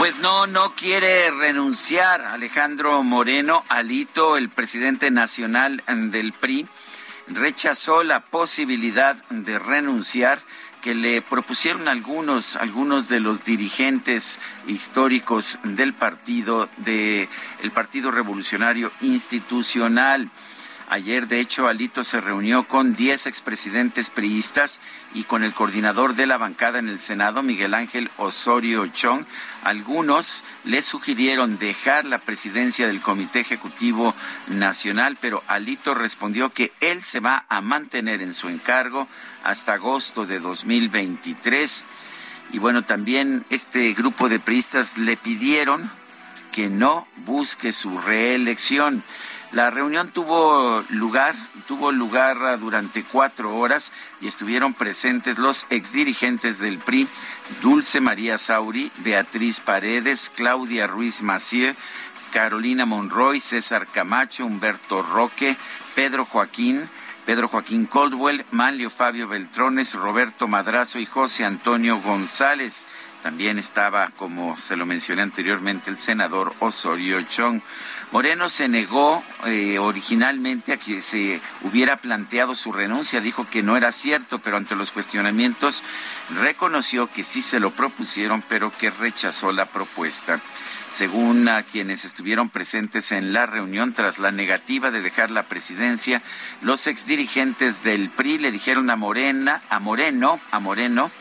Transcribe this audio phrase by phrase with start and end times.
[0.00, 6.66] Pues no, no quiere renunciar Alejandro Moreno, Alito, el presidente nacional del PRI,
[7.28, 10.40] rechazó la posibilidad de renunciar
[10.80, 17.28] que le propusieron algunos, algunos de los dirigentes históricos del partido, de
[17.74, 20.30] Partido Revolucionario Institucional.
[20.92, 24.80] Ayer, de hecho, Alito se reunió con 10 expresidentes priistas
[25.14, 29.24] y con el coordinador de la bancada en el Senado, Miguel Ángel Osorio Chong.
[29.62, 34.16] Algunos le sugirieron dejar la presidencia del Comité Ejecutivo
[34.48, 39.06] Nacional, pero Alito respondió que él se va a mantener en su encargo
[39.44, 41.86] hasta agosto de 2023.
[42.50, 45.88] Y bueno, también este grupo de priistas le pidieron
[46.50, 49.04] que no busque su reelección.
[49.52, 51.34] La reunión tuvo lugar,
[51.66, 57.08] tuvo lugar durante cuatro horas y estuvieron presentes los exdirigentes del PRI,
[57.60, 61.74] Dulce María Sauri, Beatriz Paredes, Claudia Ruiz Macié,
[62.32, 65.56] Carolina Monroy, César Camacho, Humberto Roque,
[65.96, 66.88] Pedro Joaquín,
[67.26, 72.86] Pedro Joaquín Coldwell, Manlio Fabio Beltrones, Roberto Madrazo y José Antonio González.
[73.22, 77.60] También estaba, como se lo mencioné anteriormente, el senador Osorio Chong.
[78.12, 83.76] Moreno se negó eh, originalmente a que se hubiera planteado su renuncia, dijo que no
[83.76, 85.84] era cierto, pero ante los cuestionamientos
[86.34, 90.40] reconoció que sí se lo propusieron, pero que rechazó la propuesta.
[90.90, 96.20] Según quienes estuvieron presentes en la reunión, tras la negativa de dejar la presidencia,
[96.62, 101.12] los exdirigentes del PRI le dijeron a Morena, a Moreno, a Moreno,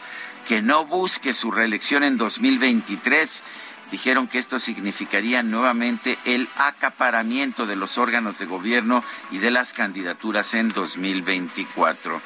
[0.48, 3.44] que no busque su reelección en 2023
[3.92, 9.74] dijeron que esto significaría nuevamente el acaparamiento de los órganos de gobierno y de las
[9.74, 12.22] candidaturas en 2024.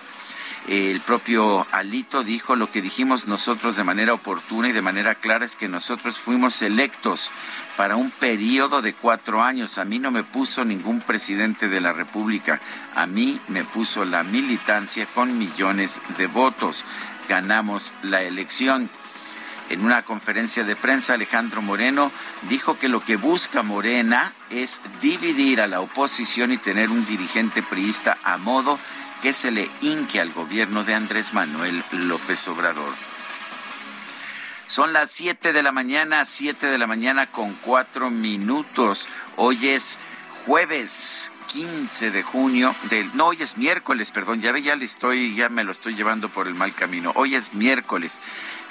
[0.67, 5.43] El propio Alito dijo lo que dijimos nosotros de manera oportuna y de manera clara
[5.43, 7.31] es que nosotros fuimos electos
[7.75, 9.77] para un periodo de cuatro años.
[9.77, 12.61] A mí no me puso ningún presidente de la República,
[12.95, 16.85] a mí me puso la militancia con millones de votos.
[17.27, 18.89] Ganamos la elección.
[19.69, 22.11] En una conferencia de prensa, Alejandro Moreno
[22.49, 27.63] dijo que lo que busca Morena es dividir a la oposición y tener un dirigente
[27.63, 28.77] priista a modo
[29.21, 32.93] que se le inque al gobierno de Andrés Manuel López Obrador.
[34.67, 39.07] Son las 7 de la mañana, 7 de la mañana con cuatro minutos.
[39.37, 39.99] Hoy es
[40.45, 45.35] jueves 15 de junio del no hoy es miércoles, perdón, ya ve ya le estoy
[45.35, 47.11] ya me lo estoy llevando por el mal camino.
[47.15, 48.21] Hoy es miércoles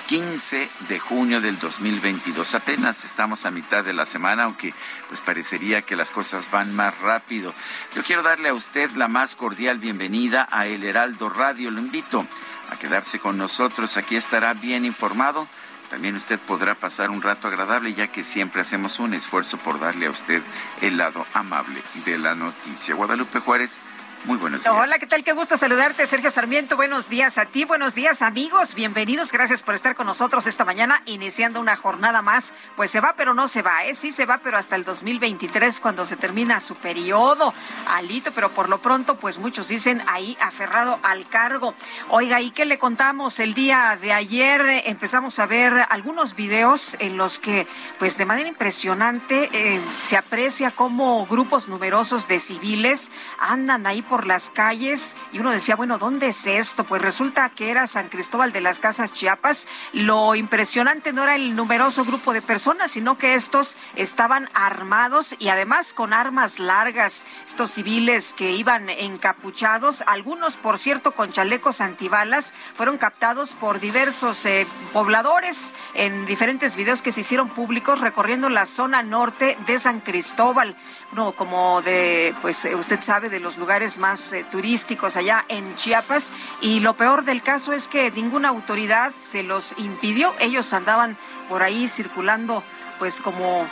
[0.08, 2.54] 15 de junio del 2022.
[2.54, 4.74] Apenas estamos a mitad de la semana, aunque
[5.08, 7.54] pues parecería que las cosas van más rápido.
[7.94, 11.70] Yo quiero darle a usted la más cordial bienvenida a El Heraldo Radio.
[11.70, 12.26] Lo invito
[12.70, 13.96] a quedarse con nosotros.
[13.96, 15.46] Aquí estará bien informado.
[15.88, 20.06] También usted podrá pasar un rato agradable ya que siempre hacemos un esfuerzo por darle
[20.06, 20.42] a usted
[20.80, 22.94] el lado amable de la noticia.
[22.94, 23.78] Guadalupe Juárez
[24.25, 24.75] muy buenos días.
[24.75, 25.25] Hola, ¿qué tal?
[25.25, 26.77] Qué gusto saludarte, Sergio Sarmiento.
[26.77, 28.74] Buenos días a ti, buenos días, amigos.
[28.74, 32.54] Bienvenidos, gracias por estar con nosotros esta mañana, iniciando una jornada más.
[32.77, 33.95] Pues se va, pero no se va, ¿eh?
[33.95, 37.53] Sí se va, pero hasta el 2023, cuando se termina su periodo.
[37.89, 41.75] Alito, pero por lo pronto, pues muchos dicen ahí aferrado al cargo.
[42.09, 43.41] Oiga, ¿y qué le contamos?
[43.41, 47.66] El día de ayer eh, empezamos a ver algunos videos en los que,
[47.98, 54.26] pues de manera impresionante, eh, se aprecia cómo grupos numerosos de civiles andan ahí por
[54.26, 56.84] las calles y uno decía, bueno, ¿dónde es esto?
[56.84, 59.66] Pues resulta que era San Cristóbal de las Casas Chiapas.
[59.94, 65.48] Lo impresionante no era el numeroso grupo de personas, sino que estos estaban armados y
[65.48, 67.24] además con armas largas.
[67.47, 74.44] Estos civiles que iban encapuchados, algunos, por cierto, con chalecos antibalas, fueron captados por diversos
[74.44, 80.00] eh, pobladores en diferentes videos que se hicieron públicos recorriendo la zona norte de San
[80.00, 80.76] Cristóbal.
[81.15, 85.77] No, como de, pues eh, usted sabe, de los lugares más eh, turísticos allá en
[85.77, 86.33] Chiapas.
[86.60, 90.34] Y lo peor del caso es que ninguna autoridad se los impidió.
[90.41, 91.16] Ellos andaban
[91.49, 92.65] por ahí circulando,
[92.99, 93.66] pues como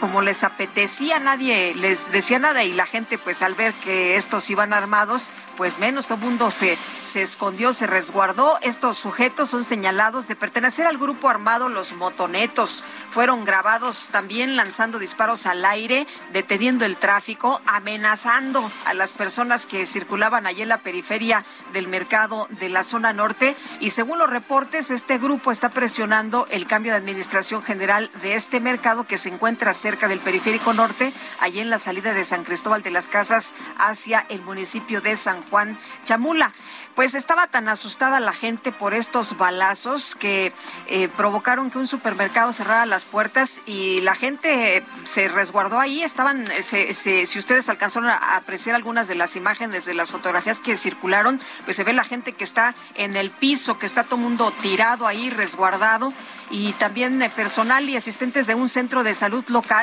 [0.00, 4.50] como les apetecía, nadie les decía nada y la gente pues al ver que estos
[4.50, 8.58] iban armados, pues menos todo el mundo se, se escondió, se resguardó.
[8.60, 12.84] Estos sujetos son señalados de pertenecer al grupo armado Los Motonetos.
[13.10, 19.86] Fueron grabados también lanzando disparos al aire, deteniendo el tráfico, amenazando a las personas que
[19.86, 23.56] circulaban allí en la periferia del mercado de la zona norte.
[23.80, 28.60] Y según los reportes, este grupo está presionando el cambio de administración general de este
[28.60, 32.82] mercado que se encuentra cerca del periférico norte, allí en la salida de San Cristóbal
[32.82, 36.54] de las Casas hacia el municipio de San Juan Chamula.
[36.94, 40.54] Pues estaba tan asustada la gente por estos balazos que
[40.86, 46.02] eh, provocaron que un supermercado cerrara las puertas y la gente se resguardó ahí.
[46.02, 51.42] Estaban, si ustedes alcanzaron a apreciar algunas de las imágenes de las fotografías que circularon,
[51.66, 55.06] pues se ve la gente que está en el piso, que está todo mundo tirado
[55.06, 56.10] ahí, resguardado
[56.50, 59.73] y también eh, personal y asistentes de un centro de salud local,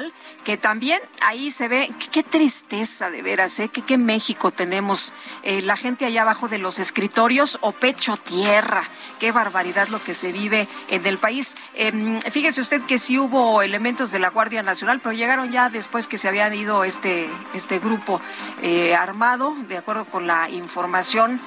[0.44, 3.70] que también ahí se ve, qué, tristeza de veras, ¿eh?
[3.70, 8.84] qué, México tenemos, eh, la gente allá abajo de los escritorios o pecho tierra,
[9.20, 11.56] qué barbaridad lo que se vive en el país.
[11.76, 16.08] Em, fíjese usted que sí hubo elementos de la Guardia Nacional, pero llegaron ya después
[16.08, 18.22] que se habían ido este, este grupo
[18.62, 21.40] eh, armado, de acuerdo con la información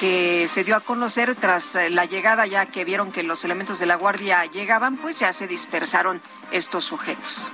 [0.00, 3.86] que se dio a conocer tras la llegada, ya que vieron que los elementos de
[3.86, 6.20] la Guardia llegaban, pues ya se dispersaron
[6.50, 7.52] estos sujetos.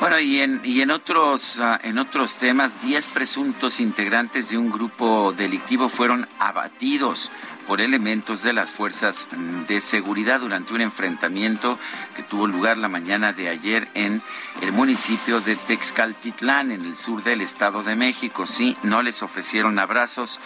[0.00, 4.70] Bueno, y en, y en, otros, ah, en otros temas, 10 presuntos integrantes de un
[4.70, 7.32] grupo delictivo fueron abatidos
[7.66, 9.26] por elementos de las fuerzas
[9.66, 11.80] de seguridad durante un enfrentamiento
[12.14, 14.22] que tuvo lugar la mañana de ayer en
[14.62, 18.46] el municipio de Texcaltitlán, en el sur del Estado de México.
[18.46, 20.40] Sí, no les ofrecieron abrazos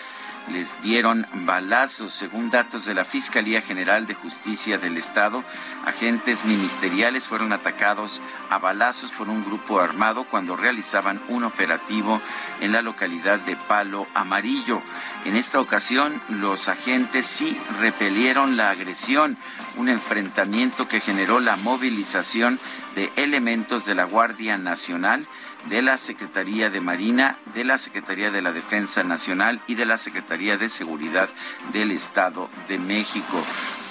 [0.48, 2.12] les dieron balazos.
[2.12, 5.44] Según datos de la Fiscalía General de Justicia del Estado,
[5.84, 12.20] agentes ministeriales fueron atacados a balazos por un grupo armado cuando realizaban un operativo
[12.60, 14.82] en la localidad de Palo Amarillo.
[15.24, 19.36] En esta ocasión, los agentes sí repelieron la agresión,
[19.76, 22.58] un enfrentamiento que generó la movilización
[22.94, 25.26] de elementos de la Guardia Nacional
[25.68, 29.96] de la Secretaría de Marina, de la Secretaría de la Defensa Nacional y de la
[29.96, 31.28] Secretaría de Seguridad
[31.72, 33.42] del Estado de México.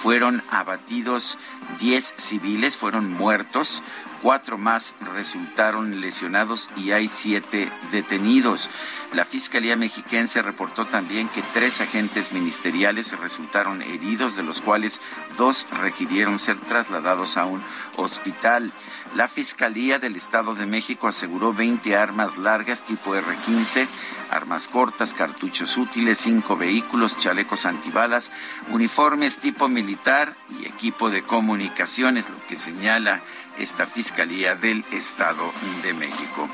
[0.02, 1.38] Fueron abatidos
[1.80, 3.84] 10 civiles, fueron muertos,
[4.22, 8.70] cuatro más resultaron lesionados y hay siete detenidos.
[9.14, 15.02] La Fiscalía Mexiquense reportó también que tres agentes ministeriales resultaron heridos, de los cuales
[15.38, 17.64] dos requirieron ser trasladados a un
[17.98, 18.72] hospital.
[19.16, 23.86] La Fiscalía del Estado de México aseguró 20 armas largas tipo R-15,
[24.30, 28.32] armas cortas, cartuchos útiles, cinco vehículos, chalecos antibalas,
[28.70, 33.22] uniformes tipo militar y equipo de comunicaciones, lo que señala
[33.58, 35.44] esta Fiscalía del Estado
[35.84, 36.50] de México.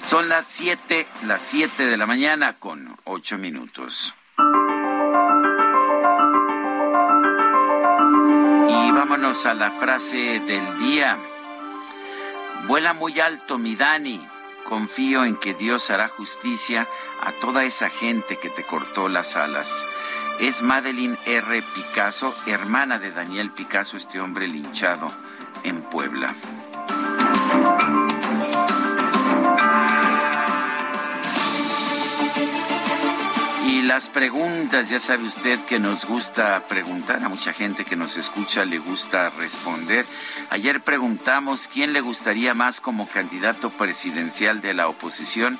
[0.00, 4.14] Son las 7, las 7 de la mañana con 8 minutos.
[8.68, 11.18] Y vámonos a la frase del día.
[12.66, 14.20] Vuela muy alto, mi Dani.
[14.64, 16.86] Confío en que Dios hará justicia
[17.22, 19.86] a toda esa gente que te cortó las alas.
[20.40, 21.62] Es Madeline R.
[21.74, 25.10] Picasso, hermana de Daniel Picasso, este hombre linchado
[25.64, 26.34] en Puebla.
[33.88, 38.66] Las preguntas, ya sabe usted que nos gusta preguntar, a mucha gente que nos escucha
[38.66, 40.04] le gusta responder.
[40.50, 45.58] Ayer preguntamos quién le gustaría más como candidato presidencial de la oposición.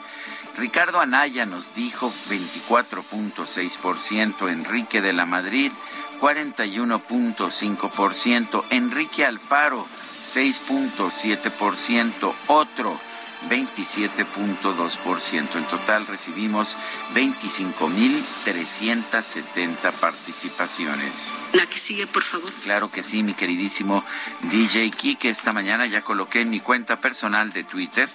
[0.58, 5.72] Ricardo Anaya nos dijo 24.6%, Enrique de la Madrid
[6.20, 9.86] 41.5%, Enrique Alfaro
[10.34, 13.00] 6.7%, otro
[13.48, 15.56] 27.2%.
[15.56, 16.76] En total recibimos
[17.14, 21.32] 25.370 participaciones.
[21.52, 22.50] La que sigue, por favor.
[22.62, 24.02] Claro que sí, mi queridísimo
[24.42, 25.28] DJ Kike.
[25.28, 28.08] Esta mañana ya coloqué en mi cuenta personal de Twitter,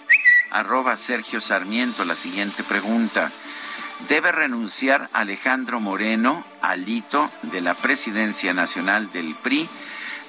[0.50, 3.32] arroba Sergio Sarmiento, la siguiente pregunta.
[4.10, 9.70] Debe renunciar Alejandro Moreno, alito de la presidencia nacional del PRI.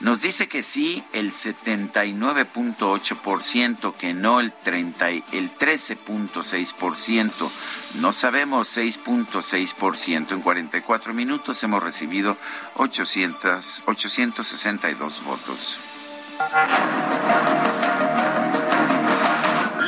[0.05, 7.51] Nos dice que sí el 79.8%, que no el, 30, el 13.6%.
[7.95, 10.33] No sabemos 6.6%.
[10.33, 12.37] En 44 minutos hemos recibido
[12.75, 15.81] 800, 862 votos.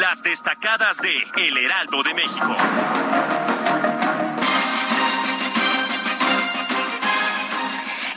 [0.01, 1.15] Las destacadas de
[1.47, 2.57] El Heraldo de México.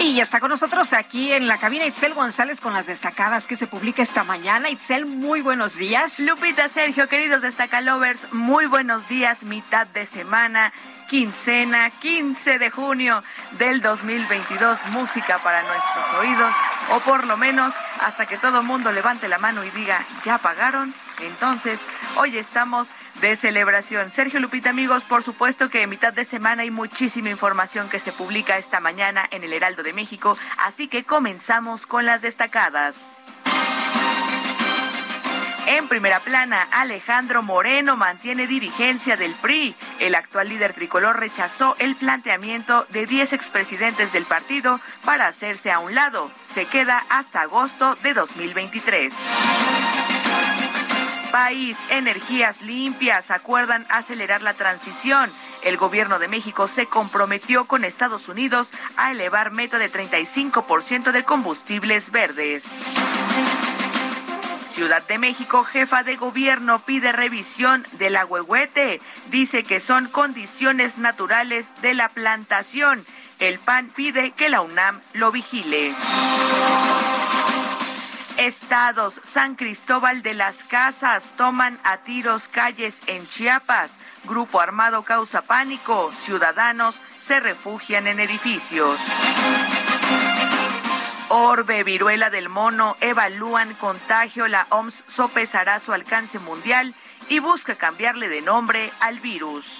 [0.02, 3.68] Y está con nosotros aquí en la cabina Itzel González con las destacadas que se
[3.68, 4.70] publica esta mañana.
[4.70, 6.20] Itzel, muy buenos días.
[6.20, 10.72] Lupita, Sergio, queridos destacalovers, muy buenos días, mitad de semana,
[11.10, 13.24] quincena, 15 de junio
[13.58, 14.86] del 2022.
[14.92, 16.56] Música para nuestros oídos,
[16.92, 20.94] o por lo menos hasta que todo mundo levante la mano y diga, ¿ya pagaron?
[21.20, 21.82] Entonces,
[22.16, 22.90] hoy estamos
[23.22, 24.12] de celebración.
[24.12, 28.14] Sergio Lupita, amigos, por supuesto que en mitad de semana hay muchísima información que se
[28.14, 33.18] publica esta mañana en el Heraldo de México, así que comenzamos con las destacadas.
[35.72, 39.76] En primera plana, Alejandro Moreno mantiene dirigencia del PRI.
[40.00, 45.78] El actual líder tricolor rechazó el planteamiento de 10 expresidentes del partido para hacerse a
[45.78, 46.32] un lado.
[46.42, 49.14] Se queda hasta agosto de 2023.
[51.32, 55.32] País, energías limpias acuerdan acelerar la transición.
[55.62, 61.24] El gobierno de México se comprometió con Estados Unidos a elevar meta de 35% de
[61.24, 62.82] combustibles verdes.
[64.80, 69.02] Ciudad de México, jefa de gobierno pide revisión del agüehuete.
[69.28, 73.06] Dice que son condiciones naturales de la plantación.
[73.40, 75.94] El PAN pide que la UNAM lo vigile.
[78.38, 83.98] Estados, San Cristóbal de las Casas toman a tiros calles en Chiapas.
[84.24, 86.10] Grupo armado causa pánico.
[86.22, 88.98] Ciudadanos se refugian en edificios.
[91.30, 94.48] Orbe, viruela del mono, evalúan contagio.
[94.48, 96.96] La OMS sopesará su alcance mundial
[97.30, 99.80] y busca cambiarle de nombre al virus.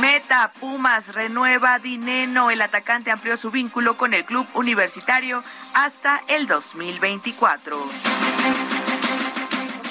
[0.00, 2.50] Meta Pumas renueva Dineno.
[2.50, 5.42] El atacante amplió su vínculo con el club universitario
[5.74, 7.76] hasta el 2024.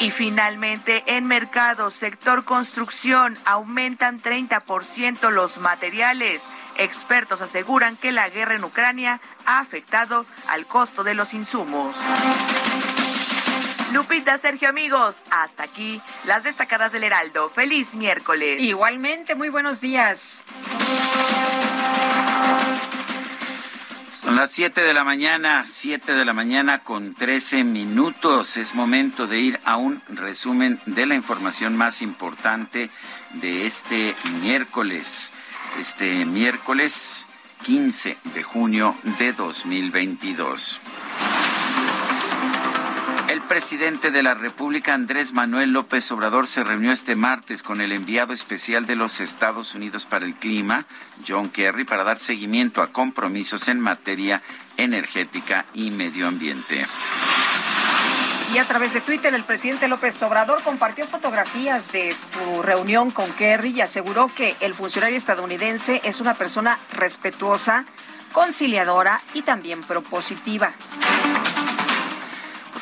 [0.01, 6.49] Y finalmente, en mercado, sector construcción, aumentan 30% los materiales.
[6.79, 11.95] Expertos aseguran que la guerra en Ucrania ha afectado al costo de los insumos.
[13.93, 17.51] Lupita, Sergio, amigos, hasta aquí las destacadas del Heraldo.
[17.51, 18.59] Feliz miércoles.
[18.59, 20.41] Igualmente, muy buenos días.
[24.23, 28.55] Son las 7 de la mañana, 7 de la mañana con 13 minutos.
[28.57, 32.91] Es momento de ir a un resumen de la información más importante
[33.33, 35.31] de este miércoles.
[35.79, 37.25] Este miércoles
[37.63, 40.79] 15 de junio de 2022.
[43.31, 47.93] El presidente de la República, Andrés Manuel López Obrador, se reunió este martes con el
[47.93, 50.83] enviado especial de los Estados Unidos para el Clima,
[51.25, 54.41] John Kerry, para dar seguimiento a compromisos en materia
[54.75, 56.85] energética y medio ambiente.
[58.53, 63.31] Y a través de Twitter, el presidente López Obrador compartió fotografías de su reunión con
[63.31, 67.85] Kerry y aseguró que el funcionario estadounidense es una persona respetuosa,
[68.33, 70.73] conciliadora y también propositiva.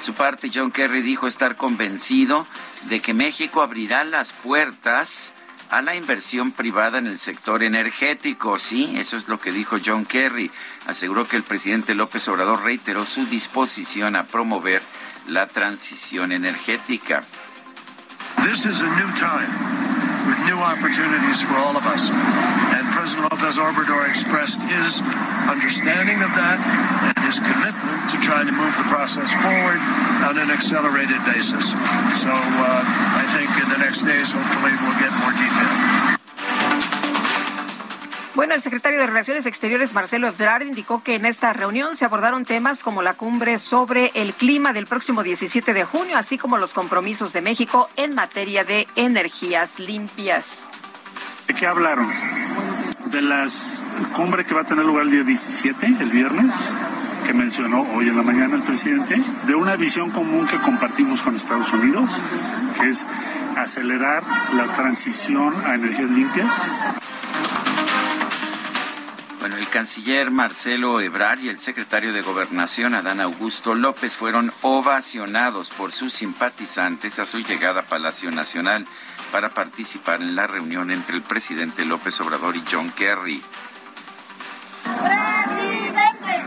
[0.09, 2.47] Por su parte, John Kerry dijo estar convencido
[2.85, 5.35] de que México abrirá las puertas
[5.69, 8.57] a la inversión privada en el sector energético.
[8.57, 10.49] Sí, eso es lo que dijo John Kerry.
[10.87, 14.81] Aseguró que el presidente López Obrador reiteró su disposición a promover
[15.27, 17.23] la transición energética.
[23.09, 25.01] President López Obrador expressed his
[25.49, 26.59] understanding of that
[27.09, 29.81] and his commitment to trying to move the process forward
[30.29, 31.65] on an accelerated basis.
[32.21, 36.17] So uh, I think in the next days, hopefully, we'll get more detail.
[38.35, 42.45] Bueno, el secretario de Relaciones Exteriores, Marcelo Ebrard, indicó que en esta reunión se abordaron
[42.45, 46.73] temas como la cumbre sobre el clima del próximo 17 de junio, así como los
[46.73, 50.69] compromisos de México en materia de energías limpias.
[51.47, 52.07] ¿De qué hablaron?
[53.11, 53.45] De la
[54.15, 56.71] cumbre que va a tener lugar el día 17, el viernes,
[57.25, 61.35] que mencionó hoy en la mañana el presidente, de una visión común que compartimos con
[61.35, 62.19] Estados Unidos,
[62.79, 63.07] que es
[63.57, 64.23] acelerar
[64.55, 66.67] la transición a energías limpias
[69.49, 75.71] Bueno, el canciller Marcelo Ebrard y el secretario de Gobernación Adán Augusto López fueron ovacionados
[75.71, 78.85] por sus simpatizantes a su llegada a Palacio Nacional
[79.31, 83.41] para participar en la reunión entre el presidente López Obrador y John Kerry.
[84.83, 86.45] ¡Presidente!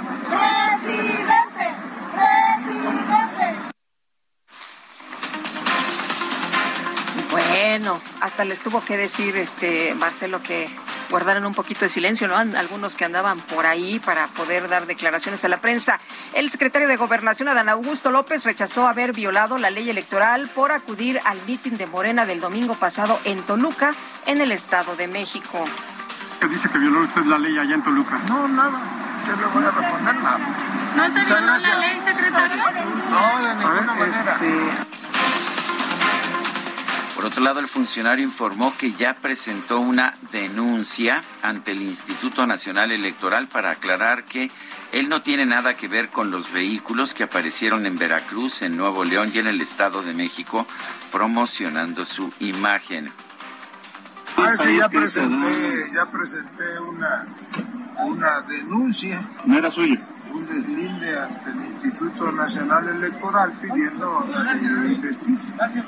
[0.84, 1.74] ¡Presidente!
[2.62, 3.56] ¡Presidente!
[7.32, 10.70] Bueno, hasta les tuvo que decir este Marcelo que
[11.12, 12.36] guardaran un poquito de silencio, ¿no?
[12.36, 16.00] Algunos que andaban por ahí para poder dar declaraciones a la prensa.
[16.32, 21.20] El secretario de Gobernación, Adán Augusto López, rechazó haber violado la ley electoral por acudir
[21.26, 23.92] al mitin de Morena del domingo pasado en Toluca,
[24.24, 25.62] en el Estado de México.
[26.40, 28.18] ¿Qué dice que violó usted la ley allá en Toluca?
[28.30, 28.80] No, nada.
[29.28, 30.38] Yo le voy a responder nada.
[30.96, 32.56] ¿No se violó la ley, secretario?
[33.10, 34.32] No, de ninguna manera.
[34.32, 35.01] Este,
[37.22, 42.90] por otro lado, el funcionario informó que ya presentó una denuncia ante el Instituto Nacional
[42.90, 44.50] Electoral para aclarar que
[44.90, 49.04] él no tiene nada que ver con los vehículos que aparecieron en Veracruz, en Nuevo
[49.04, 50.66] León y en el Estado de México
[51.12, 53.12] promocionando su imagen.
[54.36, 57.26] Ah, sí, ya presenté, ya presenté una,
[57.98, 59.22] una denuncia.
[59.44, 59.96] No era suyo
[60.34, 64.24] un deslinde ante el Instituto Nacional Electoral pidiendo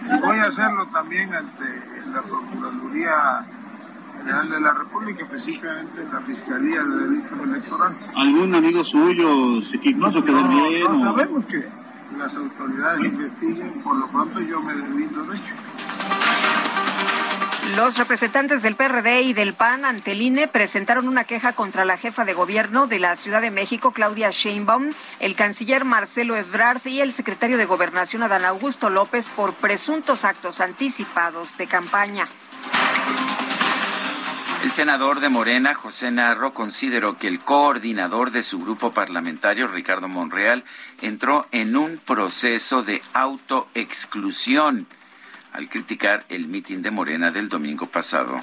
[0.02, 1.64] que Voy a hacerlo también ante
[2.12, 3.46] la Procuraduría
[4.18, 8.12] General de la República, específicamente en la Fiscalía de Delitos Electorales.
[8.16, 10.82] ¿Algún amigo suyo se quiso no, quedar bien?
[10.84, 11.68] No, sabemos que
[12.16, 15.54] las autoridades investiguen, por lo pronto yo me deslindo de hecho.
[17.72, 21.96] Los representantes del PRD y del PAN ante el INE presentaron una queja contra la
[21.96, 27.00] jefa de gobierno de la Ciudad de México, Claudia Sheinbaum, el canciller Marcelo Ebrard y
[27.00, 32.28] el secretario de Gobernación, Adán Augusto López, por presuntos actos anticipados de campaña.
[34.62, 40.08] El senador de Morena, José Narro, consideró que el coordinador de su grupo parlamentario, Ricardo
[40.08, 40.64] Monreal,
[41.00, 44.86] entró en un proceso de autoexclusión
[45.54, 48.36] al criticar el mitin de Morena del domingo pasado.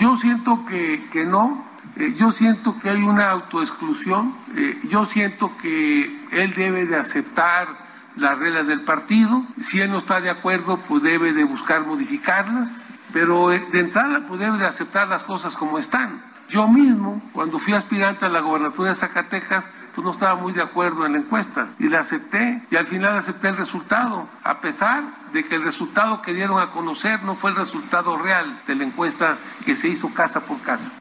[0.00, 1.64] Yo siento que, que no,
[1.96, 7.68] eh, yo siento que hay una autoexclusión, eh, yo siento que él debe de aceptar
[8.16, 12.82] las reglas del partido, si él no está de acuerdo pues debe de buscar modificarlas,
[13.12, 16.22] pero eh, de entrada pues debe de aceptar las cosas como están.
[16.48, 20.62] Yo mismo, cuando fui aspirante a la gobernatura de Zacatecas, pues no estaba muy de
[20.62, 25.04] acuerdo en la encuesta y la acepté y al final acepté el resultado, a pesar
[25.32, 28.84] de que el resultado que dieron a conocer no fue el resultado real de la
[28.84, 30.92] encuesta que se hizo casa por casa.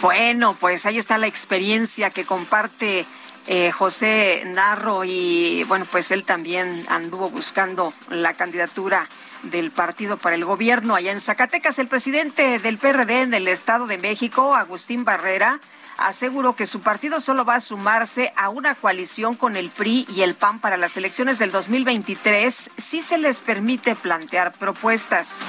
[0.00, 3.06] Bueno, pues ahí está la experiencia que comparte
[3.46, 9.08] eh, José Narro y bueno, pues él también anduvo buscando la candidatura
[9.42, 11.78] del partido para el gobierno allá en Zacatecas.
[11.78, 15.58] El presidente del PRD en el Estado de México, Agustín Barrera,
[16.06, 20.22] aseguró que su partido solo va a sumarse a una coalición con el PRI y
[20.22, 25.40] el PAN para las elecciones del 2023 si se les permite plantear propuestas.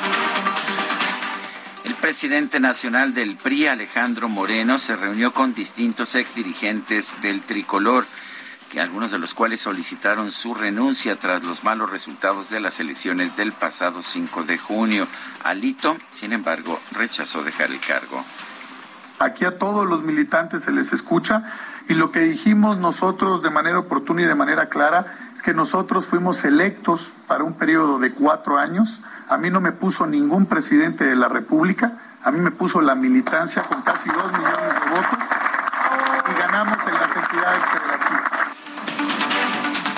[1.83, 8.05] El presidente nacional del PRI, Alejandro Moreno, se reunió con distintos exdirigentes del tricolor
[8.79, 13.51] algunos de los cuales solicitaron su renuncia tras los malos resultados de las elecciones del
[13.51, 15.07] pasado 5 de junio.
[15.43, 18.23] Alito, sin embargo, rechazó dejar el cargo.
[19.23, 21.43] Aquí a todos los militantes se les escucha
[21.87, 26.07] y lo que dijimos nosotros de manera oportuna y de manera clara es que nosotros
[26.07, 29.01] fuimos electos para un periodo de cuatro años.
[29.29, 32.95] A mí no me puso ningún presidente de la República, a mí me puso la
[32.95, 35.19] militancia con casi dos millones de votos
[36.29, 38.33] y ganamos en las entidades federativas.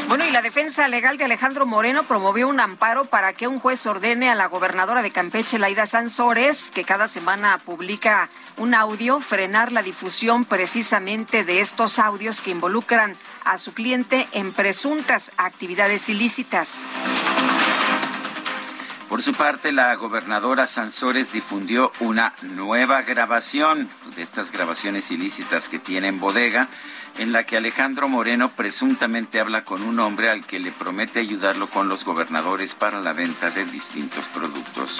[0.07, 3.85] Bueno, y la defensa legal de Alejandro Moreno promovió un amparo para que un juez
[3.87, 9.71] ordene a la gobernadora de Campeche, Laida Sansores, que cada semana publica un audio, frenar
[9.71, 16.83] la difusión precisamente de estos audios que involucran a su cliente en presuntas actividades ilícitas.
[19.09, 25.79] Por su parte, la gobernadora Sansores difundió una nueva grabación de estas grabaciones ilícitas que
[25.79, 26.67] tiene en bodega,
[27.17, 31.69] en la que Alejandro Moreno presuntamente habla con un hombre al que le promete ayudarlo
[31.69, 34.99] con los gobernadores para la venta de distintos productos.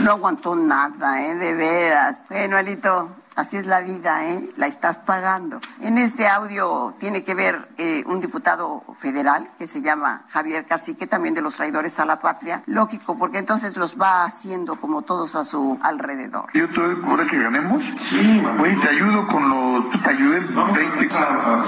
[0.00, 1.34] No aguantó nada, ¿eh?
[1.36, 2.24] De veras.
[2.28, 4.40] Bueno, Alito, Así es la vida, ¿eh?
[4.56, 5.60] La estás pagando.
[5.80, 11.08] En este audio tiene que ver eh, un diputado federal que se llama Javier Cacique,
[11.08, 12.62] también de los traidores a la patria.
[12.66, 16.46] Lógico, porque entonces los va haciendo como todos a su alrededor.
[16.54, 17.82] ¿Yo te ahora que ganemos?
[18.00, 19.90] Sí, Oye, te ayudo con lo...
[19.90, 20.40] Tú te ayudé.
[20.54, 21.64] Vamos, a,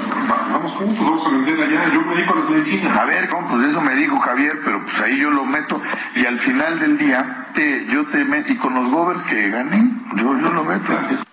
[0.53, 1.93] vamos juntos, vamos a vender allá.
[1.93, 2.97] Yo me dedico a las medicinas.
[2.97, 3.49] A ver, ¿cómo?
[3.49, 5.83] Pues eso me dijo Javier, pero pues ahí yo lo meto
[6.15, 8.53] y al final del día te, yo te meto...
[8.53, 10.85] Y con los govers que ganen, yo, yo lo meto.
[10.89, 11.27] Gracias.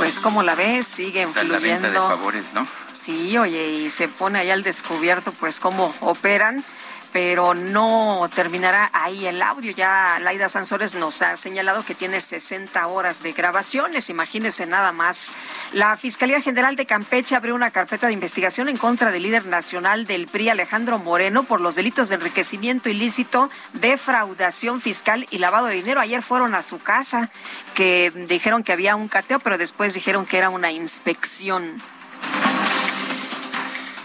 [0.00, 1.52] Pues como la ves, sigue influyendo.
[1.52, 2.66] La venta de favores, ¿no?
[2.90, 6.64] Sí, oye, y se pone ahí al descubierto pues cómo operan
[7.12, 9.72] pero no terminará ahí el audio.
[9.72, 15.34] Ya Laida Sansores nos ha señalado que tiene 60 horas de grabaciones, imagínense nada más.
[15.72, 20.06] La Fiscalía General de Campeche abrió una carpeta de investigación en contra del líder nacional
[20.06, 25.74] del PRI, Alejandro Moreno, por los delitos de enriquecimiento ilícito, defraudación fiscal y lavado de
[25.74, 26.00] dinero.
[26.00, 27.30] Ayer fueron a su casa,
[27.74, 31.80] que dijeron que había un cateo, pero después dijeron que era una inspección.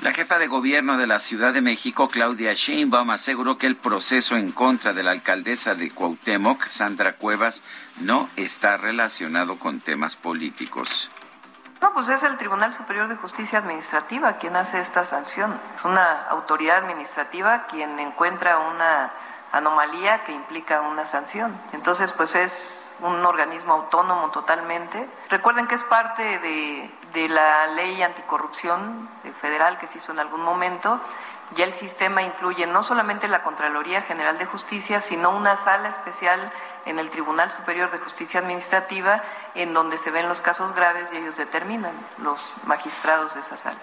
[0.06, 4.38] La jefa de gobierno de la Ciudad de México, Claudia Sheinbaum, aseguró que el proceso
[4.38, 7.64] en contra de la alcaldesa de Cuauhtémoc, Sandra Cuevas,
[8.02, 11.10] no está relacionado con temas políticos.
[11.82, 15.60] No, pues es el Tribunal Superior de Justicia Administrativa quien hace esta sanción.
[15.76, 19.12] Es una autoridad administrativa quien encuentra una
[19.54, 21.52] anomalía que implica una sanción.
[21.74, 25.08] Entonces, pues es un organismo autónomo totalmente.
[25.30, 29.10] Recuerden que es parte de, de la ley anticorrupción
[29.42, 31.00] federal que se hizo en algún momento.
[31.56, 36.52] Ya el sistema incluye no solamente la Contraloría General de Justicia, sino una sala especial
[36.86, 39.24] en el Tribunal Superior de Justicia Administrativa
[39.56, 43.78] en donde se ven los casos graves y ellos determinan, los magistrados de esa sala.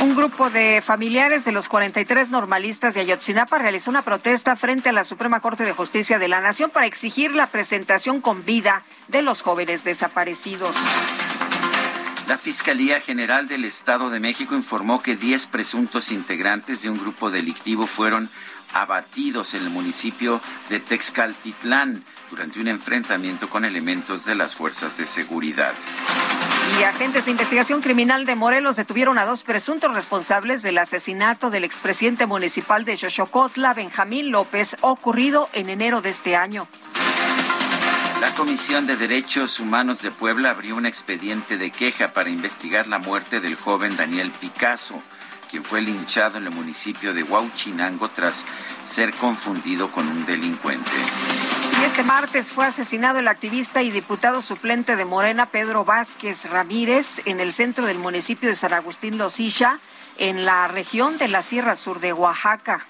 [0.00, 4.92] Un grupo de familiares de los 43 normalistas de Ayotzinapa realizó una protesta frente a
[4.92, 9.20] la Suprema Corte de Justicia de la Nación para exigir la presentación con vida de
[9.20, 10.74] los jóvenes desaparecidos.
[12.30, 17.28] La Fiscalía General del Estado de México informó que 10 presuntos integrantes de un grupo
[17.28, 18.30] delictivo fueron
[18.72, 25.06] abatidos en el municipio de Texcaltitlán durante un enfrentamiento con elementos de las fuerzas de
[25.06, 25.74] seguridad.
[26.78, 31.64] Y agentes de investigación criminal de Morelos detuvieron a dos presuntos responsables del asesinato del
[31.64, 36.68] expresidente municipal de Xochocotla, Benjamín López, ocurrido en enero de este año.
[38.20, 42.98] La Comisión de Derechos Humanos de Puebla abrió un expediente de queja para investigar la
[42.98, 45.02] muerte del joven Daniel Picasso,
[45.50, 48.44] quien fue linchado en el municipio de Huauchinango tras
[48.84, 50.90] ser confundido con un delincuente.
[51.80, 57.22] Y este martes fue asesinado el activista y diputado suplente de Morena, Pedro Vázquez Ramírez,
[57.24, 59.78] en el centro del municipio de San Agustín Losilla,
[60.18, 62.86] en la región de la Sierra Sur de Oaxaca.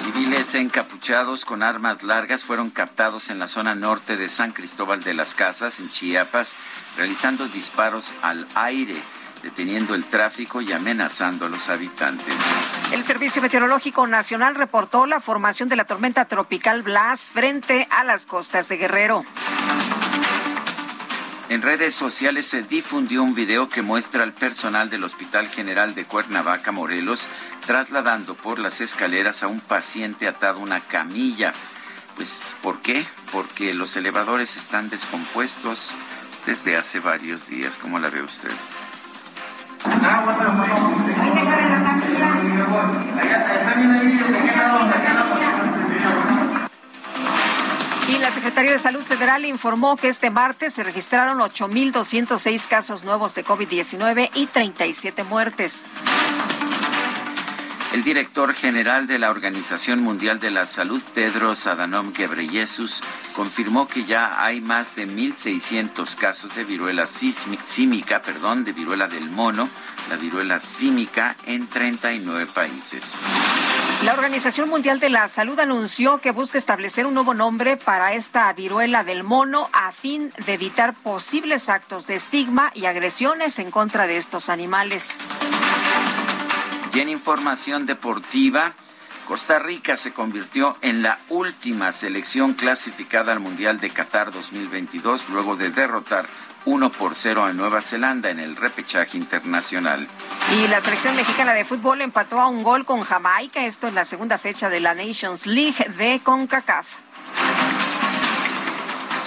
[0.00, 5.12] Civiles encapuchados con armas largas fueron captados en la zona norte de San Cristóbal de
[5.12, 6.54] las Casas, en Chiapas,
[6.96, 8.96] realizando disparos al aire
[9.42, 12.34] deteniendo el tráfico y amenazando a los habitantes.
[12.92, 18.26] El Servicio Meteorológico Nacional reportó la formación de la tormenta tropical Blas frente a las
[18.26, 19.24] costas de Guerrero.
[21.50, 26.04] En redes sociales se difundió un video que muestra al personal del Hospital General de
[26.04, 27.26] Cuernavaca, Morelos,
[27.66, 31.52] trasladando por las escaleras a un paciente atado a una camilla.
[32.14, 33.04] Pues, ¿por qué?
[33.32, 35.90] Porque los elevadores están descompuestos
[36.46, 37.78] desde hace varios días.
[37.78, 38.52] ¿Cómo la ve usted?
[48.10, 53.36] Y la Secretaría de Salud Federal informó que este martes se registraron 8.206 casos nuevos
[53.36, 55.84] de COVID-19 y 37 muertes.
[57.92, 63.02] El director general de la Organización Mundial de la Salud, Tedros Adhanom Ghebreyesus,
[63.34, 69.28] confirmó que ya hay más de 1.600 casos de viruela símica, perdón, de viruela del
[69.28, 69.68] mono,
[70.08, 73.16] la viruela símica, en 39 países.
[74.04, 78.52] La Organización Mundial de la Salud anunció que busca establecer un nuevo nombre para esta
[78.52, 84.06] viruela del mono a fin de evitar posibles actos de estigma y agresiones en contra
[84.06, 85.08] de estos animales.
[86.92, 88.72] Y en información deportiva,
[89.28, 95.54] Costa Rica se convirtió en la última selección clasificada al Mundial de Qatar 2022 luego
[95.54, 96.26] de derrotar
[96.64, 100.08] 1 por 0 a Nueva Zelanda en el repechaje internacional.
[100.52, 104.04] Y la selección mexicana de fútbol empató a un gol con Jamaica, esto en la
[104.04, 106.86] segunda fecha de la Nations League de CONCACAF.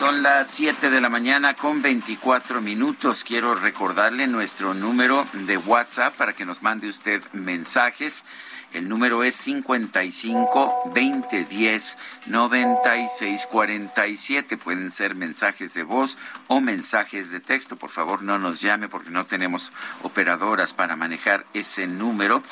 [0.03, 3.23] Son las 7 de la mañana con 24 minutos.
[3.23, 8.25] Quiero recordarle nuestro número de WhatsApp para que nos mande usted mensajes.
[8.73, 14.57] El número es 55 20 10 96 47.
[14.57, 17.77] Pueden ser mensajes de voz o mensajes de texto.
[17.77, 22.43] Por favor, no nos llame porque no tenemos operadoras para manejar ese número.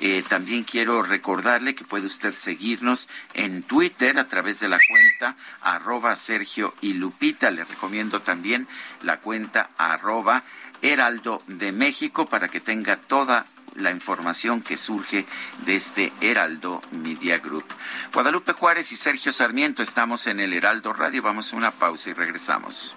[0.00, 5.36] Eh, también quiero recordarle que puede usted seguirnos en Twitter a través de la cuenta
[5.60, 7.50] arroba Sergio y Lupita.
[7.50, 8.68] Le recomiendo también
[9.02, 10.44] la cuenta arroba
[10.82, 15.26] Heraldo de México para que tenga toda la información que surge
[15.64, 17.66] de este Heraldo Media Group.
[18.12, 21.22] Guadalupe Juárez y Sergio Sarmiento estamos en el Heraldo Radio.
[21.22, 22.96] Vamos a una pausa y regresamos.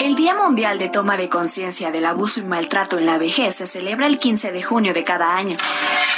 [0.00, 3.66] El Día Mundial de Toma de Conciencia del Abuso y Maltrato en la Vejez se
[3.66, 5.56] celebra el 15 de junio de cada año,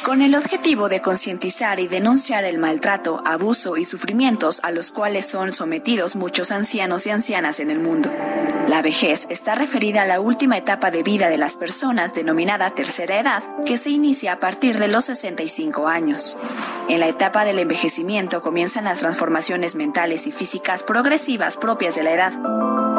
[0.04, 5.26] con el objetivo de concientizar y denunciar el maltrato, abuso y sufrimientos a los cuales
[5.26, 8.10] son sometidos muchos ancianos y ancianas en el mundo.
[8.68, 13.20] La vejez está referida a la última etapa de vida de las personas denominada tercera
[13.20, 16.36] edad, que se inicia a partir de los 65 años.
[16.88, 22.12] En la etapa del envejecimiento comienzan las transformaciones mentales y físicas progresivas propias de la
[22.12, 22.95] edad.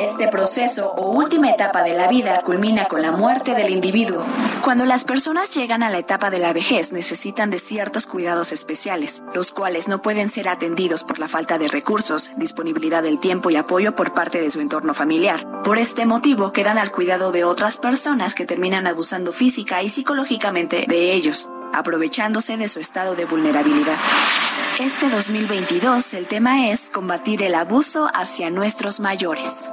[0.00, 4.24] Este proceso o última etapa de la vida culmina con la muerte del individuo.
[4.64, 9.22] Cuando las personas llegan a la etapa de la vejez necesitan de ciertos cuidados especiales,
[9.34, 13.56] los cuales no pueden ser atendidos por la falta de recursos, disponibilidad del tiempo y
[13.56, 15.62] apoyo por parte de su entorno familiar.
[15.62, 20.86] Por este motivo quedan al cuidado de otras personas que terminan abusando física y psicológicamente
[20.88, 23.98] de ellos aprovechándose de su estado de vulnerabilidad.
[24.78, 29.70] Este 2022 el tema es combatir el abuso hacia nuestros mayores.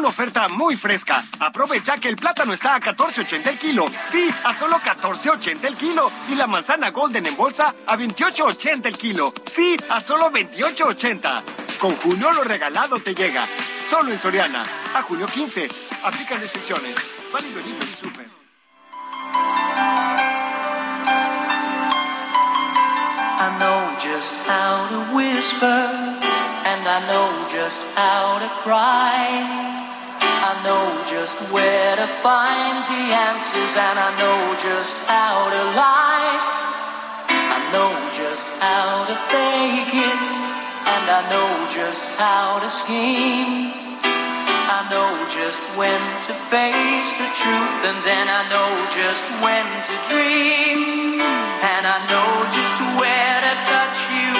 [0.00, 1.22] Una oferta muy fresca.
[1.40, 3.84] Aprovecha que el plátano está a 14.80 el kilo.
[4.02, 6.10] Sí, a solo 14.80 el kilo.
[6.30, 9.34] Y la manzana golden en bolsa a 28.80 el kilo.
[9.44, 11.42] Sí, a solo 28.80.
[11.78, 13.44] Con Julio lo regalado te llega.
[13.86, 14.62] Solo en Soriana.
[14.94, 15.68] A junio 15.
[16.02, 17.19] Aplican restricciones.
[17.32, 18.26] Válido en Hiper y Super.
[23.42, 25.80] I know just how to whisper,
[26.66, 29.78] and I know just how to cry.
[30.42, 36.34] I know just where to find the answers, and I know just how to lie.
[37.30, 40.30] I know just how to fake it,
[40.84, 43.89] and I know just how to scheme.
[44.70, 45.98] I know just when
[46.30, 51.18] to face the truth, and then I know just when to dream.
[51.18, 54.30] And I know just where to touch you,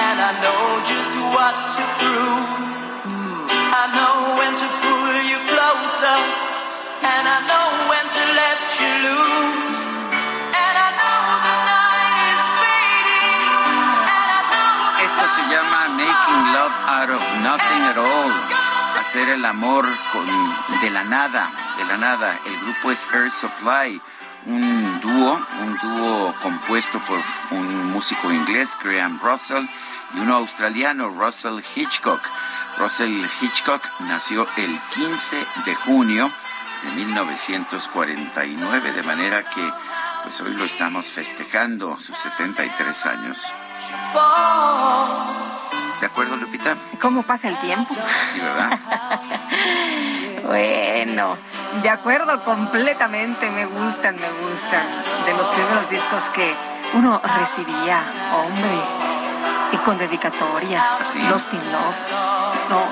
[0.00, 2.48] and I know just what to prove.
[3.68, 6.18] I know when to pull you closer,
[7.04, 9.80] and I know when to let you loose.
[10.56, 13.44] And I know the night is fading,
[14.08, 18.63] and I know Esto se llama Making Love Out of Nothing at All.
[19.14, 19.86] Hacer el amor
[20.82, 21.48] de la nada,
[21.78, 22.36] de la nada.
[22.46, 24.02] El grupo es Air Supply,
[24.46, 27.20] un dúo, un dúo compuesto por
[27.52, 29.66] un músico inglés, Graham Russell,
[30.14, 32.20] y uno australiano, Russell Hitchcock.
[32.76, 36.28] Russell Hitchcock nació el 15 de junio
[36.82, 39.70] de 1949, de manera que
[40.24, 43.54] pues hoy lo estamos festejando, sus 73 años.
[46.00, 46.76] ¿De acuerdo, Lupita?
[47.00, 47.94] ¿Cómo pasa el tiempo?
[48.22, 48.78] Sí, ¿verdad?
[50.44, 51.38] Bueno,
[51.82, 54.86] de acuerdo completamente, me gustan, me gustan.
[55.24, 56.54] De los primeros discos que
[56.92, 58.04] uno recibía,
[58.34, 58.78] hombre,
[59.72, 60.86] y con dedicatoria,
[61.30, 61.96] Lost in Love.
[62.68, 62.82] No,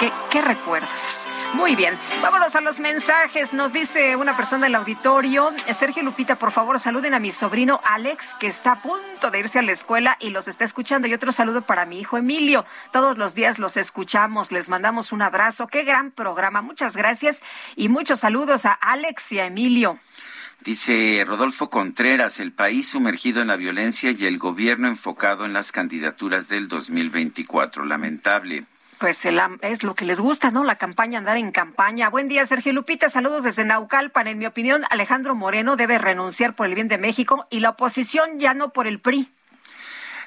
[0.00, 1.17] ¿qué, qué recuerdos?
[1.54, 3.52] Muy bien, vámonos a los mensajes.
[3.52, 8.36] Nos dice una persona del auditorio, Sergio Lupita, por favor, saluden a mi sobrino Alex,
[8.38, 11.08] que está a punto de irse a la escuela y los está escuchando.
[11.08, 12.66] Y otro saludo para mi hijo Emilio.
[12.92, 15.66] Todos los días los escuchamos, les mandamos un abrazo.
[15.68, 16.60] Qué gran programa.
[16.60, 17.42] Muchas gracias
[17.76, 19.98] y muchos saludos a Alex y a Emilio.
[20.60, 25.72] Dice Rodolfo Contreras, el país sumergido en la violencia y el gobierno enfocado en las
[25.72, 27.86] candidaturas del 2024.
[27.86, 28.66] Lamentable.
[28.98, 30.64] Pues el, es lo que les gusta, ¿no?
[30.64, 32.10] La campaña, andar en campaña.
[32.10, 33.08] Buen día, Sergio Lupita.
[33.08, 34.26] Saludos desde Naucalpan.
[34.26, 38.40] En mi opinión, Alejandro Moreno debe renunciar por el bien de México y la oposición
[38.40, 39.32] ya no por el PRI.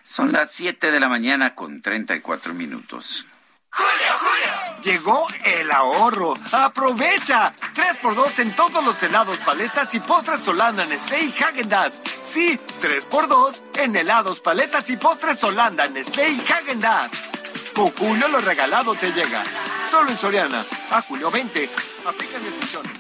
[0.04, 3.26] Son las 7 de la mañana con 34 minutos.
[3.74, 4.82] Julio, Julio.
[4.84, 6.34] Llegó el ahorro.
[6.52, 7.54] ¡Aprovecha!
[7.74, 12.02] 3x2 en todos los helados, paletas y postres Holanda, Nestlé y Häagen-Dazs.
[12.22, 17.41] Sí, 3x2 en helados, paletas y postres Holanda, Nestlé y Häagen-Dazs.
[17.74, 19.44] Con Julio lo regalado te llega.
[19.86, 20.64] Solo en Soriana.
[20.92, 21.70] A julio 20.
[22.06, 22.92] Aplican restricciones.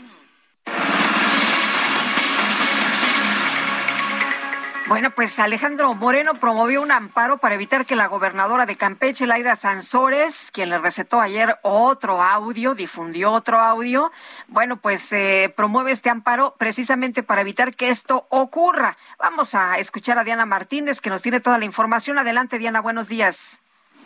[4.87, 9.55] Bueno, pues Alejandro Moreno promovió un amparo para evitar que la gobernadora de Campeche, Laida
[9.55, 14.11] Sansores, quien le recetó ayer otro audio, difundió otro audio,
[14.49, 18.97] bueno, pues eh, promueve este amparo precisamente para evitar que esto ocurra.
[19.17, 22.17] Vamos a escuchar a Diana Martínez, que nos tiene toda la información.
[22.17, 23.61] Adelante, Diana, buenos días.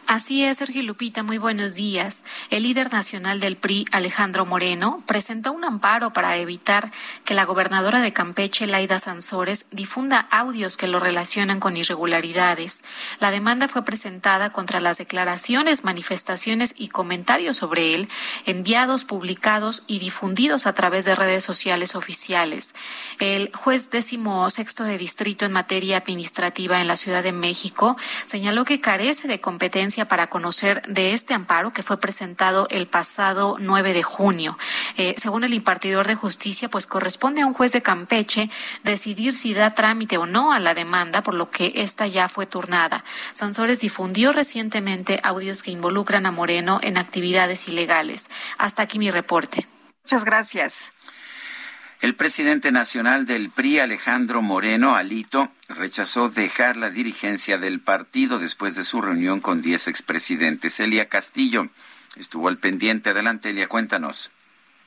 [0.08, 2.24] Así es, Sergio Lupita, muy buenos días.
[2.52, 6.92] El líder nacional del PRI, Alejandro Moreno, presentó un amparo para evitar
[7.24, 12.84] que la gobernadora de Campeche, Laida Sansores, difunda audios que lo relacionan con irregularidades.
[13.20, 18.08] La demanda fue presentada contra las declaraciones, manifestaciones y comentarios sobre él
[18.46, 22.76] enviados, publicados y difundidos a través de redes sociales oficiales.
[23.20, 28.66] El juez décimo sexto de distrito en materia administrativa en la Ciudad de México señaló
[28.66, 33.94] que carece de competencia para conocer de este amparo que fue presentado el pasado 9
[33.94, 34.58] de junio.
[34.98, 38.50] Eh, según el impartidor de justicia, pues corresponde a un juez de Campeche
[38.84, 42.46] decidir si da trámite o no a la demanda, por lo que esta ya fue
[42.46, 43.06] turnada.
[43.32, 48.30] Sansores difundió recientemente audios que involucran a Moreno en actividades ilegales.
[48.58, 49.68] Hasta aquí mi reporte.
[50.04, 50.92] Muchas gracias.
[52.02, 58.76] El presidente nacional del PRI, Alejandro Moreno Alito, rechazó dejar la dirigencia del partido después
[58.76, 60.80] de su reunión con diez expresidentes.
[60.80, 61.68] Elia Castillo
[62.18, 63.12] estuvo al pendiente.
[63.12, 64.30] Adelante, Elia, cuéntanos.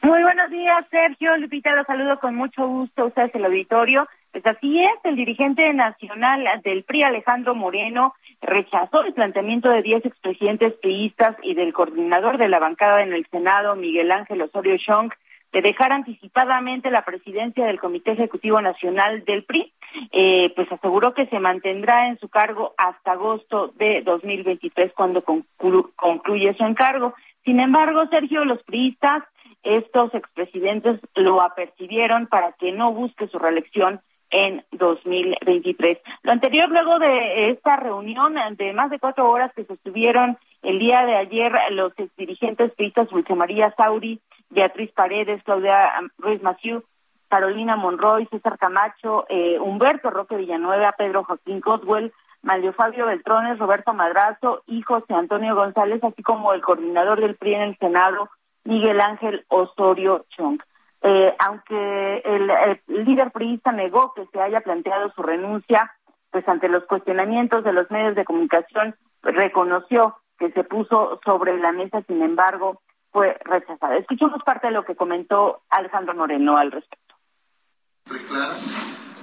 [0.03, 1.37] Muy buenos días, Sergio.
[1.39, 4.07] Lupita, los saludo con mucho gusto ustedes el auditorio.
[4.31, 10.05] Pues así es, el dirigente nacional del PRI, Alejandro Moreno, rechazó el planteamiento de diez
[10.05, 15.11] expresidentes priistas y del coordinador de la bancada en el Senado, Miguel Ángel Osorio Chong,
[15.53, 19.73] de dejar anticipadamente la presidencia del Comité Ejecutivo Nacional del PRI,
[20.13, 26.55] eh, pues aseguró que se mantendrá en su cargo hasta agosto de 2023 cuando concluye
[26.55, 27.15] su encargo.
[27.45, 29.25] Sin embargo, Sergio, los priistas,
[29.63, 35.99] estos expresidentes lo apercibieron para que no busque su reelección en 2023.
[36.23, 40.79] Lo anterior, luego de esta reunión de más de cuatro horas que se estuvieron el
[40.79, 46.85] día de ayer, los dirigentes priistas Dulce María Sauri, Beatriz Paredes, Claudia Ruiz Maciú,
[47.29, 53.93] Carolina Monroy, César Camacho, eh, Humberto Roque Villanueva, Pedro Joaquín Coswell, Mario Fabio Beltrones, Roberto
[53.93, 58.31] Madrazo y José Antonio González, así como el coordinador del PRI en el Senado,
[58.65, 60.61] Miguel Ángel Osorio Chong.
[61.03, 65.93] Eh, aunque el, el, líder priista negó que se haya planteado su renuncia,
[66.31, 71.73] pues ante los cuestionamientos de los medios de comunicación reconoció que se puso sobre la
[71.73, 72.81] mesa, sin embargo,
[73.19, 73.97] fue rechazada.
[73.97, 77.17] Escuchemos parte de lo que comentó Alejandro Moreno al respecto.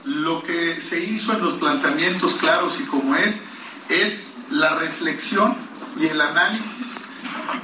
[0.04, 3.54] Lo que se hizo en los planteamientos claros y como es,
[3.88, 5.56] es la reflexión
[5.98, 7.10] y el análisis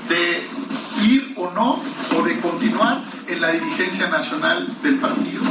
[0.07, 1.81] de ir o no
[2.17, 5.43] o de continuar en la dirigencia nacional del partido.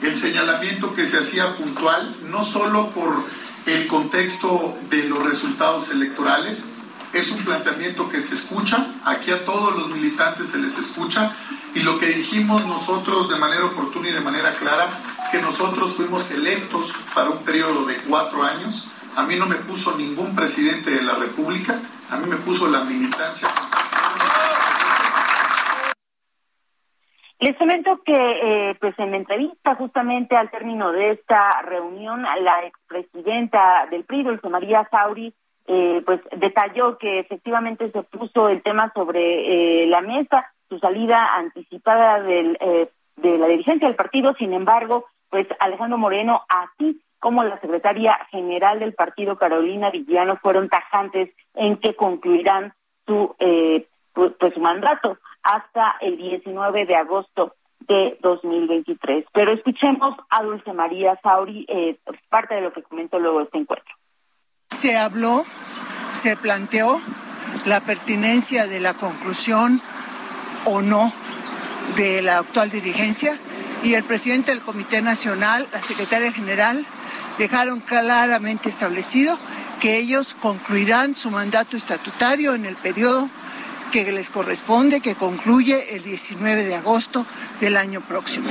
[0.00, 3.24] El señalamiento que se hacía puntual, no solo por
[3.66, 6.79] el contexto de los resultados electorales,
[7.12, 11.32] es un planteamiento que se escucha, aquí a todos los militantes se les escucha
[11.74, 14.86] y lo que dijimos nosotros de manera oportuna y de manera clara
[15.22, 18.92] es que nosotros fuimos electos para un periodo de cuatro años.
[19.16, 21.78] A mí no me puso ningún presidente de la República,
[22.10, 23.48] a mí me puso la militancia.
[27.40, 33.86] Les comento que eh, pues en entrevista justamente al término de esta reunión, la expresidenta
[33.90, 35.34] del PRI, Dulce María Sauri,
[35.66, 41.36] eh, pues detalló que efectivamente se puso el tema sobre eh, la mesa, su salida
[41.36, 47.44] anticipada del, eh, de la dirigencia del partido, sin embargo, pues Alejandro Moreno, así como
[47.44, 52.72] la secretaria general del partido, Carolina Villano, fueron tajantes en que concluirán
[53.06, 53.36] su,
[54.12, 59.26] pues, pues, su mandato hasta el 19 de agosto de 2023.
[59.32, 61.66] Pero escuchemos a Dulce María Sauri,
[62.30, 63.94] parte de lo que comentó luego este encuentro
[64.80, 65.44] se habló,
[66.20, 67.00] se planteó
[67.66, 69.82] la pertinencia de la conclusión
[70.64, 71.12] o no
[71.96, 73.38] de la actual dirigencia
[73.82, 76.86] y el presidente del Comité Nacional, la secretaria general,
[77.38, 79.38] dejaron claramente establecido
[79.80, 83.28] que ellos concluirán su mandato estatutario en el periodo
[83.92, 87.26] que les corresponde, que concluye el 19 de agosto
[87.60, 88.50] del año próximo.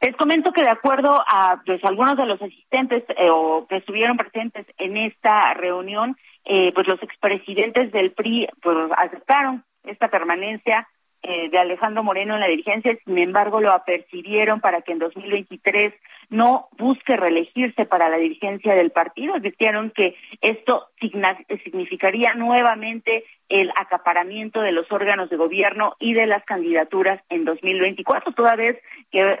[0.00, 4.16] Les comento que de acuerdo a pues algunos de los asistentes eh, o que estuvieron
[4.16, 10.88] presentes en esta reunión, eh, pues los expresidentes del PRI pues aceptaron esta permanencia
[11.22, 15.92] eh, de Alejandro Moreno en la dirigencia, sin embargo lo apercibieron para que en 2023
[16.30, 19.34] no busque reelegirse para la dirigencia del partido.
[19.34, 20.88] Advirtieron que esto
[21.64, 28.32] significaría nuevamente el acaparamiento de los órganos de gobierno y de las candidaturas en 2024,
[28.32, 28.78] toda vez
[29.10, 29.38] que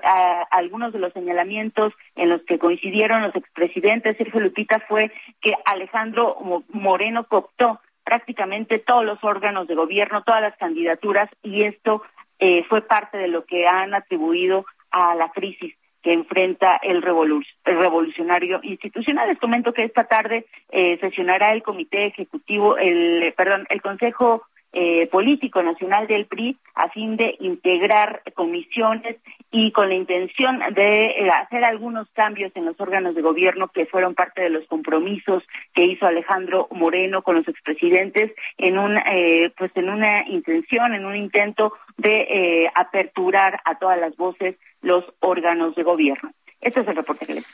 [0.50, 5.12] algunos de los señalamientos en los que coincidieron los expresidentes Sergio Lupita fue
[5.42, 12.02] que Alejandro Moreno cooptó prácticamente todos los órganos de gobierno, todas las candidaturas, y esto
[12.38, 18.60] eh, fue parte de lo que han atribuido a la crisis que enfrenta el, revolucionario
[18.62, 19.28] institucional.
[19.28, 24.42] Les comento que esta tarde eh, sesionará el Comité Ejecutivo, el perdón, el Consejo
[24.72, 29.16] eh, político nacional del PRI a fin de integrar comisiones
[29.50, 33.86] y con la intención de eh, hacer algunos cambios en los órganos de gobierno que
[33.86, 35.42] fueron parte de los compromisos
[35.72, 41.06] que hizo Alejandro Moreno con los expresidentes en un eh, pues en una intención en
[41.06, 46.32] un intento de aperturar a todas las voces los órganos de gobierno.
[46.60, 47.44] Este es el reporte que les.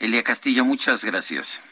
[0.00, 1.62] Elia Castillo, muchas gracias.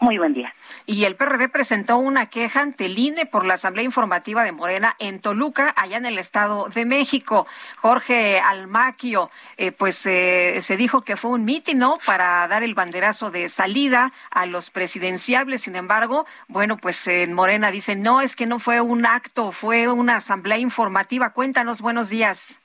[0.00, 0.54] Muy buen día.
[0.86, 4.94] Y el PRD presentó una queja ante el INE por la Asamblea Informativa de Morena
[5.00, 7.48] en Toluca, allá en el Estado de México.
[7.78, 11.98] Jorge Almaquio, eh, pues eh, se dijo que fue un mitin, ¿no?
[12.06, 15.62] Para dar el banderazo de salida a los presidenciables.
[15.62, 19.88] Sin embargo, bueno, pues en Morena dicen, no, es que no fue un acto, fue
[19.88, 21.30] una Asamblea Informativa.
[21.30, 22.60] Cuéntanos, buenos días.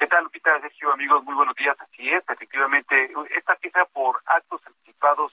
[0.00, 0.60] ¿Qué tal, Lupita?
[0.60, 1.76] Sergio, amigos, muy buenos días.
[1.78, 5.32] Así es, efectivamente, esta queja por actos anticipados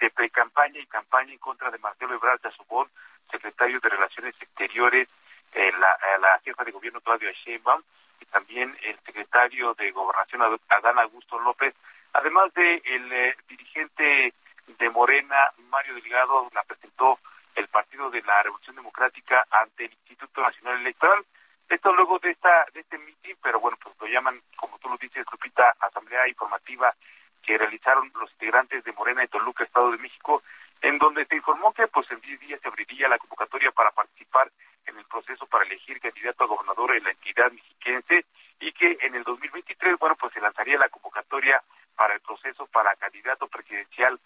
[0.00, 2.88] de pre-campaña y campaña en contra de Marcelo Ebrard Azubón,
[3.30, 5.08] secretario de Relaciones Exteriores,
[5.52, 7.82] eh, la, eh, la, jefa de gobierno Claudia Sheinbaum
[8.20, 11.74] y también el secretario de Gobernación Adán Augusto López,
[12.12, 14.32] además de el eh, dirigente
[14.78, 17.18] de Morena, Mario Delgado, la presentó
[17.54, 21.24] el Partido de la Revolución Democrática ante el Instituto Nacional Electoral.
[21.68, 24.96] Esto luego de esta de este mitin, pero bueno, pues lo llaman, como tú lo
[24.96, 26.94] dices, Lupita, Asamblea Informativa
[27.42, 30.42] que realizaron los integrantes de Morena y Toluca, Estado de México,
[30.82, 34.50] en donde se informó que pues en 10 días se abriría la convocatoria para participar
[34.86, 38.26] en el proceso para elegir candidato a gobernador en la entidad mexiquense
[38.60, 41.62] y que en el 2023, bueno, pues se lanzaría la convocatoria
[41.94, 44.18] para el proceso para candidato presidencial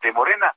[0.00, 0.54] de Morena.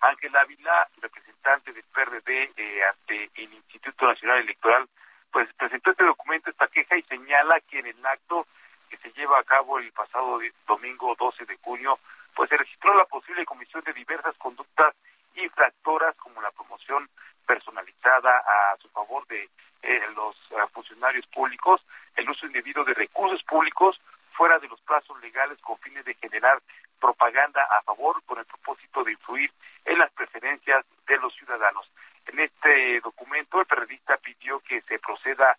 [0.00, 4.88] Ángel Ávila, representante del PRD eh, ante el Instituto Nacional Electoral,
[5.30, 8.46] pues presentó este documento, esta queja y señala que en el acto
[8.90, 11.98] que se lleva a cabo el pasado domingo 12 de junio,
[12.34, 14.94] pues se registró la posible comisión de diversas conductas
[15.36, 17.08] infractoras como la promoción
[17.46, 19.48] personalizada a su favor de
[19.82, 21.80] eh, los eh, funcionarios públicos,
[22.16, 24.00] el uso indebido de recursos públicos
[24.32, 26.60] fuera de los plazos legales con fines de generar
[27.00, 29.50] propaganda a favor con el propósito de influir
[29.84, 31.90] en las preferencias de los ciudadanos.
[32.26, 35.56] En este documento el periodista pidió que se proceda a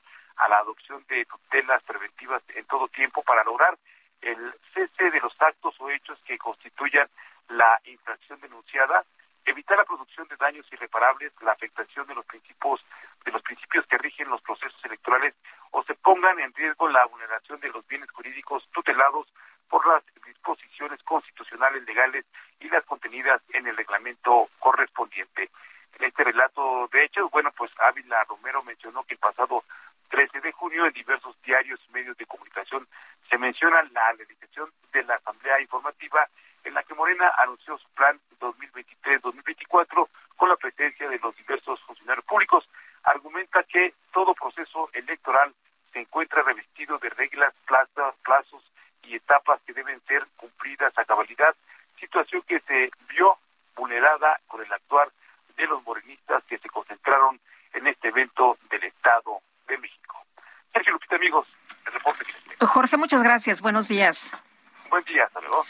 [0.47, 3.77] la adopción de tutelas preventivas en todo tiempo para lograr
[4.21, 7.07] el cese de los actos o hechos que constituyan
[7.49, 9.03] la infracción denunciada,
[9.45, 12.85] evitar la producción de daños irreparables, la afectación de los principios
[13.25, 15.33] de los principios que rigen los procesos electorales
[15.71, 19.27] o se pongan en riesgo la vulneración de los bienes jurídicos tutelados
[19.69, 22.25] por las disposiciones constitucionales legales
[22.59, 25.49] y las contenidas en el reglamento correspondiente.
[25.99, 29.61] En este relato de hechos, bueno, pues Ávila Romero mencionó que el pasado
[30.82, 32.88] 13 de junio en diversos diarios y medios de comunicación
[33.29, 36.27] se menciona la realización de la Asamblea Informativa
[36.63, 42.25] en la que Morena anunció su plan 2023-2024 con la presencia de los diversos funcionarios
[42.25, 42.67] públicos.
[43.03, 45.53] Argumenta que todo proceso electoral
[45.93, 48.63] se encuentra revestido de reglas, plazos, plazos
[49.03, 51.55] y etapas que deben ser cumplidas a cabalidad,
[51.99, 53.38] situación que se vio
[53.75, 55.11] vulnerada con el actuar
[55.57, 57.39] de los morenistas que se concentraron
[57.73, 60.01] en este evento del Estado de México.
[60.73, 61.47] Sergio Lupita, amigos,
[61.86, 63.61] el reporte que Jorge, muchas gracias.
[63.61, 64.29] Buenos días.
[64.89, 65.65] Buen día, hasta luego.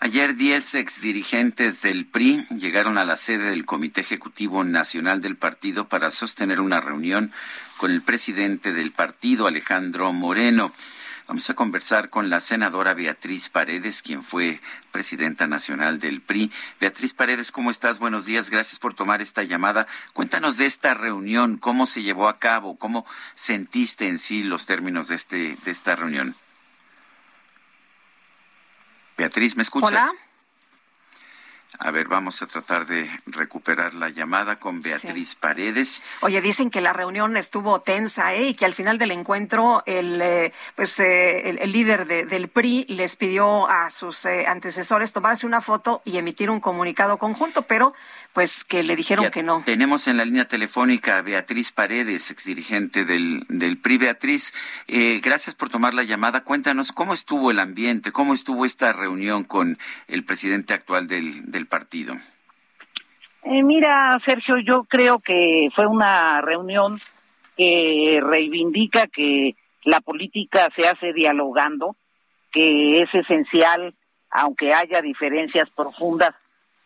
[0.00, 5.88] Ayer 10 exdirigentes del PRI llegaron a la sede del Comité Ejecutivo Nacional del partido
[5.88, 7.32] para sostener una reunión
[7.78, 10.74] con el presidente del partido, Alejandro Moreno.
[11.28, 16.52] Vamos a conversar con la senadora Beatriz Paredes, quien fue presidenta nacional del PRI.
[16.78, 18.00] Beatriz Paredes, ¿cómo estás?
[18.00, 19.86] Buenos días, gracias por tomar esta llamada.
[20.12, 25.08] Cuéntanos de esta reunión, cómo se llevó a cabo, cómo sentiste en sí los términos
[25.08, 26.36] de, este, de esta reunión.
[29.56, 29.90] ¿Me escuchas?
[29.90, 30.12] Hola.
[31.78, 36.02] A ver, vamos a tratar de recuperar la llamada con Beatriz Paredes.
[36.20, 38.48] Oye, dicen que la reunión estuvo tensa ¿eh?
[38.48, 43.16] y que al final del encuentro el, eh, pues, eh, el, líder del PRI les
[43.16, 47.94] pidió a sus eh, antecesores tomarse una foto y emitir un comunicado conjunto, pero
[48.34, 49.62] pues que le dijeron que no.
[49.64, 53.98] Tenemos en la línea telefónica a Beatriz Paredes, exdirigente del, del PRI.
[53.98, 54.54] Beatriz,
[55.22, 56.42] gracias por tomar la llamada.
[56.42, 61.61] Cuéntanos cómo estuvo el ambiente, cómo estuvo esta reunión con el presidente actual del, del
[61.66, 62.14] partido?
[63.44, 67.00] Eh, mira, Sergio, yo creo que fue una reunión
[67.56, 71.96] que reivindica que la política se hace dialogando,
[72.52, 73.94] que es esencial,
[74.30, 76.34] aunque haya diferencias profundas,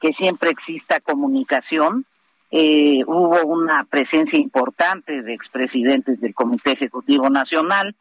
[0.00, 2.06] que siempre exista comunicación.
[2.50, 7.94] Eh, hubo una presencia importante de expresidentes del Comité Ejecutivo Nacional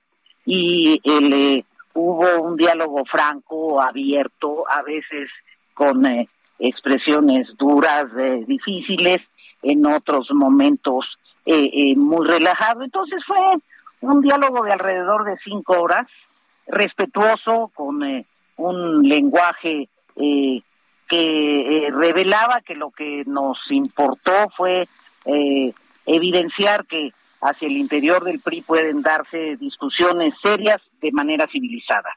[0.46, 1.64] y eh,
[1.94, 5.30] hubo un diálogo franco, abierto, a veces
[5.74, 6.06] con
[6.60, 9.22] expresiones duras, eh, difíciles,
[9.62, 12.84] en otros momentos eh, eh, muy relajado.
[12.84, 13.38] Entonces fue
[14.02, 16.08] un diálogo de alrededor de cinco horas,
[16.68, 18.02] respetuoso, con
[18.58, 24.88] un lenguaje que revelaba que lo que nos importó fue
[26.06, 32.10] evidenciar que hacia el interior del PRI pueden darse discusiones serias de manera civilizada.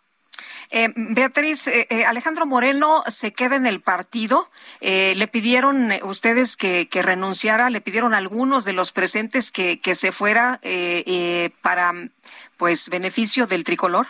[0.70, 4.48] Eh, Beatriz, eh, eh, Alejandro Moreno se queda en el partido.
[4.80, 7.70] ¿Le pidieron ustedes que, renunciara?
[7.70, 10.60] ¿Le pidieron algunos de los presentes que, que se fuera
[11.62, 11.92] para
[12.56, 14.06] pues beneficio del tricolor?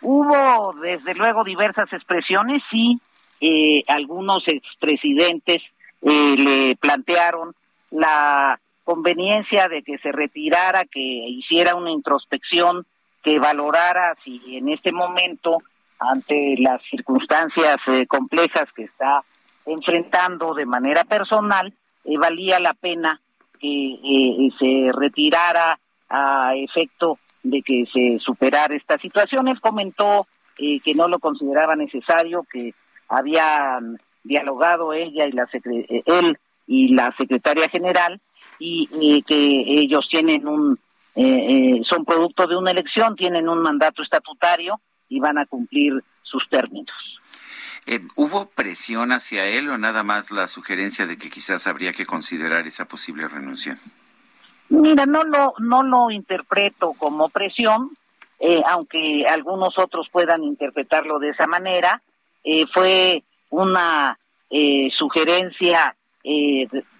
[0.00, 3.00] hubo desde luego diversas expresiones, sí.
[3.88, 5.62] algunos expresidentes
[6.02, 7.54] le plantearon
[7.90, 12.86] la conveniencia de que se retirara, que hiciera una introspección
[13.24, 15.62] que valorara si en este momento,
[15.98, 19.24] ante las circunstancias eh, complejas que está
[19.64, 21.72] enfrentando de manera personal,
[22.04, 23.18] eh, valía la pena
[23.58, 29.48] que eh, se retirara a efecto de que se superara esta situación.
[29.48, 32.74] Él comentó que no lo consideraba necesario, que
[33.08, 35.48] habían dialogado ella y la
[36.06, 38.20] él y la secretaria general
[38.60, 40.78] y que ellos tienen un
[41.16, 46.02] eh, eh, son producto de una elección, tienen un mandato estatutario y van a cumplir
[46.22, 46.94] sus términos.
[47.86, 52.06] Eh, ¿Hubo presión hacia él o nada más la sugerencia de que quizás habría que
[52.06, 53.78] considerar esa posible renuncia?
[54.70, 57.90] Mira, no lo, no lo interpreto como presión,
[58.68, 62.02] aunque algunos otros puedan interpretarlo de esa manera.
[62.72, 64.18] fue una
[64.98, 65.94] sugerencia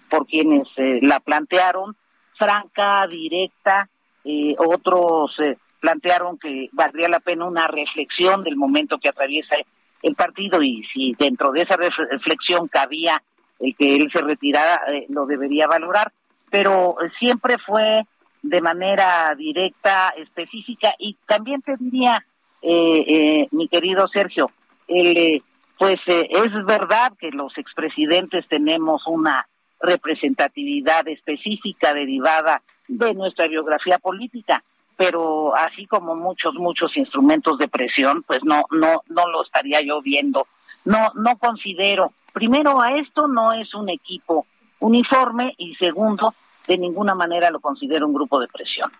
[0.09, 1.95] por quienes la plantearon,
[2.37, 3.89] franca, directa,
[4.25, 9.55] eh, otros eh, plantearon que valdría la pena una reflexión del momento que atraviesa
[10.01, 13.21] el partido y si dentro de esa reflexión cabía
[13.59, 16.11] el que él se retirara, eh, lo debería valorar,
[16.49, 18.01] pero siempre fue
[18.41, 22.23] de manera directa, específica y también te diría,
[23.51, 24.51] mi querido Sergio,
[25.77, 29.47] pues es verdad que los expresidentes tenemos una
[29.79, 34.63] representatividad específica derivada de nuestra biografía política,
[34.95, 40.01] pero así como muchos muchos instrumentos de presión, pues no no no lo estaría yo
[40.01, 40.47] viendo.
[40.85, 44.45] No no considero, primero a esto no es un equipo
[44.79, 46.33] uniforme y segundo
[46.67, 48.91] de ninguna manera lo considero un grupo de presión.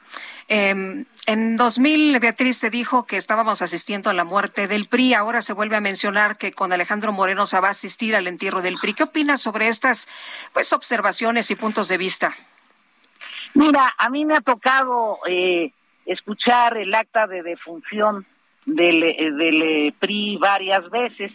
[0.47, 5.13] Eh, en 2000, Beatriz, se dijo que estábamos asistiendo a la muerte del PRI.
[5.13, 8.61] Ahora se vuelve a mencionar que con Alejandro Moreno se va a asistir al entierro
[8.61, 8.93] del PRI.
[8.93, 10.07] ¿Qué opinas sobre estas
[10.53, 12.35] pues, observaciones y puntos de vista?
[13.55, 15.71] Mira, a mí me ha tocado eh,
[16.05, 18.25] escuchar el acta de defunción
[18.65, 21.31] del, eh, del eh, PRI varias veces.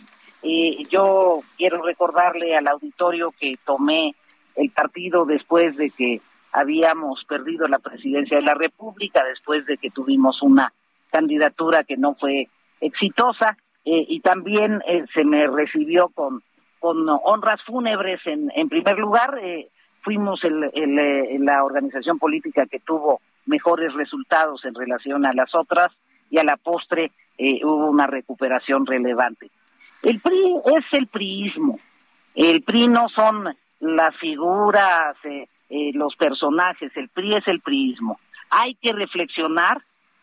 [0.90, 4.14] yo quiero recordarle al auditorio que tomé
[4.54, 6.20] el partido después de que
[6.52, 10.74] habíamos perdido la presidencia de la República, después de que tuvimos una
[11.10, 12.48] candidatura que no fue
[12.80, 14.82] exitosa, y también
[15.14, 16.42] se me recibió con,
[16.80, 19.38] con honras fúnebres en, en primer lugar.
[19.42, 19.68] Eh,
[20.02, 20.70] fuimos el,
[21.44, 25.88] la organización política que tuvo mejores resultados en relación a las otras
[26.30, 29.50] y a la postre eh, hubo una recuperación relevante.
[30.02, 31.78] El PRI es el priismo.
[32.34, 38.18] El PRI no son las figuras, eh, eh, los personajes, el PRI es el priismo.
[38.50, 39.82] Hay que reflexionar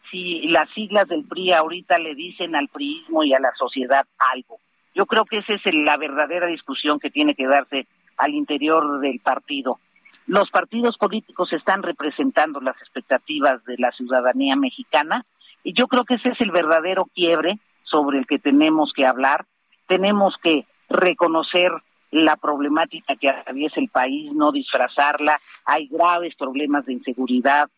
[0.09, 4.59] si las siglas del PRI ahorita le dicen al priismo y a la sociedad algo.
[4.95, 7.87] Yo creo que esa es la verdadera discusión que tiene que darse
[8.17, 9.79] al interior del partido.
[10.25, 15.25] Los partidos políticos están representando las expectativas de la ciudadanía mexicana
[15.63, 19.45] y yo creo que ese es el verdadero quiebre sobre el que tenemos que hablar.
[19.87, 21.71] Tenemos que reconocer
[22.11, 25.39] la problemática que atraviesa el país, no disfrazarla.
[25.65, 27.69] Hay graves problemas de inseguridad,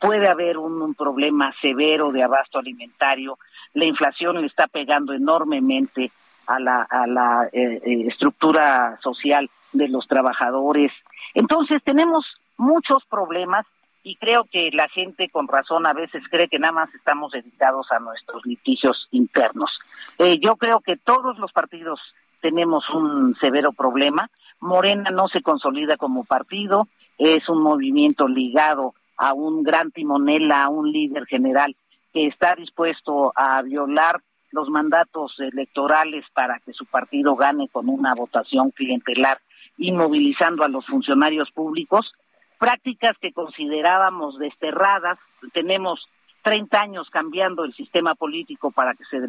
[0.00, 3.38] puede haber un, problema severo de abasto alimentario.
[3.74, 6.10] La inflación le está pegando enormemente
[6.46, 10.92] a la, a la eh, eh, estructura social de los trabajadores.
[11.34, 12.24] Entonces tenemos
[12.56, 13.66] muchos problemas
[14.02, 17.90] y creo que la gente con razón a veces cree que nada más estamos dedicados
[17.90, 19.70] a nuestros litigios internos.
[20.18, 22.00] Eh, yo creo que todos los partidos
[22.40, 24.30] tenemos un severo problema.
[24.60, 26.88] Morena no se consolida como partido,
[27.18, 31.74] es un movimiento ligado a un gran timonel, a un líder general
[32.12, 38.14] que está dispuesto a violar los mandatos electorales para que su partido gane con una
[38.14, 39.40] votación clientelar
[39.76, 42.12] y movilizando a los funcionarios públicos,
[42.58, 45.18] prácticas que considerábamos desterradas,
[45.52, 46.08] tenemos
[46.42, 49.20] 30 años cambiando el sistema político para que se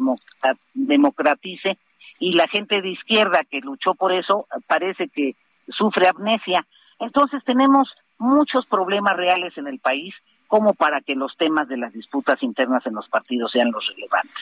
[0.74, 1.78] democratice
[2.20, 5.34] y la gente de izquierda que luchó por eso parece que
[5.68, 6.66] sufre amnesia.
[7.00, 10.14] Entonces tenemos muchos problemas reales en el país
[10.48, 14.32] como para que los temas de las disputas internas en los partidos sean los relevantes.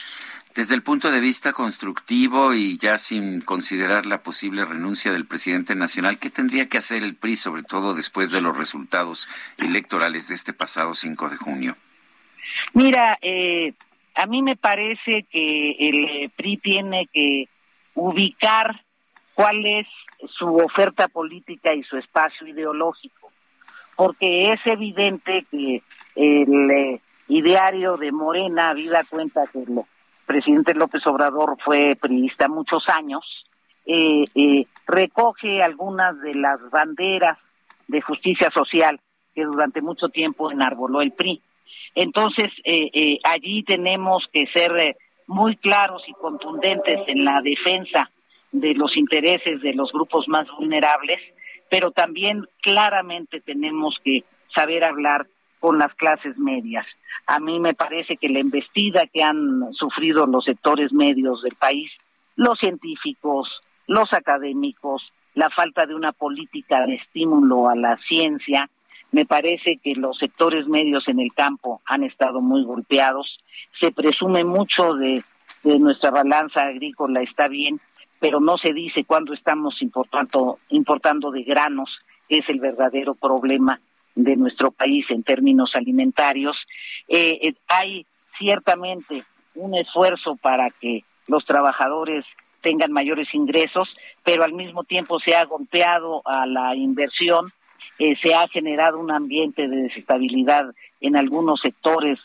[0.55, 5.75] Desde el punto de vista constructivo y ya sin considerar la posible renuncia del presidente
[5.75, 9.27] nacional, ¿qué tendría que hacer el PRI, sobre todo después de los resultados
[9.57, 11.77] electorales de este pasado 5 de junio?
[12.73, 13.73] Mira, eh,
[14.15, 17.49] a mí me parece que el eh, PRI tiene que
[17.93, 18.81] ubicar
[19.33, 19.87] cuál es
[20.39, 23.26] su oferta política y su espacio ideológico,
[23.97, 25.81] porque es evidente que
[26.15, 29.81] el eh, ideario de Morena, habida cuenta que el
[30.25, 33.25] presidente López Obrador fue priista muchos años,
[33.87, 37.39] eh, eh, recoge algunas de las banderas
[37.87, 38.99] de justicia social
[39.33, 41.41] que durante mucho tiempo enarboló el PRI.
[41.95, 42.51] Entonces,
[43.23, 44.95] allí tenemos que ser
[45.25, 48.11] muy claros y contundentes en la defensa
[48.51, 51.19] de los intereses de los grupos más vulnerables,
[51.69, 55.27] pero también claramente tenemos que saber hablar
[55.59, 56.85] con las clases medias.
[57.25, 61.91] A mí me parece que la embestida que han sufrido los sectores medios del país,
[62.35, 63.49] los científicos,
[63.87, 68.69] los académicos, la falta de una política de estímulo a la ciencia,
[69.11, 73.39] me parece que los sectores medios en el campo han estado muy golpeados.
[73.79, 75.23] Se presume mucho de,
[75.63, 77.79] de nuestra balanza agrícola está bien,
[78.19, 81.89] pero no se dice cuándo estamos importando, de granos,
[82.27, 83.79] que es el verdadero problema
[84.15, 86.57] de nuestro país en términos alimentarios.
[87.07, 88.05] Eh, eh, hay
[88.37, 89.23] ciertamente
[89.55, 92.25] un esfuerzo para que los trabajadores
[92.61, 93.87] tengan mayores ingresos,
[94.23, 97.51] pero al mismo tiempo se ha golpeado a la inversión,
[97.99, 102.19] eh, se ha generado un ambiente de desestabilidad en algunos sectores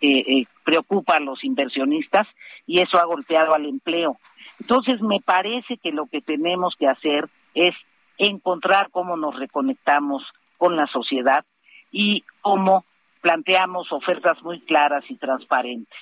[0.00, 2.26] que preocupa a los inversionistas
[2.66, 4.18] y eso ha golpeado al empleo.
[4.60, 7.74] Entonces, me parece que lo que tenemos que hacer es
[8.18, 10.22] encontrar cómo nos reconectamos
[10.56, 11.44] con la sociedad
[11.90, 12.84] y cómo
[13.20, 15.98] planteamos ofertas muy claras y transparentes.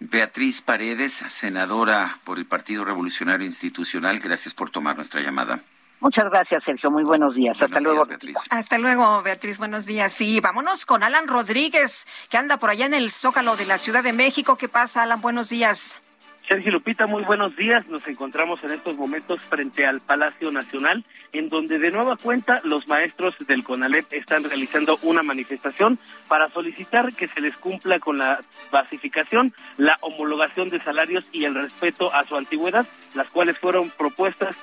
[0.00, 5.60] Beatriz Paredes, senadora por el Partido Revolucionario Institucional, gracias por tomar nuestra llamada.
[6.00, 6.92] Muchas gracias, Sergio.
[6.92, 7.60] Muy buenos días.
[7.60, 8.06] Hasta luego.
[8.06, 8.38] Beatriz.
[8.50, 9.58] Hasta luego, Beatriz.
[9.58, 10.12] Buenos días.
[10.12, 14.04] Sí, vámonos con Alan Rodríguez, que anda por allá en el Zócalo de la Ciudad
[14.04, 14.56] de México.
[14.56, 15.20] ¿Qué pasa, Alan?
[15.20, 16.00] Buenos días.
[16.48, 17.86] Sergio Lupita, muy buenos días.
[17.88, 22.88] Nos encontramos en estos momentos frente al Palacio Nacional, en donde de nueva cuenta los
[22.88, 28.40] maestros del CONALEP están realizando una manifestación para solicitar que se les cumpla con la
[28.72, 34.56] basificación, la homologación de salarios y el respeto a su antigüedad, las cuales fueron propuestas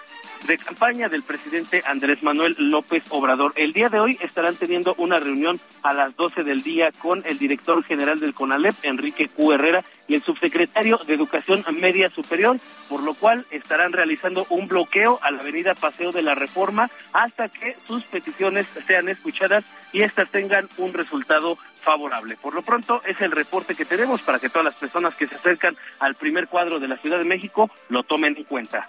[0.48, 3.54] de campaña del presidente Andrés Manuel López Obrador.
[3.56, 7.38] El día de hoy estarán teniendo una reunión a las 12 del día con el
[7.38, 9.54] director general del CONALEP, Enrique Q.
[9.54, 12.58] Herrera, y el subsecretario de Educación Media Superior,
[12.90, 17.50] por lo cual estarán realizando un bloqueo a la avenida Paseo de la Reforma hasta
[17.50, 22.38] que sus peticiones sean escuchadas y éstas tengan un resultado favorable.
[22.38, 25.36] Por lo pronto es el reporte que tenemos para que todas las personas que se
[25.36, 28.88] acercan al primer cuadro de la Ciudad de México lo tomen en cuenta.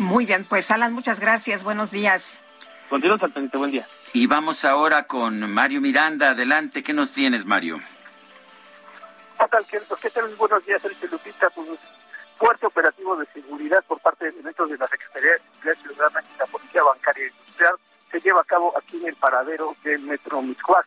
[0.00, 1.62] Muy bien, pues Alan, muchas gracias.
[1.62, 2.40] Buenos días.
[2.88, 3.86] Continuamos al buen día.
[4.14, 6.30] Y vamos ahora con Mario Miranda.
[6.30, 7.78] Adelante, ¿qué nos tienes, Mario?
[10.00, 10.34] ¿Qué tal?
[10.36, 11.50] Buenos días, Sergio Lupita.
[11.50, 11.68] Pues,
[12.38, 16.38] fuerte operativo de seguridad por parte de elementos de la Secretaría de Seguridad Ciudadana y
[16.38, 17.74] la Policía Bancaria Industrial
[18.10, 20.86] se lleva a cabo aquí en el paradero del Metro Mixhuac.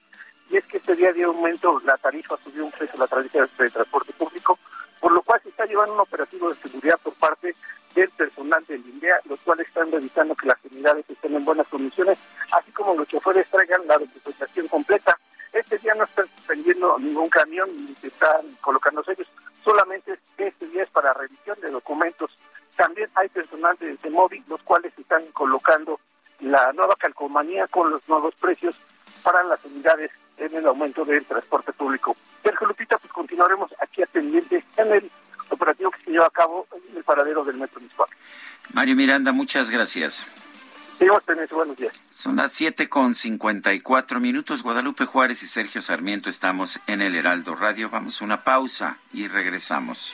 [0.49, 3.69] Y es que este día de aumento la tarifa subió un precio la tarifa de
[3.69, 4.57] transporte público,
[4.99, 7.55] por lo cual se está llevando un operativo de seguridad por parte
[7.95, 12.17] del personal del INDEA, los cuales están revisando que las unidades estén en buenas condiciones,
[12.51, 15.17] así como los choferes traigan la documentación completa.
[15.51, 19.27] Este día no están suspendiendo ningún camión ni se están colocando sellos,
[19.63, 22.31] solamente este día es para revisión de documentos.
[22.75, 25.99] También hay personal de, móvil, los cuales están colocando
[26.39, 28.75] la nueva calcomanía con los nuevos precios
[29.21, 32.15] para las unidades en el aumento del transporte público.
[32.41, 35.11] Sergio Lupita, pues continuaremos aquí a pendiente en el
[35.53, 38.09] operativo que se lleva a cabo en el paradero del Metro Miscuac.
[38.73, 40.25] Mario Miranda, muchas gracias.
[41.51, 41.93] Buenos días.
[42.09, 44.63] Son las siete con cincuenta y cuatro minutos.
[44.63, 47.89] Guadalupe Juárez y Sergio Sarmiento estamos en el Heraldo Radio.
[47.89, 50.13] Vamos a una pausa y regresamos.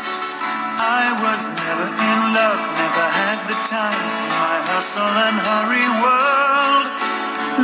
[0.81, 6.89] I was never in love, never had the time in my hustle and hurry world.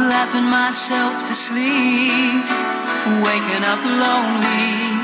[0.05, 2.45] Laughing myself to sleep,
[3.25, 5.01] waking up lonely.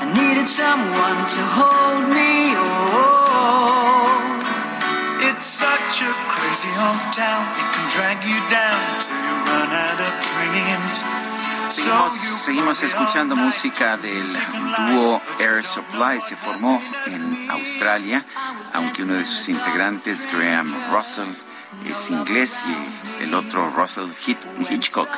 [0.00, 2.56] I needed someone to hold me.
[2.56, 4.08] Oh,
[5.20, 7.44] it's such a crazy old town.
[7.60, 11.04] It can drag you down till you run out of dreams.
[11.76, 14.26] Seguimos, escuchando música del
[14.88, 16.20] dúo Air Supply.
[16.22, 18.24] Se formó en Australia,
[18.72, 21.28] aunque uno de sus integrantes, Graham Russell,
[21.84, 22.64] es inglés
[23.18, 25.08] y el otro, Russell Hit- Hitchcock,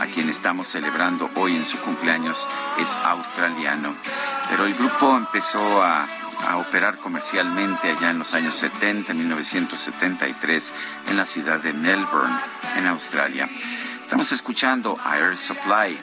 [0.00, 2.46] a quien estamos celebrando hoy en su cumpleaños,
[2.78, 3.96] es australiano.
[4.48, 6.06] Pero el grupo empezó a,
[6.48, 10.72] a operar comercialmente allá en los años 70, 1973,
[11.08, 12.38] en la ciudad de Melbourne,
[12.76, 13.48] en Australia.
[14.14, 15.98] Estamos escuchando a Air Supply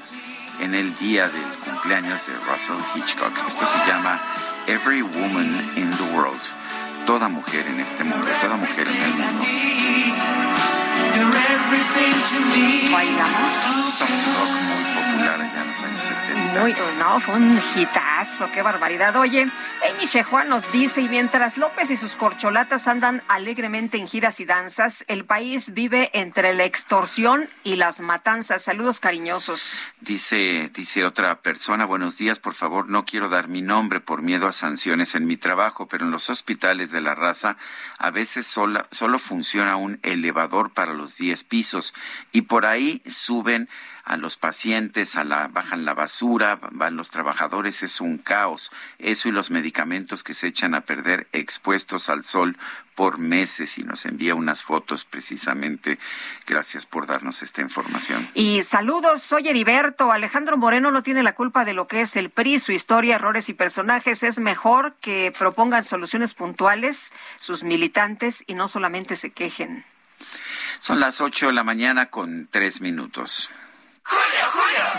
[0.59, 3.31] en el día del cumpleaños de Russell Hitchcock.
[3.47, 4.19] Esto se llama
[4.67, 6.41] Every Woman in the World.
[7.05, 9.45] Toda mujer en este mundo, toda mujer en el mundo.
[13.97, 16.59] Soft rock muy popular allá en los años 70.
[16.59, 19.15] Muy, no, fue un hitazo, qué barbaridad.
[19.15, 24.41] Oye, Amy Shejuan nos dice, y mientras López y sus corcholatas andan alegremente en giras
[24.41, 28.61] y danzas, el país vive entre la extorsión y las matanzas.
[28.63, 29.73] Saludos cariñosos.
[30.01, 34.47] Dice, dice otra persona, buenos días, por favor, no quiero dar mi nombre por miedo
[34.47, 37.55] a sanciones en mi trabajo, pero en los hospitales de la raza
[37.97, 41.93] a veces sola- solo funciona un elevador para los 10 pisos
[42.33, 43.69] y por ahí suben
[44.03, 48.71] a los pacientes, a la, bajan la basura, van los trabajadores, es un caos.
[48.99, 52.57] Eso y los medicamentos que se echan a perder expuestos al sol
[52.95, 55.97] por meses y nos envía unas fotos precisamente.
[56.45, 58.27] Gracias por darnos esta información.
[58.33, 60.11] Y saludos, soy Heriberto.
[60.11, 63.49] Alejandro Moreno no tiene la culpa de lo que es el PRI, su historia, errores
[63.49, 64.23] y personajes.
[64.23, 69.85] Es mejor que propongan soluciones puntuales sus militantes y no solamente se quejen.
[70.79, 73.49] Son las 8 de la mañana con tres minutos.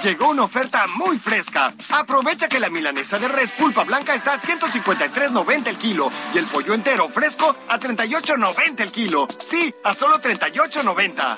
[0.02, 1.72] Llegó una oferta muy fresca.
[1.90, 6.46] Aprovecha que la milanesa de res pulpa blanca está a 153.90 el kilo y el
[6.46, 9.28] pollo entero fresco a 38.90 el kilo.
[9.38, 11.36] Sí, a solo 38.90.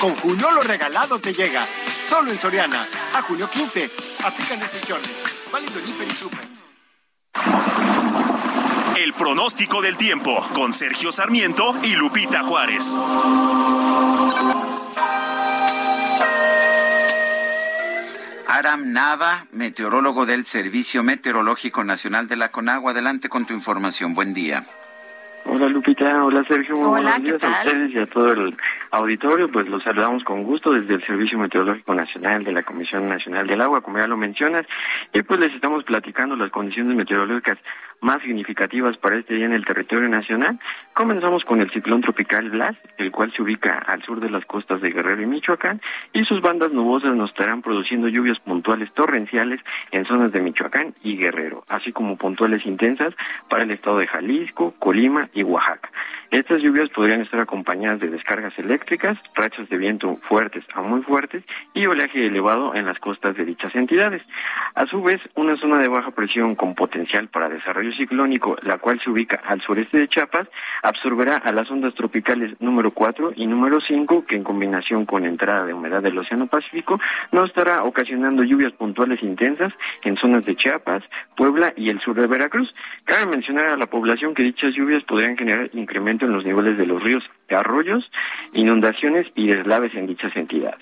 [0.00, 1.66] Con junio lo regalado te llega.
[2.06, 2.86] Solo en Soriana.
[3.14, 3.90] A junio 15.
[4.24, 5.22] Aplican restricciones.
[5.52, 6.40] Válido en Hiper y Super.
[8.96, 12.96] El pronóstico del tiempo con Sergio Sarmiento y Lupita Juárez.
[18.56, 22.92] Aram Nava, meteorólogo del Servicio Meteorológico Nacional de la Conagua.
[22.92, 24.14] Adelante con tu información.
[24.14, 24.64] Buen día.
[25.44, 28.56] Hola Lupita, hola Sergio, muy Hola, buenos ¿qué días a ustedes y a todo el
[28.92, 33.46] auditorio, pues los saludamos con gusto desde el Servicio Meteorológico Nacional de la Comisión Nacional
[33.46, 34.66] del Agua, como ya lo mencionas,
[35.12, 37.58] y pues les estamos platicando las condiciones meteorológicas
[38.00, 40.58] más significativas para este día en el territorio nacional.
[40.92, 44.80] Comenzamos con el ciclón tropical Blas, el cual se ubica al sur de las costas
[44.80, 45.80] de Guerrero y Michoacán,
[46.12, 51.16] y sus bandas nubosas nos estarán produciendo lluvias puntuales torrenciales en zonas de Michoacán y
[51.16, 53.14] Guerrero, así como puntuales intensas
[53.48, 55.90] para el estado de Jalisco, Colima y Oaxaca.
[56.30, 61.44] Estas lluvias podrían estar acompañadas de descargas eléctricas, rachas de viento fuertes a muy fuertes
[61.72, 64.22] y oleaje elevado en las costas de dichas entidades.
[64.74, 69.00] A su vez, una zona de baja presión con potencial para desarrollo ciclónico, la cual
[69.02, 70.48] se ubica al sureste de Chiapas,
[70.82, 75.64] absorberá a las ondas tropicales número 4 y número 5, que en combinación con entrada
[75.64, 77.00] de humedad del Océano Pacífico,
[77.32, 79.72] nos estará ocasionando lluvias puntuales intensas
[80.02, 81.02] en zonas de Chiapas,
[81.36, 82.74] Puebla y el sur de Veracruz.
[83.04, 85.70] Cabe mencionar a la población que dichas lluvias podrían generar
[86.24, 87.22] en los niveles de los ríos,
[87.54, 88.10] arroyos,
[88.54, 90.80] inundaciones y deslaves en dichas entidades.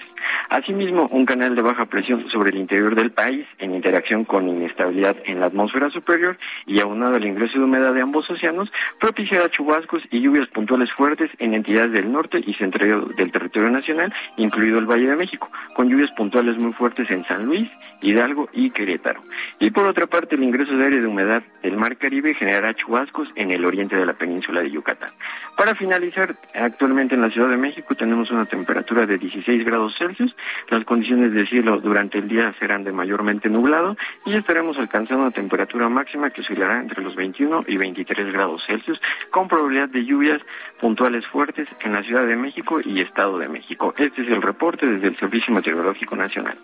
[0.49, 5.16] Asimismo, un canal de baja presión sobre el interior del país, en interacción con inestabilidad
[5.24, 10.03] en la atmósfera superior y aunado al ingreso de humedad de ambos océanos, propiciará chubascos
[10.11, 14.87] y lluvias puntuales fuertes en entidades del norte y centro del territorio nacional, incluido el
[14.87, 17.68] Valle de México, con lluvias puntuales muy fuertes en San Luis,
[18.03, 19.20] Hidalgo y Querétaro.
[19.59, 23.28] Y por otra parte, el ingreso de aire de humedad del Mar Caribe generará chubascos
[23.37, 25.11] en el oriente de la península de Yucatán.
[25.57, 30.35] Para finalizar, actualmente en la Ciudad de México tenemos una temperatura de 16 grados Celsius,
[30.68, 33.97] las condiciones de cielo durante el día serán de mayormente nublado
[34.27, 39.01] y estaremos alcanzando una temperatura máxima que oscilará entre los 21 y 23 grados Celsius,
[39.31, 40.43] con probabilidad de lluvias
[40.81, 43.95] puntuales fuertes en la Ciudad de México y Estado de México.
[43.97, 46.59] Este es el reporte desde el Servicio Meteorológico Nacional.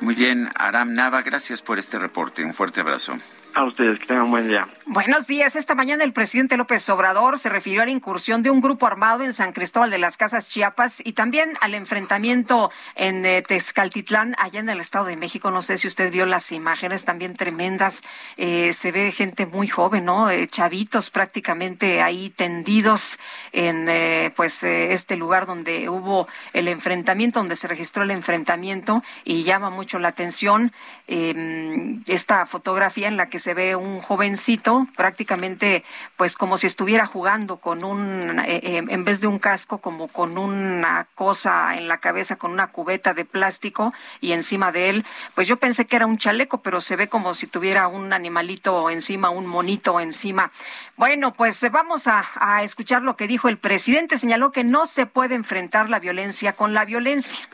[0.00, 2.44] Muy bien, Aram Nava, gracias por este reporte.
[2.44, 3.16] Un fuerte abrazo.
[3.54, 4.68] A ustedes, que tengan un buen día.
[4.84, 5.56] Buenos días.
[5.56, 9.24] Esta mañana el presidente López Obrador se refirió a la incursión de un grupo armado
[9.24, 14.60] en San Cristóbal de las Casas Chiapas y también al enfrentamiento en eh, Tezcaltitlán, allá
[14.60, 15.50] en el Estado de México.
[15.50, 18.02] No sé si usted vio las imágenes también tremendas.
[18.36, 20.28] Eh, se ve gente muy joven, ¿no?
[20.28, 23.18] Eh, chavitos prácticamente ahí tendidos
[23.52, 23.86] en
[24.34, 29.85] pues este lugar donde hubo el enfrentamiento, donde se registró el enfrentamiento y llama mucho
[29.94, 30.72] la atención
[31.06, 35.84] em, esta fotografía en la que se ve un jovencito prácticamente
[36.16, 40.08] pues como si estuviera jugando con un, eh, eh, en vez de un casco, como
[40.08, 45.06] con una cosa en la cabeza, con una cubeta de plástico y encima de él,
[45.34, 48.90] pues yo pensé que era un chaleco, pero se ve como si tuviera un animalito
[48.90, 50.50] encima, un monito encima.
[50.96, 54.18] Bueno, pues eh, vamos a escuchar lo que dijo el presidente.
[54.18, 57.48] Señaló que no se puede enfrentar la violencia con la violencia.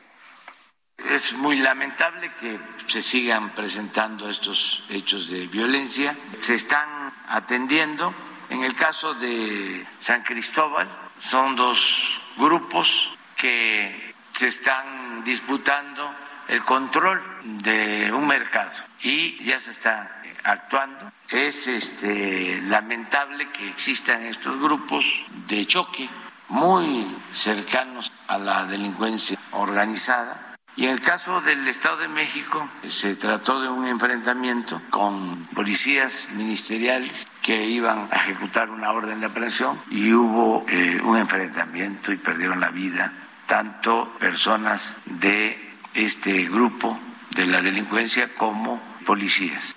[1.11, 6.17] Es muy lamentable que se sigan presentando estos hechos de violencia.
[6.39, 8.15] Se están atendiendo.
[8.51, 10.89] En el caso de San Cristóbal,
[11.19, 16.15] son dos grupos que se están disputando
[16.49, 17.23] el control
[17.63, 18.73] de un mercado
[19.03, 21.13] y ya se está actuando.
[21.29, 25.07] Es este, lamentable que existan estos grupos
[25.47, 26.09] de choque
[26.49, 33.15] muy cercanos a la delincuencia organizada y en el caso del Estado de México, se
[33.15, 39.79] trató de un enfrentamiento con policías ministeriales que iban a ejecutar una orden de aprehensión
[39.91, 43.13] y hubo eh, un enfrentamiento y perdieron la vida
[43.47, 45.59] tanto personas de
[45.93, 46.99] este grupo
[47.35, 49.77] de la delincuencia como policías.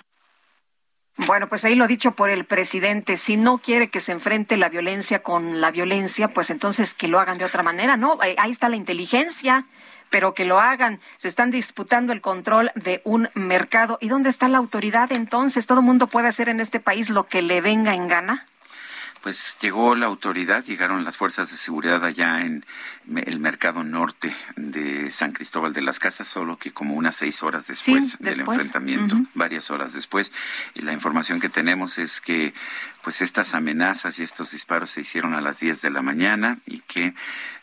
[1.18, 4.68] Bueno, pues ahí lo dicho por el presidente, si no quiere que se enfrente la
[4.68, 8.18] violencia con la violencia, pues entonces que lo hagan de otra manera, ¿no?
[8.20, 9.64] Ahí está la inteligencia
[10.10, 11.00] pero que lo hagan.
[11.16, 13.98] Se están disputando el control de un mercado.
[14.00, 15.66] ¿Y dónde está la autoridad entonces?
[15.66, 18.46] ¿Todo mundo puede hacer en este país lo que le venga en gana?
[19.26, 22.64] pues llegó la autoridad, llegaron las fuerzas de seguridad allá en
[23.16, 27.66] el mercado norte de San Cristóbal de las Casas, solo que como unas seis horas
[27.66, 30.30] después del enfrentamiento, varias horas después.
[30.74, 32.54] Y la información que tenemos es que
[33.06, 36.80] pues estas amenazas y estos disparos se hicieron a las 10 de la mañana y
[36.80, 37.14] que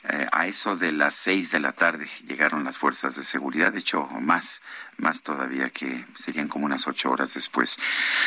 [0.08, 3.80] eh, a eso de las 6 de la tarde llegaron las fuerzas de seguridad, de
[3.80, 4.62] hecho más,
[4.96, 7.78] más todavía que serían como unas ocho horas después.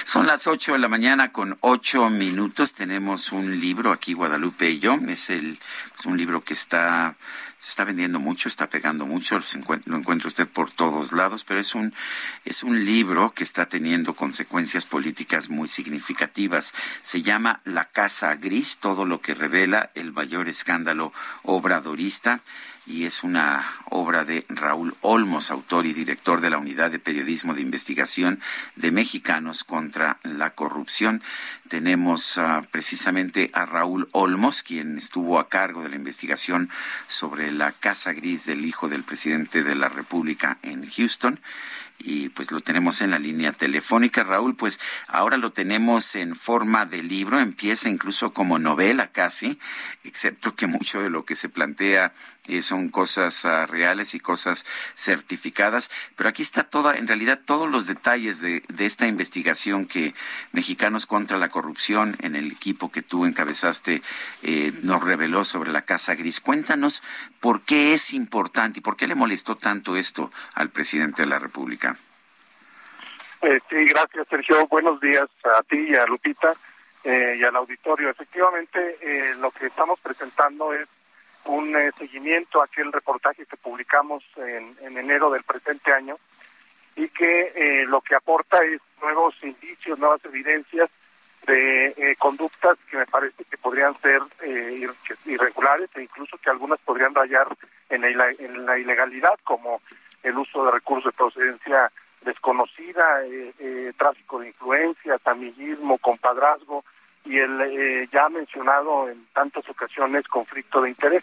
[0.04, 4.78] Son las 8 de la mañana con ocho minutos, tenemos un libro aquí Guadalupe y
[4.78, 5.58] yo, es el
[5.98, 7.16] es un libro que está
[7.66, 9.40] se está vendiendo mucho, está pegando mucho,
[9.86, 11.92] lo encuentra usted por todos lados, pero es un,
[12.44, 16.72] es un libro que está teniendo consecuencias políticas muy significativas.
[17.02, 21.12] Se llama La Casa Gris, todo lo que revela el mayor escándalo
[21.42, 22.40] obradorista
[22.86, 27.52] y es una obra de Raúl Olmos, autor y director de la Unidad de Periodismo
[27.54, 28.40] de Investigación
[28.76, 31.20] de Mexicanos contra la Corrupción.
[31.68, 36.70] Tenemos ah, precisamente a Raúl Olmos, quien estuvo a cargo de la investigación
[37.08, 41.40] sobre la Casa Gris del hijo del presidente de la República en Houston
[41.98, 44.22] y pues lo tenemos en la línea telefónica.
[44.22, 44.78] Raúl, pues
[45.08, 49.58] ahora lo tenemos en forma de libro, empieza incluso como novela casi,
[50.04, 52.12] excepto que mucho de lo que se plantea
[52.48, 57.68] eh, son cosas ah, reales y cosas certificadas, pero aquí está toda, en realidad todos
[57.68, 60.14] los detalles de, de, esta investigación que
[60.52, 64.02] Mexicanos contra la Corrupción en el equipo que tú encabezaste
[64.42, 66.40] eh, nos reveló sobre la Casa Gris.
[66.40, 67.02] Cuéntanos
[67.40, 71.38] por qué es importante y por qué le molestó tanto esto al presidente de la
[71.38, 71.96] República.
[73.42, 74.66] Eh, sí, gracias Sergio.
[74.68, 76.54] Buenos días a ti y a Lupita
[77.04, 78.10] y al auditorio.
[78.10, 78.98] Efectivamente,
[79.38, 80.88] lo que estamos presentando es
[81.46, 86.18] un eh, seguimiento a aquel reportaje que publicamos en, enero del presente año
[86.94, 90.88] y que eh, lo que aporta es nuevos indicios, nuevas evidencias
[91.46, 94.20] de eh, conductas que me parece que podrían ser
[95.26, 97.46] irregulares e incluso que algunas podrían rayar
[97.88, 99.80] en la, ilegalidad, como
[100.24, 101.92] el uso de recursos de procedencia
[102.22, 103.20] desconocida,
[103.96, 106.84] tráfico de influencia, tamillismo, compadrazgo
[107.24, 111.22] y el ya mencionado en tantas ocasiones conflicto de interés.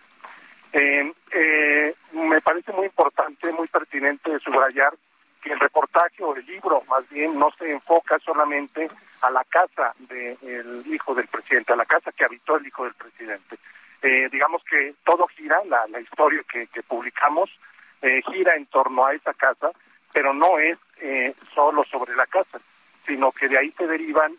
[0.74, 4.92] Eh, eh, me parece muy importante, muy pertinente subrayar
[5.40, 8.88] que el reportaje o el libro más bien no se enfoca solamente
[9.22, 12.96] a la casa del hijo del presidente, a la casa que habitó el hijo del
[12.96, 13.58] presidente.
[14.02, 17.52] Eh, digamos que todo gira, la, historia que, que publicamos
[18.02, 19.70] eh, gira en torno a esa casa,
[20.12, 20.78] pero no es
[21.54, 22.58] solo sobre la casa,
[23.06, 24.34] sino que de ahí se derivan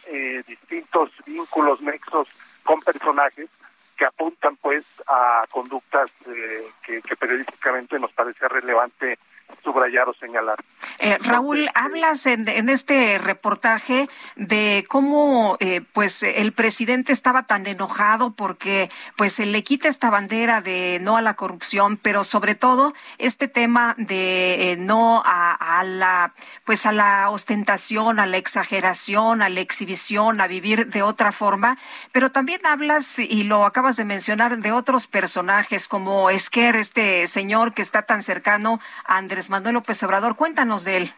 [0.47, 2.27] distintos vínculos, nexos
[2.63, 3.51] con personajes
[3.97, 9.19] que apuntan pues a conductas eh, que, que periodísticamente nos parece relevante
[9.65, 10.63] subrayar o señalar.
[10.99, 17.67] Eh, Raúl, hablas en, en, este reportaje de cómo eh, pues el presidente estaba tan
[17.67, 22.55] enojado porque pues se le quita esta bandera de no a la corrupción, pero sobre
[22.55, 26.35] todo este tema de eh, no a, a, la
[26.65, 31.79] pues a la ostentación, a la exageración, a la exhibición, a vivir de otra forma,
[32.13, 37.73] pero también hablas y lo acabas de mencionar de otros personajes como Esquer, este señor
[37.73, 40.37] que está tan cercano a Andrés Manuel López Obrador.
[40.37, 41.15] Cuéntanos de él.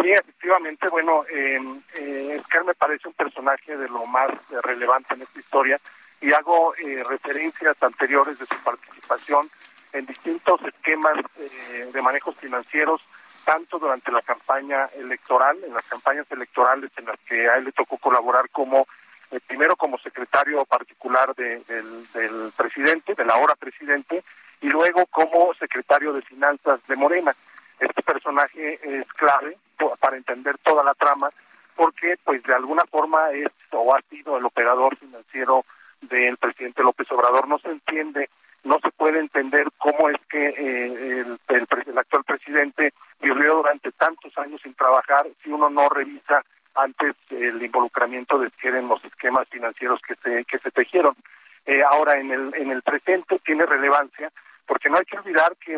[0.00, 1.60] Sí, efectivamente, bueno, eh,
[1.94, 4.30] eh, me parece un personaje de lo más
[4.62, 5.80] relevante en esta historia
[6.20, 9.48] y hago eh, referencias anteriores de su participación
[9.92, 13.00] en distintos esquemas eh, de manejos financieros,
[13.44, 17.72] tanto durante la campaña electoral, en las campañas electorales en las que a él le
[17.72, 18.86] tocó colaborar como,
[19.30, 24.22] eh, primero como secretario particular de, del, del presidente, del ahora presidente,
[24.60, 27.34] y luego como secretario de Finanzas de Morena.
[27.78, 29.56] Este personaje es clave
[30.00, 31.30] para entender toda la trama
[31.76, 35.64] porque pues de alguna forma es o ha sido el operador financiero
[36.00, 37.46] del presidente López Obrador.
[37.46, 38.28] No se entiende,
[38.64, 44.60] no se puede entender cómo es que eh, el, actual presidente vivió durante tantos años
[44.62, 46.44] sin trabajar si uno no revisa
[46.74, 51.14] antes el involucramiento de en los esquemas financieros que se, que se tejieron.
[51.66, 54.32] Eh, ahora en el, en el presente tiene relevancia
[54.66, 55.76] porque no hay que olvidar que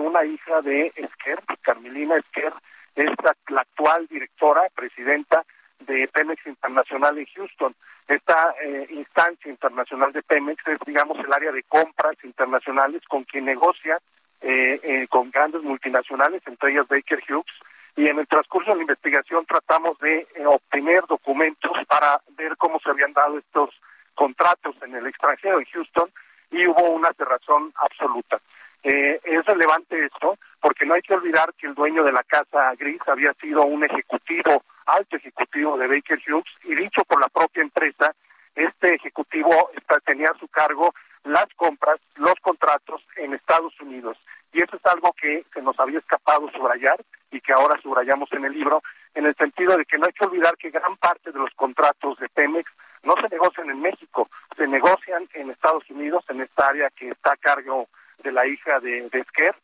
[0.63, 2.53] de Esquer, Carmelina Esquer,
[2.95, 5.45] es la, actual directora, presidenta
[5.81, 7.75] de Pemex Internacional en Houston.
[8.07, 13.45] Esta eh, instancia internacional de Pemex es, digamos, el área de compras internacionales con quien
[13.45, 13.99] negocia
[14.43, 17.61] eh, eh, con grandes multinacionales, entre ellas Baker Hughes,
[17.95, 22.81] y en el transcurso de la investigación tratamos de eh, obtener documentos para ver cómo
[22.81, 23.69] se habían dado estos
[24.15, 26.11] contratos en el extranjero, en Houston,
[26.51, 28.41] y hubo una cerrazón absoluta.
[28.83, 30.39] Es relevante esto
[30.71, 33.83] porque no hay que olvidar que el dueño de la casa gris había sido un
[33.83, 38.15] ejecutivo, alto ejecutivo de Baker Hughes y dicho por la propia empresa,
[38.55, 39.73] este ejecutivo
[40.05, 40.95] tenía a su cargo
[41.25, 44.17] las compras, los contratos en Estados Unidos.
[44.53, 48.45] Y eso es algo que se nos había escapado subrayar y que ahora subrayamos en
[48.45, 48.81] el libro,
[49.17, 52.17] en el sentido de que no hay que olvidar que gran parte de los contratos
[52.21, 52.71] de Pemex
[53.03, 57.33] no se negocian en México, se negocian en Estados Unidos, en esta área que está
[57.33, 57.89] a cargo
[58.23, 59.57] de la hija de, de Esquer,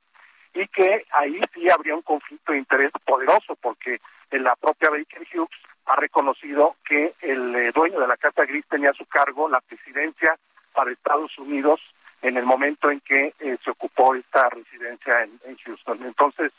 [0.57, 4.01] y que ahí sí habría un conflicto de interés poderoso, porque
[4.31, 8.65] en la propia Baker Hughes ha reconocido que el eh, dueño de la Casa Gris
[8.69, 10.37] tenía a su cargo la presidencia
[10.73, 11.81] para Estados Unidos
[12.23, 15.99] en el momento en que eh, se ocupó esta residencia en, Houston.
[16.05, 16.53] Entonces,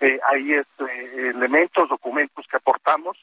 [0.00, 3.18] eh, ahí es eh, elementos, documentos que aportamos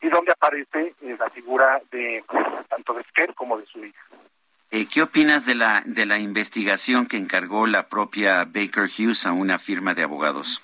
[0.00, 2.24] y donde aparece la figura de
[2.68, 4.05] tanto de Esquer como de su hija.
[4.76, 9.32] Eh, ¿Qué opinas de la, de la investigación que encargó la propia Baker Hughes a
[9.32, 10.60] una firma de abogados?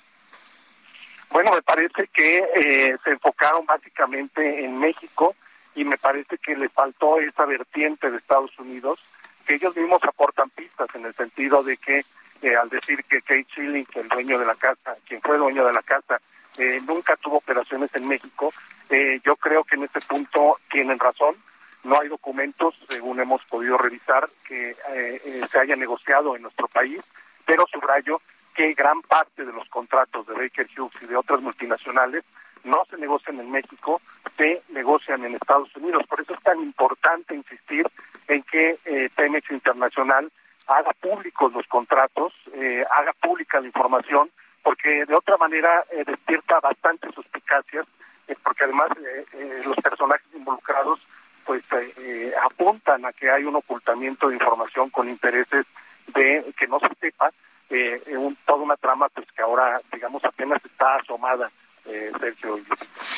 [1.31, 5.35] Bueno, me parece que eh, se enfocaron básicamente en México
[5.73, 8.99] y me parece que le faltó esa vertiente de Estados Unidos,
[9.47, 12.05] que ellos mismos aportan pistas en el sentido de que
[12.43, 15.73] eh, al decir que Kate Schilling, el dueño de la casa, quien fue dueño de
[15.73, 16.21] la casa,
[16.59, 18.53] eh, nunca tuvo operaciones en México.
[18.91, 21.35] Eh, yo creo que en este punto tienen razón.
[21.83, 24.75] No hay documentos, según hemos podido revisar, que
[25.51, 27.01] se haya negociado en nuestro país,
[27.45, 28.19] pero subrayo
[28.53, 32.23] que gran parte de los contratos de Baker Hughes y de otras multinacionales
[32.63, 34.01] no se negocian en México,
[34.37, 36.05] se negocian en Estados Unidos.
[36.07, 37.85] Por eso es tan importante insistir
[38.27, 39.09] en que eh,
[39.49, 40.31] Internacional
[40.67, 44.31] haga públicos los contratos, eh, haga pública la información,
[44.63, 47.85] porque de otra manera eh, despierta bastantes suspicacias,
[48.27, 48.89] eh, porque además
[49.65, 50.99] los personajes involucrados
[51.45, 51.63] pues
[52.43, 55.65] apuntan a que hay un ocultamiento de información con intereses
[56.13, 57.31] de que no se sepa,
[58.17, 61.51] un, toda una trama pues que ahora digamos apenas está asomada
[61.93, 62.11] eh,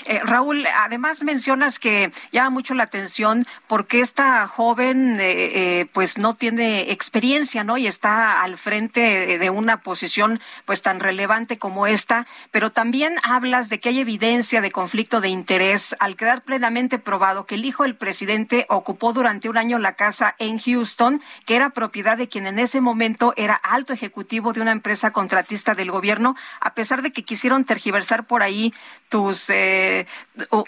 [0.08, 6.36] eh, Raúl, además mencionas que llama mucho la atención porque esta joven eh, pues no
[6.36, 7.78] tiene experiencia, ¿no?
[7.78, 13.70] Y está al frente de una posición pues tan relevante como esta, pero también hablas
[13.70, 17.84] de que hay evidencia de conflicto de interés al quedar plenamente probado que el hijo
[17.84, 22.48] del presidente ocupó durante un año la casa en Houston, que era propiedad de quien
[22.48, 27.12] en ese momento era alto ejecutivo de una empresa contratista del gobierno, a pesar de
[27.12, 28.65] que quisieron tergiversar por ahí
[29.10, 30.08] tus eh,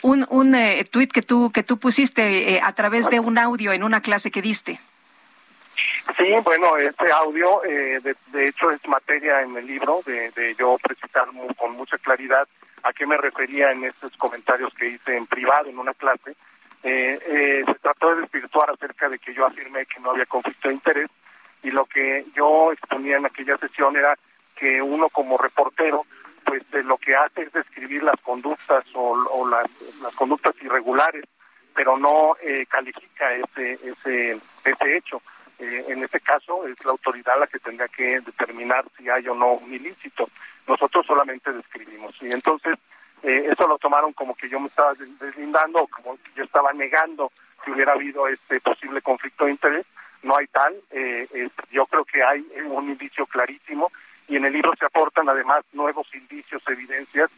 [0.02, 3.72] un, un eh, tuit que tú que tú pusiste eh, a través de un audio
[3.72, 4.80] en una clase que diste.
[6.18, 11.28] Sí, bueno, este audio de, de, hecho es materia en el libro de, yo precisar
[11.56, 12.48] con mucha claridad
[12.82, 16.36] a qué me refería en estos comentarios que hice en privado en una clase.
[16.82, 21.10] se trató de desvirtuar acerca de que yo afirmé que no había conflicto de interés
[21.62, 24.18] y lo que yo exponía en aquella sesión era
[24.56, 26.06] que uno como reportero
[26.48, 29.68] pues lo que hace es describir las conductas o, las,
[30.16, 31.26] conductas irregulares,
[31.76, 35.22] pero no eh, califica ese, ese, ese hecho.
[35.60, 39.36] Eh, en este caso es la autoridad la que tendrá que determinar si hay o
[39.36, 40.30] no un ilícito.
[40.68, 42.16] Nosotros solamente describimos.
[42.22, 42.78] Y entonces
[43.24, 47.30] eh, eso lo tomaron como que yo me estaba deslindando como que yo estaba negando
[47.66, 49.86] que hubiera habido este posible conflicto de interés.
[50.24, 50.74] No hay tal.
[51.72, 53.92] yo creo que hay un indicio clarísimo
[54.28, 57.30] y en el libro se aportan además nuevos indicios, evidencias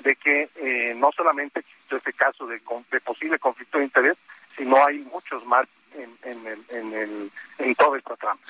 [0.00, 2.60] de que eh, no solamente existe este caso de,
[3.04, 4.16] posible conflicto de interés,
[4.56, 8.40] sino hay muchos más en, en, el, en, el, toda esta trama.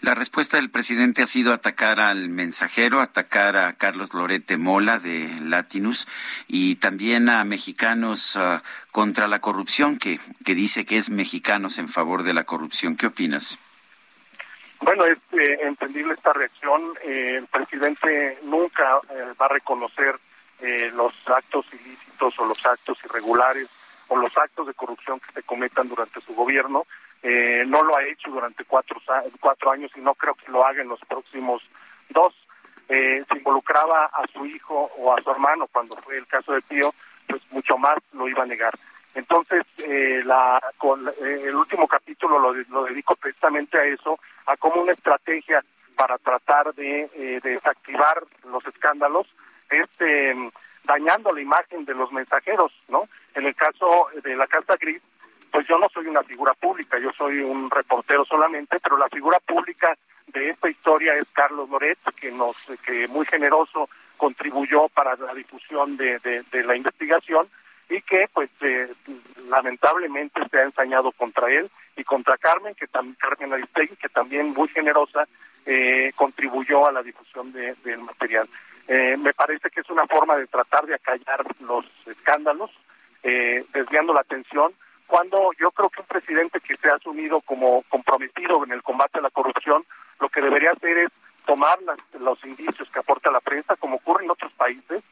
[0.00, 5.28] La respuesta del presidente ha sido atacar al mensajero, atacar a Carlos Lorete Mola de
[5.42, 6.06] Latinus
[6.46, 11.88] y también a mexicanos ah, contra la corrupción, que, que dice que es mexicanos en
[11.88, 12.96] favor de la corrupción.
[12.96, 13.58] ¿Qué opinas?
[14.80, 16.94] Bueno, es eh, entendible esta reacción.
[17.02, 20.18] Eh, el presidente nunca eh, va a reconocer
[20.94, 23.68] los actos ilícitos o los actos irregulares
[24.08, 26.86] o los actos de corrupción que se cometan durante su gobierno.
[27.66, 28.98] no lo ha hecho durante cuatro,
[29.40, 31.60] cuatro años y no creo que lo haga en los próximos
[32.08, 32.32] dos.
[32.88, 36.94] se involucraba a su hijo o a su hermano cuando fue el caso de Pío,
[37.28, 38.72] pues mucho más lo iba a negar.
[39.14, 44.56] Entonces, eh, la, con, eh, el último capítulo lo, lo, dedico precisamente a eso, a
[44.56, 45.64] como una estrategia
[45.96, 49.28] para tratar de eh, desactivar los escándalos,
[49.70, 50.34] este,
[50.82, 53.08] dañando la imagen de los mensajeros, ¿no?
[53.34, 55.02] En el caso de la Carta Gris,
[55.52, 59.38] pues yo no soy una figura pública, yo soy un reportero solamente, pero la figura
[59.38, 59.96] pública
[60.26, 65.96] de esta historia es Carlos Loret, que nos, que muy generoso contribuyó para la difusión
[65.96, 67.48] de, de, de la investigación
[67.88, 68.92] y que pues eh,
[69.48, 74.52] lamentablemente se ha ensañado contra él y contra Carmen, que también Carmen Aristegui, que también
[74.52, 75.26] muy generosa
[75.66, 78.48] eh, contribuyó a la difusión de, del material.
[78.88, 82.70] Eh, me parece que es una forma de tratar de acallar los escándalos,
[83.72, 84.70] desviando la atención,
[85.06, 89.18] cuando yo creo que un presidente que se ha asumido como comprometido en el combate
[89.18, 89.82] a la corrupción,
[90.20, 91.08] lo que debería hacer es
[91.46, 91.78] tomar
[92.20, 95.02] los indicios que aporta la prensa, como ocurre en otros países,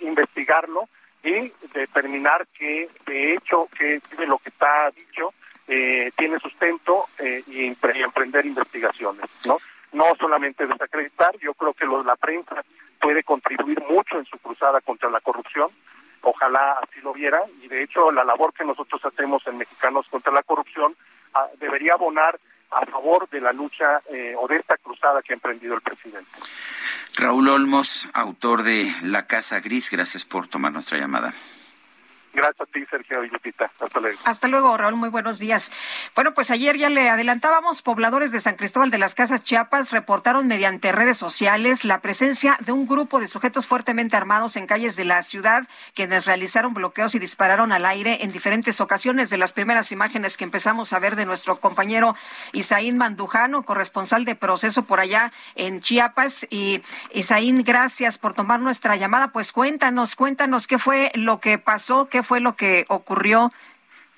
[0.00, 0.90] investigarlo
[1.22, 5.32] y determinar que de hecho que lo que está dicho
[5.70, 9.58] eh, tiene sustento eh, y, emprender investigaciones, ¿no?
[9.92, 12.64] No solamente desacreditar, yo creo que lo, la prensa
[12.98, 15.70] puede contribuir mucho en su cruzada contra la corrupción,
[16.22, 20.32] ojalá así lo viera, y de hecho la labor que nosotros hacemos en Mexicanos contra
[20.32, 20.96] la corrupción
[21.34, 22.38] ah, debería abonar
[22.70, 26.30] a favor de la lucha eh, o de esta cruzada que ha emprendido el presidente.
[27.16, 31.34] Raúl Olmos, autor de La Casa Gris, gracias por tomar nuestra llamada.
[32.38, 33.30] Gracias a ti, Sergio y.
[33.80, 34.18] Hasta luego.
[34.24, 34.94] Hasta luego, Raúl.
[34.94, 35.72] Muy buenos días.
[36.14, 40.46] Bueno, pues ayer ya le adelantábamos, pobladores de San Cristóbal de las Casas Chiapas reportaron
[40.46, 45.04] mediante redes sociales la presencia de un grupo de sujetos fuertemente armados en calles de
[45.04, 49.30] la ciudad, quienes realizaron bloqueos y dispararon al aire en diferentes ocasiones.
[49.30, 52.14] De las primeras imágenes que empezamos a ver de nuestro compañero
[52.52, 56.46] Isaín Mandujano, corresponsal de proceso por allá en Chiapas.
[56.50, 56.82] Y
[57.12, 59.28] Isaín, gracias por tomar nuestra llamada.
[59.28, 63.52] Pues cuéntanos, cuéntanos qué fue lo que pasó, qué fue lo que ocurrió.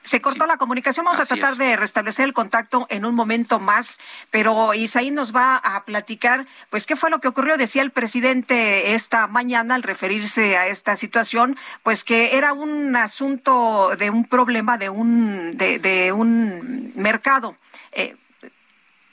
[0.02, 4.00] Se cortó la comunicación, vamos a tratar de restablecer el contacto en un momento más,
[4.30, 7.56] pero Isaí nos va a platicar, pues, qué fue lo que ocurrió.
[7.56, 13.94] Decía el presidente esta mañana al referirse a esta situación, pues que era un asunto
[13.96, 17.56] de un problema de un, de, de un mercado.
[17.92, 18.16] Eh,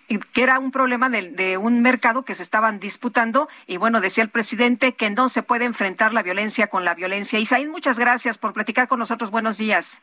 [0.07, 4.23] que era un problema de, de, un mercado que se estaban disputando y bueno, decía
[4.23, 7.39] el presidente que no se puede enfrentar la violencia con la violencia.
[7.39, 9.31] Isaín, muchas gracias por platicar con nosotros.
[9.31, 10.01] Buenos días.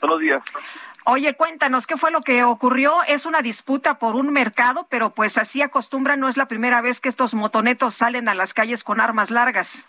[0.00, 0.42] Buenos días.
[1.04, 3.02] Oye, cuéntanos, ¿qué fue lo que ocurrió?
[3.04, 7.00] Es una disputa por un mercado, pero pues así acostumbra, no es la primera vez
[7.00, 9.86] que estos motonetos salen a las calles con armas largas.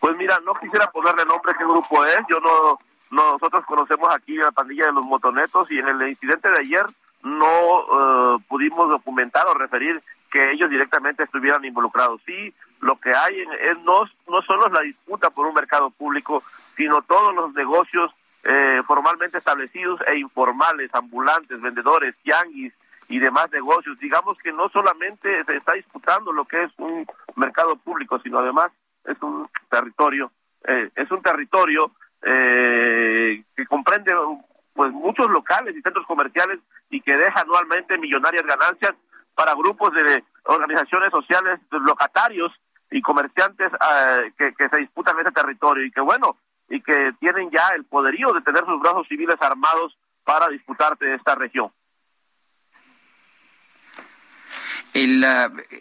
[0.00, 2.78] Pues mira, no quisiera ponerle nombre qué grupo es, yo no,
[3.10, 6.84] nosotros conocemos aquí la pandilla de los motonetos y en el incidente de ayer
[7.24, 12.20] no uh, pudimos documentar o referir que ellos directamente estuvieran involucrados.
[12.26, 16.42] Sí, lo que hay es no, no solo es la disputa por un mercado público,
[16.76, 22.74] sino todos los negocios eh, formalmente establecidos e informales, ambulantes, vendedores, tianguis
[23.08, 23.98] y demás negocios.
[23.98, 27.06] Digamos que no solamente se está disputando lo que es un
[27.36, 28.70] mercado público, sino además
[29.04, 30.30] es un territorio,
[30.64, 31.92] eh, es un territorio
[32.22, 34.12] eh, que comprende
[34.74, 36.58] pues muchos locales y centros comerciales
[36.90, 38.94] y que deja anualmente millonarias ganancias
[39.34, 42.52] para grupos de organizaciones sociales locatarios
[42.90, 46.36] y comerciantes uh, que, que se disputan ese territorio y que bueno
[46.68, 51.34] y que tienen ya el poderío de tener sus brazos civiles armados para disputarte esta
[51.34, 51.70] región.
[54.94, 55.24] El,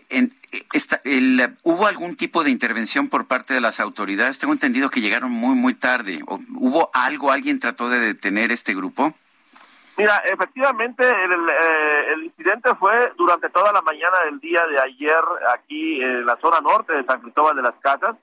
[0.09, 0.33] en,
[0.73, 4.39] esta, el, ¿Hubo algún tipo de intervención por parte de las autoridades?
[4.39, 6.19] Tengo entendido que llegaron muy, muy tarde.
[6.27, 7.31] ¿Hubo algo?
[7.31, 9.13] ¿Alguien trató de detener este grupo?
[9.95, 15.21] Mira, efectivamente, el, eh, el, incidente fue durante toda la mañana del día de ayer
[15.53, 18.15] aquí en la zona norte de San Cristóbal de las Casas.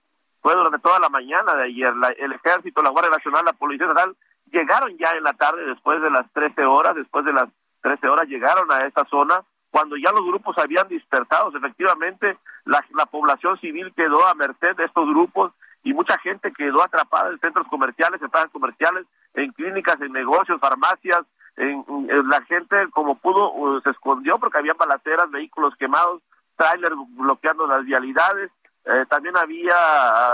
[0.42, 1.94] Fue durante toda la mañana de ayer.
[1.94, 4.16] La, el Ejército, la Guardia Nacional, la Policía Estatal
[4.50, 7.48] llegaron ya en la tarde, después de las 13 horas, después de las
[7.82, 9.42] 13 horas llegaron a esta zona.
[9.70, 14.84] Cuando ya los grupos habían dispersado, efectivamente, la, la población civil quedó a merced de
[14.84, 15.52] estos grupos
[15.82, 20.60] y mucha gente quedó atrapada en centros comerciales, en plazas comerciales, en clínicas, en negocios,
[20.60, 21.22] farmacias,
[21.56, 21.84] en,
[22.28, 26.22] la gente como pudo uh, se escondió porque había balaceras, vehículos quemados,
[26.56, 28.50] trailers bloqueando las vialidades,
[28.84, 29.74] eh, también había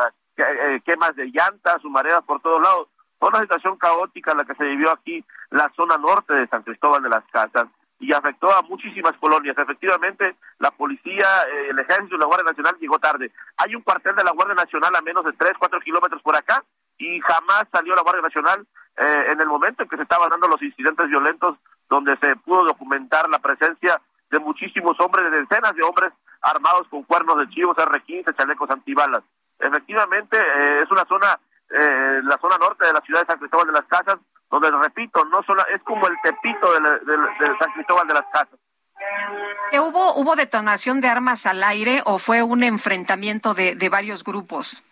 [0.08, 2.88] uh, quemas de llantas, humaredas por todos lados.
[3.18, 7.02] Fue una situación caótica la que se vivió aquí, la zona norte de San Cristóbal
[7.02, 7.66] de las Casas,
[7.98, 9.56] y afectó a muchísimas colonias.
[9.58, 13.32] Efectivamente, la policía, eh, el ejército la Guardia Nacional llegó tarde.
[13.56, 16.62] Hay un cuartel de la Guardia Nacional a menos de 3, 4 kilómetros por acá,
[16.98, 18.66] y jamás salió la Guardia Nacional
[18.96, 21.56] eh, en el momento en que se estaban dando los incidentes violentos,
[21.88, 24.00] donde se pudo documentar la presencia
[24.30, 26.12] de muchísimos hombres, de decenas de hombres
[26.42, 29.22] armados con cuernos de chivos, R-15, chalecos antibalas.
[29.58, 31.38] Efectivamente, eh, es una zona,
[31.70, 34.18] eh, la zona norte de la ciudad de San Cristóbal de las Casas,
[34.50, 38.26] donde, repito, no solo es como el tepito de, de, de San Cristóbal de las
[38.32, 38.58] Casas.
[39.72, 44.82] ¿Hubo, ¿Hubo detonación de armas al aire o fue un enfrentamiento de, de varios grupos?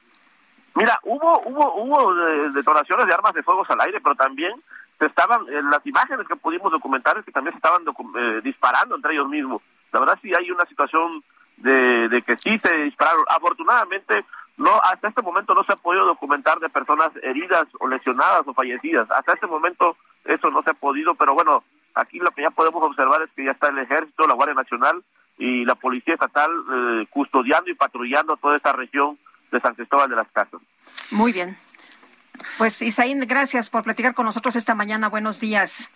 [0.75, 2.15] Mira, hubo hubo hubo
[2.51, 4.53] detonaciones de armas de fuego al aire, pero también
[4.99, 8.97] se estaban en las imágenes que pudimos documentar es que también se estaban eh, disparando
[8.97, 9.63] entre ellos mismos.
[9.93, 11.23] La verdad sí hay una situación
[11.57, 13.25] de, de que sí se dispararon.
[13.29, 14.25] Afortunadamente
[14.57, 18.55] no hasta este momento no se ha podido documentar de personas heridas o lesionadas o
[18.55, 19.11] fallecidas.
[19.11, 21.65] Hasta este momento eso no se ha podido, pero bueno,
[21.95, 25.03] aquí lo que ya podemos observar es que ya está el ejército, la Guardia Nacional
[25.39, 29.19] y la Policía Estatal eh, custodiando y patrullando toda esta región
[29.51, 30.61] de San Cristóbal de las Casas.
[31.11, 31.57] Muy bien.
[32.59, 35.09] Pues Isaín, gracias por platicar con nosotros esta mañana.
[35.09, 35.91] Buenos días.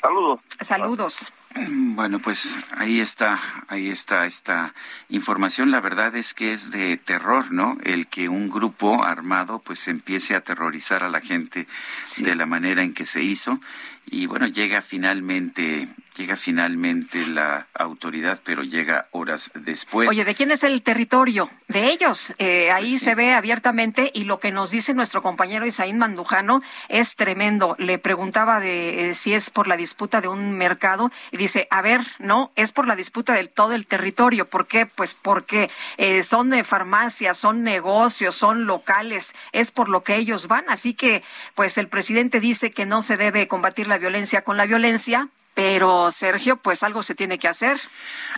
[0.00, 0.40] Saludos.
[0.60, 1.32] Saludos.
[1.96, 3.38] Bueno, pues ahí está,
[3.68, 4.74] ahí está esta
[5.08, 5.70] información.
[5.70, 7.78] La verdad es que es de terror, ¿no?
[7.84, 11.66] El que un grupo armado pues empiece a aterrorizar a la gente
[12.06, 12.22] sí.
[12.22, 13.60] de la manera en que se hizo
[14.08, 20.08] y bueno, llega finalmente, llega finalmente la autoridad, pero llega horas después.
[20.08, 21.50] Oye, ¿de quién es el territorio?
[21.66, 22.32] De ellos.
[22.38, 26.62] Eh, ahí pues se ve abiertamente y lo que nos dice nuestro compañero Isaín Mandujano
[26.88, 27.74] es tremendo.
[27.78, 31.82] Le preguntaba de eh, si es por la disputa de un mercado y dice, a
[31.82, 34.48] ver, no, es por la disputa del todo el territorio.
[34.48, 34.86] ¿Por qué?
[34.86, 40.48] Pues porque eh, son de farmacias, son negocios, son locales, es por lo que ellos
[40.48, 40.64] van.
[40.68, 41.22] Así que,
[41.54, 46.10] pues el presidente dice que no se debe combatir la violencia con la violencia, pero
[46.10, 47.80] Sergio, pues algo se tiene que hacer.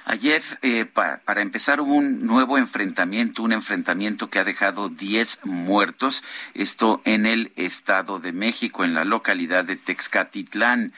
[0.05, 6.23] Ayer, eh, para empezar, hubo un nuevo enfrentamiento, un enfrentamiento que ha dejado 10 muertos,
[6.55, 10.93] esto en el Estado de México, en la localidad de Texcatitlán.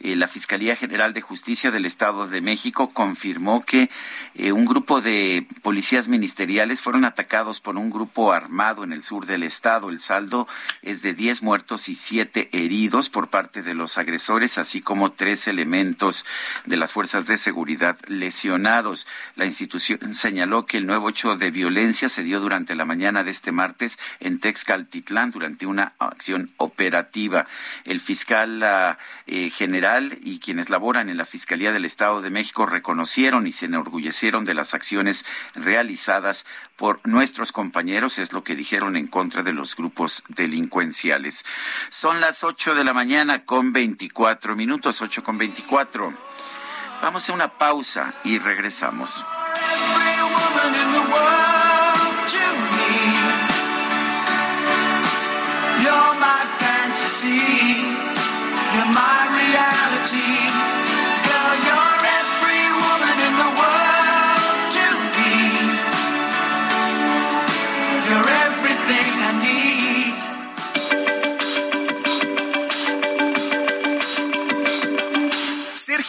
[0.00, 3.90] Eh, la Fiscalía General de Justicia del Estado de México confirmó que
[4.34, 9.26] eh, un grupo de policías ministeriales fueron atacados por un grupo armado en el sur
[9.26, 9.90] del estado.
[9.90, 10.48] El saldo
[10.80, 15.46] es de 10 muertos y 7 heridos por parte de los agresores, así como tres
[15.46, 19.06] elementos de las fuerzas de seguridad lesionados.
[19.34, 23.30] La institución señaló que el nuevo hecho de violencia se dio durante la mañana de
[23.30, 27.46] este martes en Texcaltitlán durante una acción operativa.
[27.84, 32.66] El fiscal ah, eh, general y quienes laboran en la Fiscalía del Estado de México
[32.66, 35.24] reconocieron y se enorgullecieron de las acciones
[35.54, 36.46] realizadas
[36.76, 41.44] por nuestros compañeros, es lo que dijeron en contra de los grupos delincuenciales.
[41.88, 46.12] Son las ocho de la mañana con veinticuatro minutos, ocho con veinticuatro.
[47.02, 49.24] Vamos a una pausa y regresamos.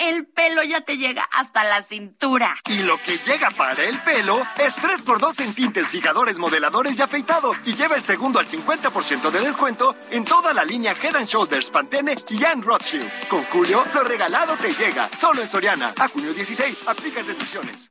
[0.00, 2.56] El pelo ya te llega hasta la cintura.
[2.66, 7.52] Y lo que llega para el pelo es 3x2 en tintes, fijadores, modeladores y afeitado.
[7.66, 12.14] Y lleva el segundo al 50% de descuento en toda la línea Head Shoulders, Pantene
[12.28, 13.28] y Anne Rothschild.
[13.28, 15.10] Con Julio, lo regalado te llega.
[15.16, 15.94] Solo en Soriana.
[15.98, 16.88] A junio 16.
[16.88, 17.90] Aplica restricciones.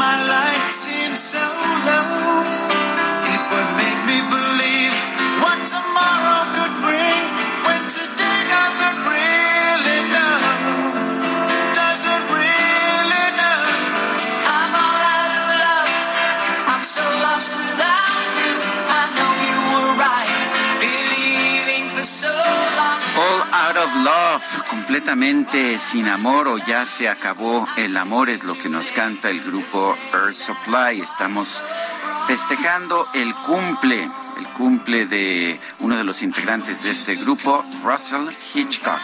[0.00, 1.69] my life seems so
[23.80, 29.30] Love, completamente sin amor o ya se acabó el amor es lo que nos canta
[29.30, 31.00] el grupo Earth Supply.
[31.00, 31.62] Estamos
[32.26, 39.00] festejando el cumple, el cumple de uno de los integrantes de este grupo, Russell Hitchcock.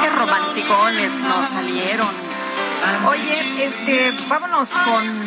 [0.00, 2.27] Qué romanticones nos salieron.
[3.06, 5.24] Oye, este, vámonos con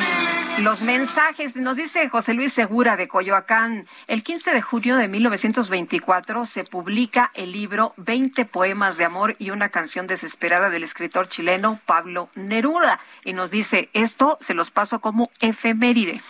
[0.64, 1.56] los mensajes.
[1.56, 3.88] Nos dice José Luis Segura de Coyoacán.
[4.08, 9.50] El 15 de junio de 1924 se publica el libro 20 poemas de amor y
[9.50, 13.00] una canción desesperada del escritor chileno Pablo Neruda.
[13.26, 16.22] Y nos dice, esto se los paso como efeméride.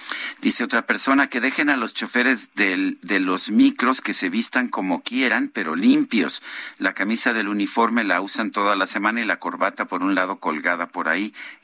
[0.41, 5.01] Dice otra persona que dejen a los choferes de los micros que se vistan como
[5.01, 6.41] quieran, pero limpios.
[6.77, 10.39] La camisa del uniforme la usan toda la semana y la corbata por un lado
[10.39, 11.10] colgada por ahí.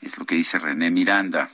[0.02, 1.48] Es lo que dice René Miranda.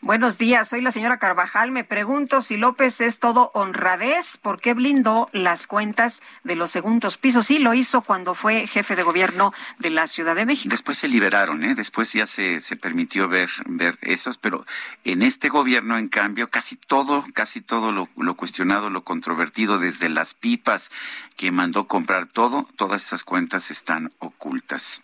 [0.00, 1.72] Buenos días, soy la señora Carvajal.
[1.72, 4.36] Me pregunto si López es todo honradez.
[4.36, 7.46] ¿Por qué blindó las cuentas de los segundos pisos?
[7.46, 10.70] Sí, lo hizo cuando fue jefe de gobierno de la Ciudad de México.
[10.70, 11.74] Después se liberaron, ¿eh?
[11.74, 14.64] Después ya se, se permitió ver, ver esos, pero
[15.04, 20.08] en este gobierno, en cambio, casi todo, casi todo lo, lo cuestionado, lo controvertido, desde
[20.08, 20.92] las pipas
[21.36, 25.02] que mandó comprar todo, todas esas cuentas están ocultas.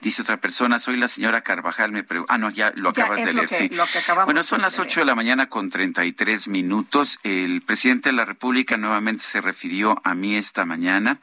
[0.00, 2.04] Dice otra persona, soy la señora Carvajal, me.
[2.28, 3.70] Ah, no, ya lo acabas de leer, sí.
[4.24, 7.18] Bueno, son las ocho de la mañana con treinta y tres minutos.
[7.22, 11.18] El presidente de la República nuevamente se refirió a mí esta mañana.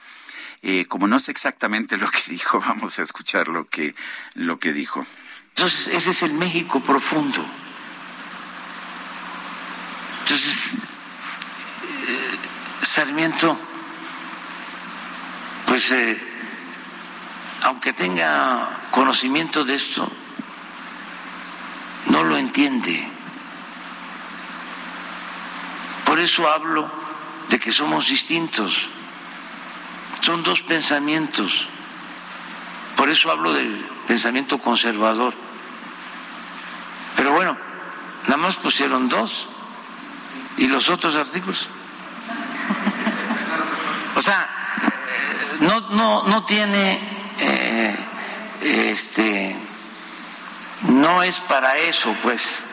[0.61, 3.95] Eh, como no sé exactamente lo que dijo, vamos a escuchar lo que,
[4.33, 5.05] lo que dijo.
[5.49, 7.45] Entonces, ese es el México profundo.
[10.23, 12.37] Entonces, eh,
[12.81, 13.57] Sarmiento,
[15.67, 16.19] pues eh,
[17.61, 20.11] aunque tenga conocimiento de esto,
[22.07, 23.07] no lo entiende.
[26.05, 26.89] Por eso hablo
[27.49, 28.87] de que somos distintos.
[30.21, 31.67] Son dos pensamientos.
[32.95, 35.33] Por eso hablo del pensamiento conservador.
[37.15, 37.57] Pero bueno,
[38.23, 39.49] nada más pusieron dos.
[40.57, 41.67] ¿Y los otros artículos?
[44.15, 44.49] O sea,
[45.59, 46.99] no, no, no tiene
[47.39, 47.95] eh,
[48.61, 49.55] este,
[50.83, 52.63] no es para eso, pues,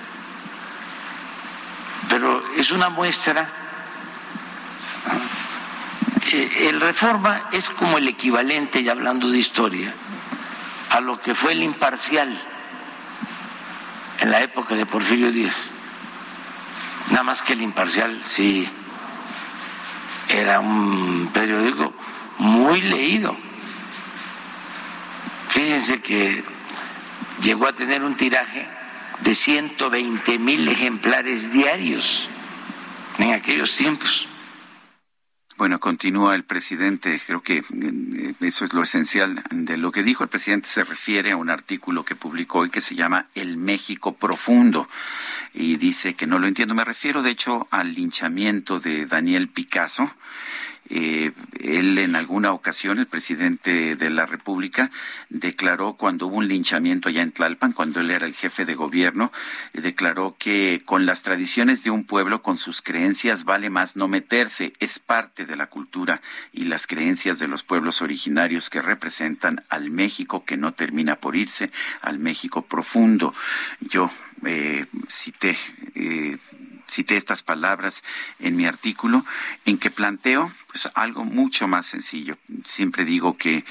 [2.08, 3.50] pero es una muestra.
[6.32, 9.94] Eh, el reforma es como el equivalente, y hablando de historia,
[10.90, 12.40] a lo que fue el imparcial
[14.20, 15.70] en la época de Porfirio Díaz.
[17.10, 18.68] Nada más que el imparcial sí
[20.28, 21.92] era un periódico
[22.38, 23.36] muy leído
[25.52, 26.42] Fíjense que
[27.42, 28.66] llegó a tener un tiraje
[29.20, 32.28] de 120 mil ejemplares diarios
[33.18, 34.28] en aquellos tiempos.
[35.58, 37.20] Bueno, continúa el presidente.
[37.24, 40.24] Creo que eh, eso es lo esencial de lo que dijo.
[40.24, 44.14] El presidente se refiere a un artículo que publicó hoy que se llama El México
[44.14, 44.88] Profundo
[45.52, 46.74] y dice que no lo entiendo.
[46.74, 50.10] Me refiero, de hecho, al linchamiento de Daniel Picasso
[50.88, 54.90] eh, él en alguna ocasión, el presidente de la República,
[55.28, 59.32] declaró cuando hubo un linchamiento allá en Tlalpan, cuando él era el jefe de gobierno,
[59.72, 64.72] declaró que con las tradiciones de un pueblo, con sus creencias, vale más no meterse.
[64.80, 66.20] Es parte de la cultura
[66.52, 71.36] y las creencias de los pueblos originarios que representan al México que no termina por
[71.36, 73.34] irse, al México profundo.
[73.80, 74.10] Yo
[74.44, 75.56] eh, cité
[75.94, 76.36] eh,
[76.92, 78.04] cité estas palabras
[78.38, 79.24] en mi artículo
[79.64, 82.36] en que planteo pues algo mucho más sencillo.
[82.64, 83.64] Siempre digo que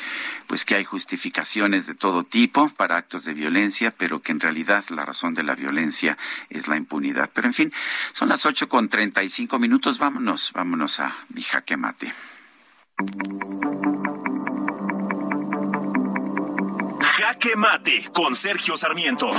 [0.47, 4.83] pues que hay justificaciones de todo tipo para actos de violencia, pero que en realidad
[4.89, 6.17] la razón de la violencia
[6.49, 7.29] es la impunidad.
[7.33, 7.73] Pero en fin,
[8.11, 9.97] son las ocho con treinta y cinco minutos.
[9.97, 12.13] Vámonos, vámonos a mi jaque mate.
[16.99, 19.31] Jaque mate con Sergio Sarmiento.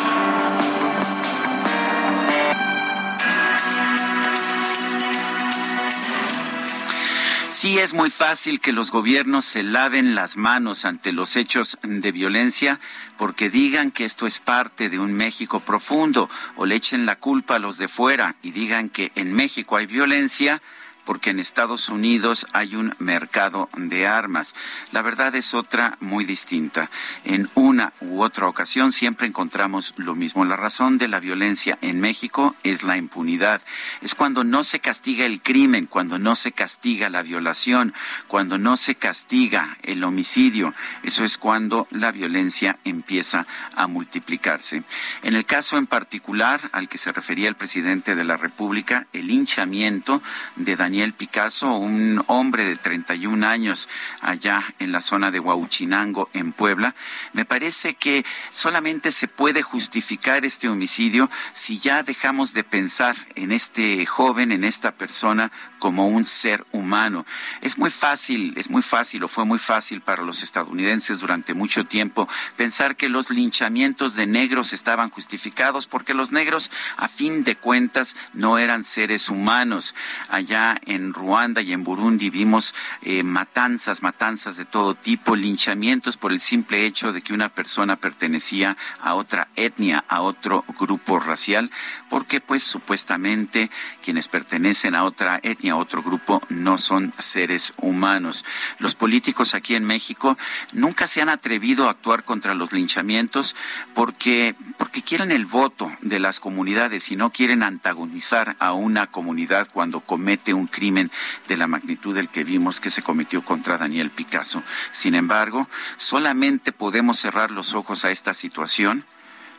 [7.62, 12.10] Sí es muy fácil que los gobiernos se laven las manos ante los hechos de
[12.10, 12.80] violencia
[13.16, 17.54] porque digan que esto es parte de un México profundo o le echen la culpa
[17.54, 20.60] a los de fuera y digan que en México hay violencia
[21.04, 24.54] porque en Estados Unidos hay un mercado de armas.
[24.92, 26.90] La verdad es otra muy distinta.
[27.24, 30.44] En una u otra ocasión siempre encontramos lo mismo.
[30.44, 33.62] La razón de la violencia en México es la impunidad.
[34.00, 37.94] Es cuando no se castiga el crimen, cuando no se castiga la violación,
[38.26, 40.72] cuando no se castiga el homicidio.
[41.02, 44.84] Eso es cuando la violencia empieza a multiplicarse.
[45.22, 49.30] En el caso en particular al que se refería el presidente de la República, el
[49.30, 50.22] hinchamiento
[50.56, 53.88] de Daniel Daniel Picasso, un hombre de 31 años
[54.20, 56.94] allá en la zona de Huauchinango, en Puebla.
[57.32, 63.52] Me parece que solamente se puede justificar este homicidio si ya dejamos de pensar en
[63.52, 65.50] este joven, en esta persona,
[65.82, 67.26] como un ser humano.
[67.60, 71.84] Es muy fácil, es muy fácil o fue muy fácil para los estadounidenses durante mucho
[71.86, 77.56] tiempo pensar que los linchamientos de negros estaban justificados porque los negros a fin de
[77.56, 79.96] cuentas no eran seres humanos.
[80.28, 86.30] Allá en Ruanda y en Burundi vimos eh, matanzas, matanzas de todo tipo, linchamientos por
[86.30, 91.72] el simple hecho de que una persona pertenecía a otra etnia, a otro grupo racial,
[92.08, 93.68] porque pues supuestamente
[94.00, 98.44] quienes pertenecen a otra etnia, a otro grupo, no son seres humanos.
[98.78, 100.38] Los políticos aquí en México
[100.72, 103.56] nunca se han atrevido a actuar contra los linchamientos
[103.94, 109.68] porque, porque quieren el voto de las comunidades y no quieren antagonizar a una comunidad
[109.72, 111.10] cuando comete un crimen
[111.48, 114.62] de la magnitud del que vimos que se cometió contra Daniel Picasso.
[114.92, 119.04] Sin embargo, solamente podemos cerrar los ojos a esta situación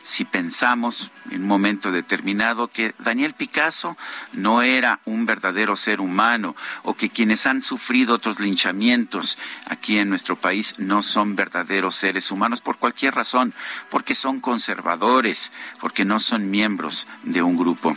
[0.04, 3.96] si pensamos en un momento determinado que Daniel Picasso
[4.34, 10.10] no era un verdadero ser humano o que quienes han sufrido otros linchamientos aquí en
[10.10, 13.54] nuestro país no son verdaderos seres humanos por cualquier razón,
[13.88, 17.96] porque son conservadores, porque no son miembros de un grupo.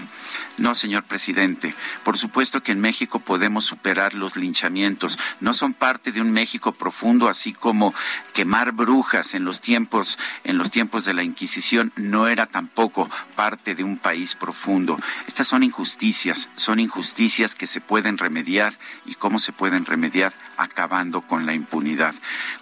[0.57, 5.19] No, señor presidente, por supuesto que en México podemos superar los linchamientos.
[5.39, 7.93] No son parte de un México profundo, así como
[8.34, 13.75] quemar brujas en los tiempos, en los tiempos de la Inquisición no era tampoco parte
[13.75, 14.99] de un país profundo.
[15.27, 21.21] Estas son injusticias, son injusticias que se pueden remediar y cómo se pueden remediar acabando
[21.21, 22.15] con la impunidad.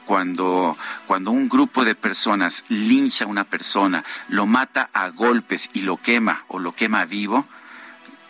[0.03, 0.77] Cuando,
[1.07, 5.95] cuando un grupo de personas lincha a una persona, lo mata a golpes y lo
[5.95, 7.47] quema o lo quema vivo,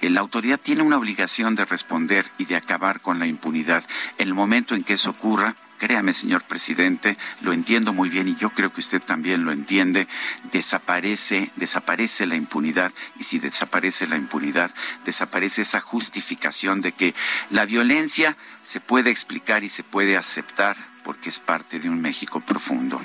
[0.02, 3.84] la autoridad tiene una obligación de responder y de acabar con la impunidad.
[4.18, 8.36] En el momento en que eso ocurra, créame, señor presidente, lo entiendo muy bien y
[8.36, 10.08] yo creo que usted también lo entiende,
[10.52, 14.72] desaparece, desaparece la impunidad y si desaparece la impunidad,
[15.06, 17.14] desaparece esa justificación de que
[17.50, 22.40] la violencia se puede explicar y se puede aceptar porque es parte de un México
[22.40, 23.02] profundo.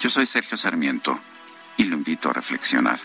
[0.00, 1.18] Yo soy Sergio Sarmiento
[1.76, 3.00] y lo invito a reflexionar.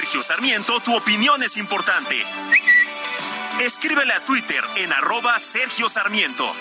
[0.00, 2.22] Sergio Sarmiento, tu opinión es importante.
[3.58, 6.54] Escríbele a Twitter en arroba Sergio Sarmiento.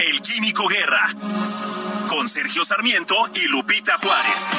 [0.00, 1.06] El Químico Guerra.
[2.08, 4.50] Con Sergio Sarmiento y Lupita Juárez.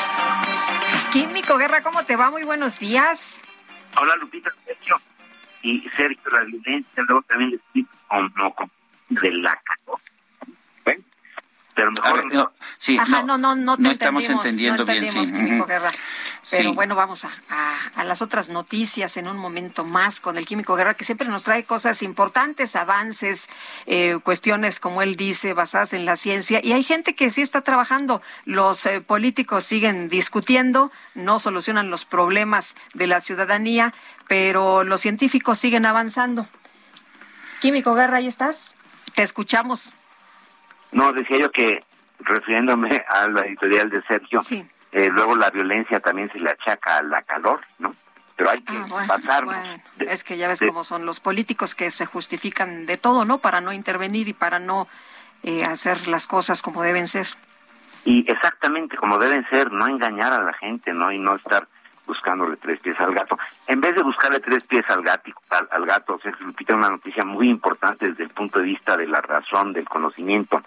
[1.11, 2.31] Químico Guerra, ¿cómo te va?
[2.31, 3.41] Muy buenos días.
[3.97, 4.95] Hola Lupita, Sergio.
[5.61, 7.91] Y Sergio, la violencia, luego también le explico
[8.37, 8.55] no,
[9.09, 9.61] de la
[11.73, 15.31] pero mejor no, sí, Ajá, no, no, no, no estamos entendiendo bien, sí.
[15.68, 15.91] Guerra.
[16.49, 17.31] Pero bueno, vamos a,
[17.95, 21.43] a, las otras noticias en un momento más con el Químico Guerra, que siempre nos
[21.43, 23.48] trae cosas importantes, avances,
[23.85, 26.60] eh, cuestiones, como él dice, basadas en la ciencia.
[26.64, 28.23] Y hay gente que sí está trabajando.
[28.45, 33.93] Los eh, políticos siguen discutiendo, no solucionan los problemas de la ciudadanía,
[34.27, 36.48] pero los científicos siguen avanzando.
[37.61, 38.77] Químico Guerra, ¿ahí estás?
[39.14, 39.95] Te escuchamos.
[40.91, 41.84] No, decía yo que,
[42.19, 44.41] refiriéndome a la editorial de Sergio,
[44.91, 47.95] eh, luego la violencia también se le achaca a la calor, ¿no?
[48.35, 52.88] Pero hay que ah, es que ya ves cómo son los políticos que se justifican
[52.88, 53.38] de todo, ¿no?
[53.38, 54.88] Para no intervenir y para no
[55.43, 57.27] eh, hacer las cosas como deben ser.
[58.03, 61.11] Y exactamente como deben ser, no engañar a la gente, ¿no?
[61.11, 61.68] Y no estar
[62.05, 63.37] buscándole tres pies al gato.
[63.67, 67.49] En vez de buscarle tres pies al gato, al, gato, Sergio Lupita, una noticia muy
[67.49, 70.61] importante desde el punto de vista de la razón, del conocimiento.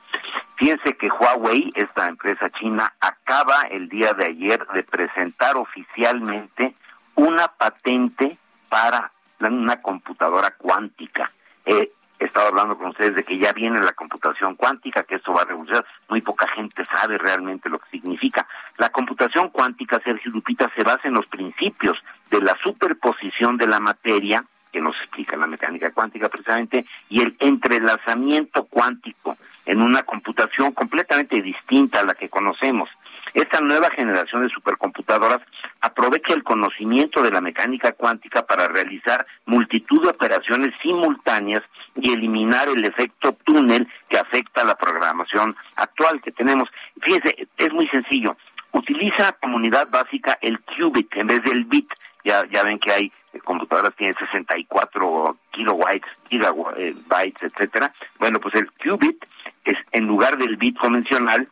[0.56, 6.74] Fíjense que Huawei, esta empresa china, acaba el día de ayer de presentar oficialmente
[7.16, 8.38] una patente
[8.68, 11.30] para una computadora cuántica.
[11.66, 15.32] Eh, he estado hablando con ustedes de que ya viene la computación cuántica, que esto
[15.32, 15.84] va a revolucionar.
[16.08, 18.46] Muy poca gente sabe realmente lo que significa.
[18.78, 21.98] La computación cuántica, Sergio Lupita, se basa en los principios
[22.30, 27.36] de la superposición de la materia, que nos explica la mecánica cuántica precisamente, y el
[27.40, 29.36] entrelazamiento cuántico
[29.66, 32.88] en una computación completamente distinta a la que conocemos.
[33.34, 35.40] Esta nueva generación de supercomputadoras
[35.80, 41.64] aprovecha el conocimiento de la mecánica cuántica para realizar multitud de operaciones simultáneas
[41.96, 46.68] y eliminar el efecto túnel que afecta a la programación actual que tenemos.
[47.02, 48.36] Fíjense, es muy sencillo.
[48.70, 51.88] Utiliza como unidad básica el qubit en vez del bit.
[52.22, 57.92] Ya, ya ven que hay eh, computadoras tienen 64 kilobytes, gigabytes, etcétera.
[58.20, 59.24] Bueno, pues el qubit
[59.64, 61.48] es en lugar del bit convencional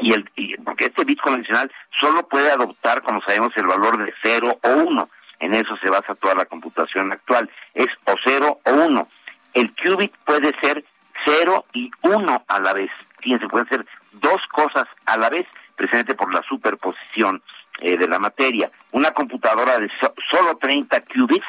[0.00, 0.30] y el
[0.64, 1.70] porque este bit convencional
[2.00, 5.08] solo puede adoptar, como sabemos, el valor de 0 o 1.
[5.40, 7.50] En eso se basa toda la computación actual.
[7.74, 9.08] Es o cero o uno.
[9.54, 10.84] El qubit puede ser
[11.24, 12.90] cero y uno a la vez.
[13.20, 15.46] Fíjense, pueden ser dos cosas a la vez,
[15.76, 17.42] precisamente por la superposición
[17.80, 18.70] eh, de la materia.
[18.92, 19.90] Una computadora de
[20.30, 21.46] solo 30 qubits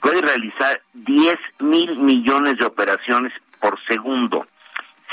[0.00, 4.46] puede realizar 10 mil millones de operaciones por segundo.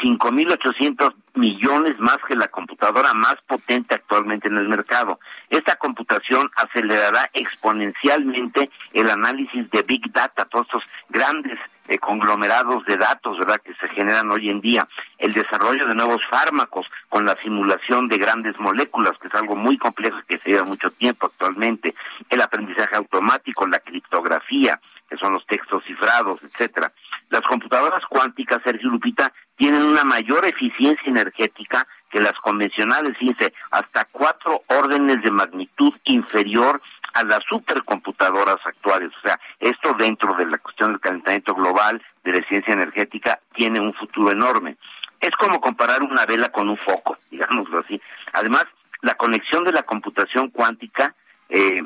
[0.02, 5.20] 5.800 millones más que la computadora más potente actualmente en el mercado.
[5.50, 12.98] Esta computación acelerará exponencialmente el análisis de Big Data, todos estos grandes eh, conglomerados de
[12.98, 14.88] datos, ¿verdad?, que se generan hoy en día.
[15.18, 19.78] El desarrollo de nuevos fármacos con la simulación de grandes moléculas, que es algo muy
[19.78, 21.94] complejo que se lleva mucho tiempo actualmente.
[22.30, 24.80] El aprendizaje automático, la criptografía,
[25.10, 26.92] que son los textos cifrados, etcétera.
[27.30, 34.06] Las computadoras cuánticas, Sergio Lupita, tienen una mayor eficiencia energética que las convencionales, fíjense, hasta
[34.06, 36.82] cuatro órdenes de magnitud inferior
[37.14, 39.12] a las supercomputadoras actuales.
[39.18, 43.80] O sea, esto dentro de la cuestión del calentamiento global, de la eficiencia energética, tiene
[43.80, 44.78] un futuro enorme.
[45.20, 48.02] Es como comparar una vela con un foco, digámoslo así.
[48.34, 48.66] Además,
[49.02, 51.14] la conexión de la computación cuántica
[51.50, 51.82] eh,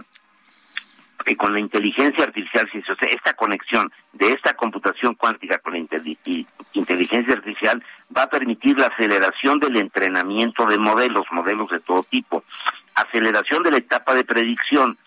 [1.35, 2.69] con la inteligencia artificial,
[3.09, 7.83] esta conexión de esta computación cuántica con la inteligencia artificial
[8.15, 12.43] va a permitir la aceleración del entrenamiento de modelos, modelos de todo tipo,
[12.95, 14.97] aceleración de la etapa de predicción,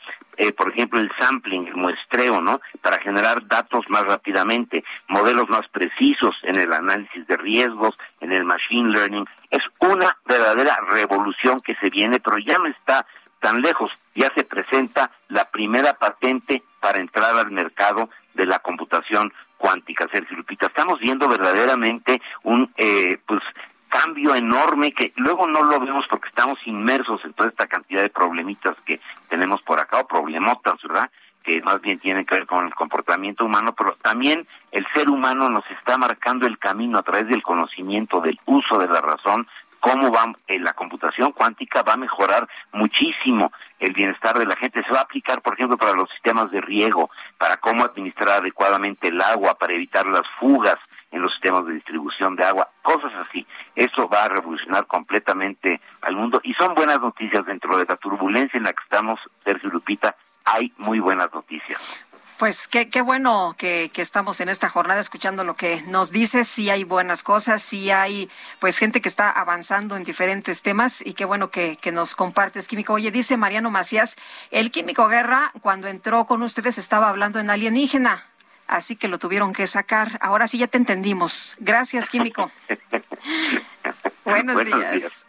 [0.41, 2.63] eh, por ejemplo, el sampling, el muestreo, ¿no?
[2.81, 8.47] Para generar datos más rápidamente, modelos más precisos en el análisis de riesgos, en el
[8.47, 9.27] machine learning.
[9.51, 13.05] Es una verdadera revolución que se viene, pero ya no está
[13.39, 19.35] tan lejos, ya se presenta la primera patente para entrar al mercado de la computación
[19.59, 20.69] cuántica, Sergio Lupita.
[20.69, 23.43] Estamos viendo verdaderamente un eh, pues
[23.91, 28.09] cambio enorme que luego no lo vemos porque estamos inmersos en toda esta cantidad de
[28.09, 31.11] problemitas que tenemos por acá, o problemotas, ¿verdad?
[31.43, 35.49] que más bien tienen que ver con el comportamiento humano, pero también el ser humano
[35.49, 39.47] nos está marcando el camino a través del conocimiento, del uso de la razón,
[39.81, 44.85] cómo va eh, la computación cuántica va a mejorar muchísimo el bienestar de la gente.
[44.85, 49.09] Se va a aplicar, por ejemplo, para los sistemas de riego, para cómo administrar adecuadamente
[49.09, 50.77] el agua, para evitar las fugas
[51.11, 53.47] en los sistemas de distribución de agua, cosas así.
[53.75, 58.59] Eso va a revolucionar completamente al mundo y son buenas noticias dentro de la turbulencia
[58.59, 60.15] en la que estamos, Sergio Lupita.
[60.45, 62.01] Hay muy buenas noticias.
[62.41, 66.49] Pues qué, qué bueno que, que, estamos en esta jornada escuchando lo que nos dices.
[66.49, 68.31] Sí hay buenas cosas, sí hay
[68.61, 72.67] pues gente que está avanzando en diferentes temas y qué bueno que, que nos compartes,
[72.67, 72.95] Químico.
[72.95, 74.17] Oye, dice Mariano Macías,
[74.51, 78.25] el Químico Guerra cuando entró con ustedes estaba hablando en alienígena,
[78.71, 80.19] así que lo tuvieron que sacar.
[80.21, 81.57] Ahora sí ya te entendimos.
[81.61, 82.51] Gracias, Químico.
[84.25, 85.27] Buenos, días.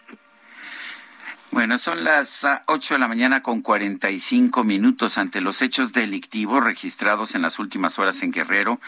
[1.51, 5.61] Bueno, son las ah, ocho de la mañana con cuarenta y cinco minutos ante los
[5.61, 8.79] hechos delictivos registrados en las últimas horas en Guerrero.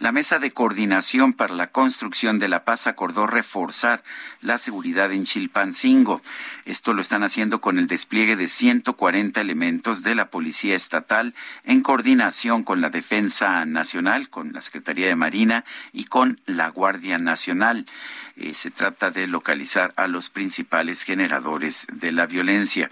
[0.00, 4.04] La Mesa de Coordinación para la Construcción de la Paz acordó reforzar
[4.42, 6.20] la seguridad en Chilpancingo.
[6.66, 11.34] Esto lo están haciendo con el despliegue de 140 elementos de la Policía Estatal
[11.64, 15.64] en coordinación con la Defensa Nacional, con la Secretaría de Marina
[15.94, 17.86] y con la Guardia Nacional.
[18.36, 22.90] Eh, se trata de localizar a los principales generadores de la violencia.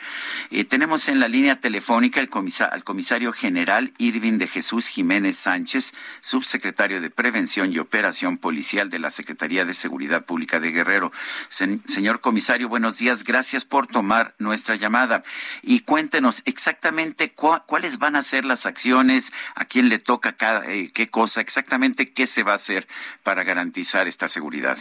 [0.51, 2.29] Eh, tenemos en la línea telefónica el
[2.71, 8.99] al comisario general Irving de Jesús Jiménez Sánchez, subsecretario de Prevención y Operación Policial de
[8.99, 11.13] la Secretaría de Seguridad Pública de Guerrero.
[11.49, 13.25] señor comisario, buenos días.
[13.25, 15.23] Gracias por tomar nuestra llamada.
[15.63, 20.91] Y cuéntenos exactamente cuáles van a ser las acciones, a quién le toca cada, eh,
[20.95, 22.87] qué cosa, exactamente qué se va a hacer
[23.23, 24.79] para garantizar esta seguridad.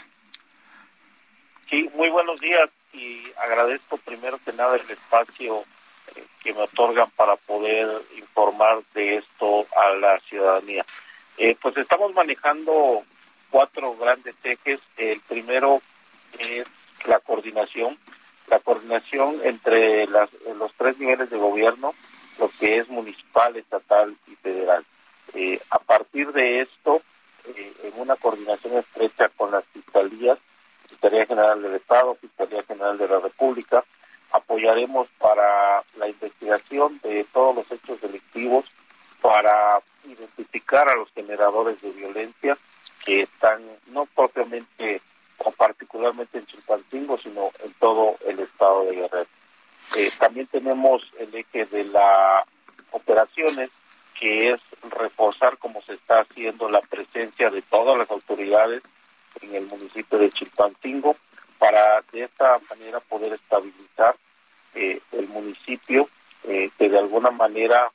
[1.70, 5.64] Sí, muy buenos días y agradezco primero que nada el espacio
[6.16, 10.86] eh, que me otorgan para poder informar de esto a la ciudadanía.
[11.38, 13.04] Eh, pues estamos manejando
[13.50, 14.80] cuatro grandes ejes.
[14.98, 15.82] El primero
[16.40, 16.68] es
[17.06, 17.98] la coordinación,
[18.48, 21.94] la coordinación entre las, los tres niveles de gobierno,
[22.40, 24.84] lo que es municipal, estatal y federal.
[25.34, 27.02] Eh, a partir de esto,
[27.56, 30.38] en una coordinación estrecha con las fiscalías,
[30.88, 33.84] Fiscalía General del Estado, Fiscalía General de la República.
[34.32, 38.66] Apoyaremos para la investigación de todos los hechos delictivos,
[39.22, 42.58] para identificar a los generadores de violencia
[43.06, 45.02] que están no propiamente
[45.40, 49.28] o particularmente en Chilpancingo, sino en todo el estado de Guerrero.
[49.96, 52.44] Eh, también tenemos el eje de las
[52.92, 53.70] operaciones,
[54.20, 58.82] que es reforzar como se está haciendo la presencia de todas las autoridades
[59.42, 61.16] en el municipio de Chilpancingo
[61.58, 64.16] para de esta manera poder estabilizar
[64.76, 66.08] eh, el municipio
[66.44, 67.92] eh, que de alguna manera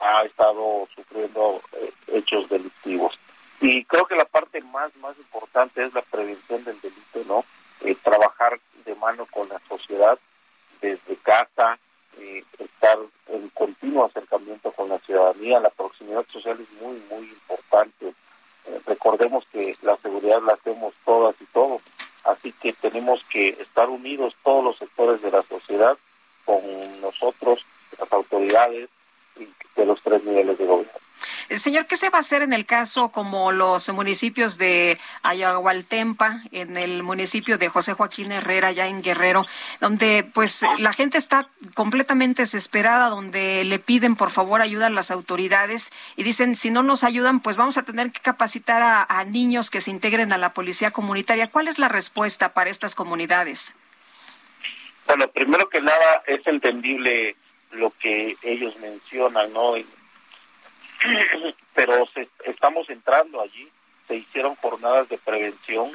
[0.00, 3.18] ha estado sufriendo eh, hechos delictivos.
[3.60, 7.44] Y creo que la parte más, más importante es la prevención del delito, ¿no?
[8.02, 10.18] Trabajar de mano con la sociedad
[10.80, 11.78] desde casa,
[12.58, 12.98] estar
[13.28, 18.12] en continuo acercamiento con la ciudadanía, la proximidad social es muy, muy importante.
[18.66, 21.82] Eh, recordemos que la seguridad la hacemos todas y todos,
[22.24, 25.96] así que tenemos que estar unidos todos los sectores de la sociedad
[26.44, 26.60] con
[27.00, 27.66] nosotros,
[27.98, 28.88] las autoridades
[29.76, 30.92] de los tres niveles de gobierno.
[31.48, 36.42] Eh, señor, ¿qué se va a hacer en el caso como los municipios de Ayahualtempa,
[36.52, 39.46] en el municipio de José Joaquín Herrera, ya en Guerrero,
[39.80, 45.10] donde pues la gente está completamente desesperada, donde le piden por favor ayuda a las
[45.10, 49.24] autoridades y dicen si no nos ayudan pues vamos a tener que capacitar a, a
[49.24, 51.50] niños que se integren a la policía comunitaria.
[51.50, 53.74] ¿Cuál es la respuesta para estas comunidades?
[55.06, 57.36] Bueno, primero que nada es entendible
[57.72, 59.74] lo que ellos mencionan, ¿no?
[61.74, 62.08] pero
[62.44, 63.68] estamos entrando allí,
[64.08, 65.90] se hicieron jornadas de prevención,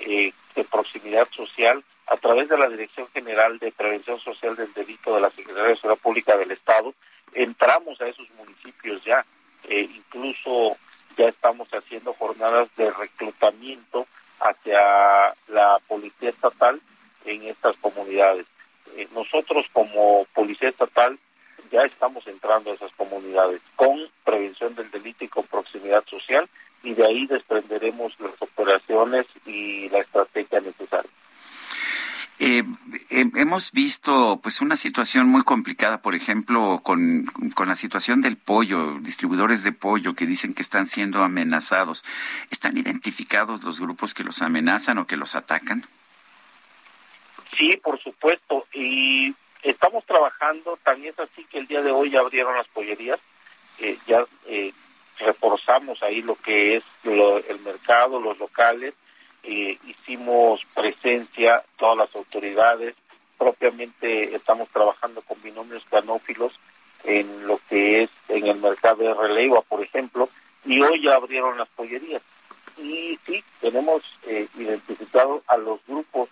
[0.00, 5.14] eh, de proximidad social, a través de la Dirección General de Prevención Social del Delito
[5.14, 6.94] de la Secretaría de Seguridad Pública del Estado,
[7.32, 9.24] entramos a esos municipios ya,
[9.68, 10.76] eh, incluso
[11.16, 14.06] ya estamos haciendo jornadas de reclutamiento
[14.40, 16.80] hacia la Policía Estatal
[17.24, 18.46] en estas comunidades.
[18.96, 21.18] Eh, nosotros como Policía Estatal
[21.72, 26.48] ya estamos entrando a esas comunidades con prevención del delito y con proximidad social
[26.82, 31.10] y de ahí desprenderemos las operaciones y la estrategia necesaria.
[32.38, 32.64] Eh,
[33.10, 37.24] hemos visto pues una situación muy complicada, por ejemplo, con,
[37.54, 42.04] con, la situación del pollo, distribuidores de pollo que dicen que están siendo amenazados.
[42.50, 45.86] ¿Están identificados los grupos que los amenazan o que los atacan?
[47.56, 48.66] Sí, por supuesto.
[48.72, 49.32] Y
[49.62, 53.20] Estamos trabajando, también es así que el día de hoy ya abrieron las pollerías,
[53.78, 54.72] eh, ya eh,
[55.18, 58.94] reforzamos ahí lo que es el mercado, los locales,
[59.44, 62.94] eh, hicimos presencia, todas las autoridades,
[63.38, 66.58] propiamente estamos trabajando con binomios canófilos
[67.04, 70.28] en lo que es en el mercado de Releiva, por ejemplo,
[70.64, 72.22] y hoy ya abrieron las pollerías.
[72.78, 76.28] Y sí, tenemos eh, identificado a los grupos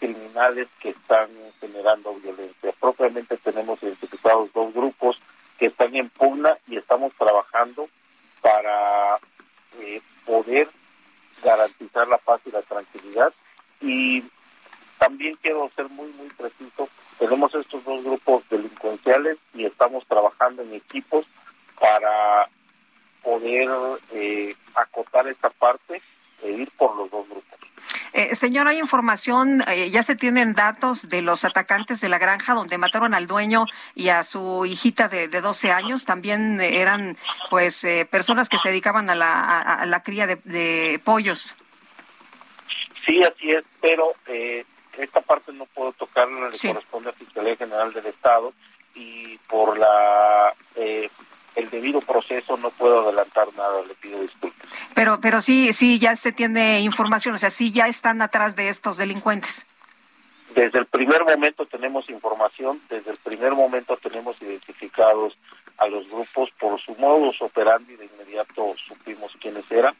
[0.00, 1.28] criminales que están
[1.60, 2.72] generando violencia.
[2.80, 5.20] Propiamente tenemos identificados dos grupos
[5.58, 7.88] que están en pugna y estamos trabajando
[8.40, 9.18] para
[9.80, 10.68] eh, poder
[11.42, 13.32] garantizar la paz y la tranquilidad.
[13.80, 14.24] Y
[14.98, 16.88] también quiero ser muy, muy preciso,
[17.18, 21.26] tenemos estos dos grupos delincuenciales y estamos trabajando en equipos
[21.80, 22.48] para
[23.22, 23.68] poder
[24.12, 26.02] eh, acotar esta parte
[26.42, 27.58] e ir por los dos grupos.
[28.12, 32.54] Eh, señor, hay información, eh, ya se tienen datos de los atacantes de la granja
[32.54, 36.04] donde mataron al dueño y a su hijita de, de 12 años.
[36.04, 37.16] También eran,
[37.50, 41.56] pues, eh, personas que se dedicaban a la, a, la cría de, pollos.
[43.04, 44.64] Sí, así es, pero eh,
[44.98, 48.52] esta parte no puedo tocar, le corresponde a Fiscalía General del Estado
[48.94, 51.08] y por la eh,
[51.58, 54.68] el debido proceso no puedo adelantar nada, le pido disculpas.
[54.94, 58.68] Pero, pero sí, sí, ya se tiene información, o sea, sí ya están atrás de
[58.68, 59.66] estos delincuentes.
[60.54, 65.36] Desde el primer momento tenemos información, desde el primer momento tenemos identificados
[65.76, 69.94] a los grupos por su modus operandi, de inmediato supimos quiénes eran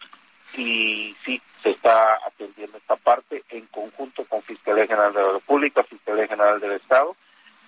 [0.56, 5.82] y sí, se está atendiendo esta parte en conjunto con Fiscalía General de la República,
[5.82, 7.14] Fiscalía General del Estado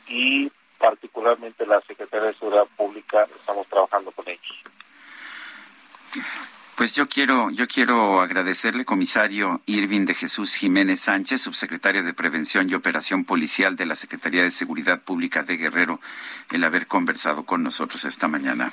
[0.09, 0.51] y
[0.81, 4.65] particularmente la Secretaría de Seguridad Pública, estamos trabajando con ellos.
[6.75, 12.71] Pues yo quiero, yo quiero agradecerle, comisario Irving de Jesús Jiménez Sánchez, subsecretario de Prevención
[12.71, 16.01] y Operación Policial de la Secretaría de Seguridad Pública de Guerrero,
[16.51, 18.73] el haber conversado con nosotros esta mañana.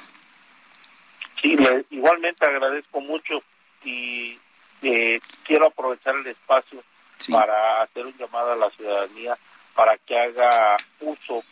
[1.41, 1.57] Sí,
[1.89, 3.43] igualmente agradezco mucho
[3.83, 4.39] y
[4.81, 6.81] eh, quiero aprovechar el espacio
[7.29, 9.37] para hacer un llamado a la ciudadanía
[9.75, 11.43] para que haga uso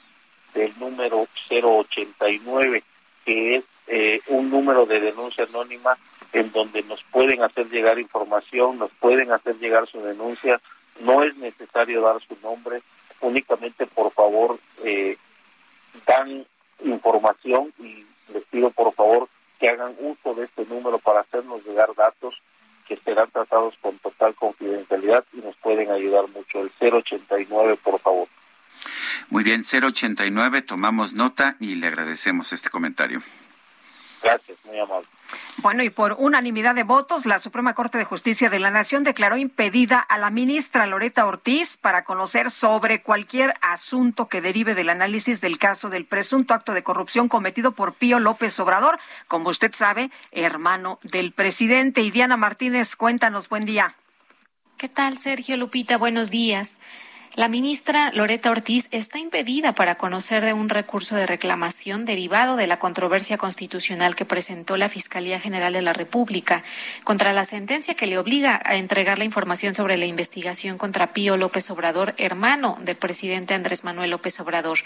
[0.56, 2.84] del número 089,
[3.26, 5.98] que es eh, un número de denuncia anónima
[6.34, 10.60] en donde nos pueden hacer llegar información, nos pueden hacer llegar su denuncia.
[11.02, 12.82] No es necesario dar su nombre,
[13.22, 15.18] únicamente por favor eh,
[16.08, 16.46] dan
[16.84, 19.30] información y les pido por favor
[19.60, 22.42] que hagan uso de este número para hacernos llegar datos
[22.88, 26.62] que serán tratados con total confidencialidad y nos pueden ayudar mucho.
[26.62, 28.28] El 089, por favor.
[29.30, 33.22] Muy bien, 089, tomamos nota y le agradecemos este comentario.
[34.22, 35.08] Gracias, muy amable.
[35.58, 39.38] Bueno, y por unanimidad de votos, la Suprema Corte de Justicia de la Nación declaró
[39.38, 45.42] impedida a la ministra Loreta Ortiz para conocer sobre cualquier asunto que derive del análisis
[45.42, 50.12] del caso del presunto acto de corrupción cometido por Pío López Obrador, como usted sabe,
[50.32, 52.02] hermano del presidente.
[52.02, 53.96] Y Diana Martínez, cuéntanos, buen día.
[54.78, 55.98] ¿Qué tal, Sergio Lupita?
[55.98, 56.80] Buenos días.
[57.36, 62.66] La ministra Loreta Ortiz está impedida para conocer de un recurso de reclamación derivado de
[62.66, 66.64] la controversia constitucional que presentó la Fiscalía General de la República
[67.04, 71.36] contra la sentencia que le obliga a entregar la información sobre la investigación contra Pío
[71.36, 74.78] López Obrador, hermano del presidente Andrés Manuel López Obrador.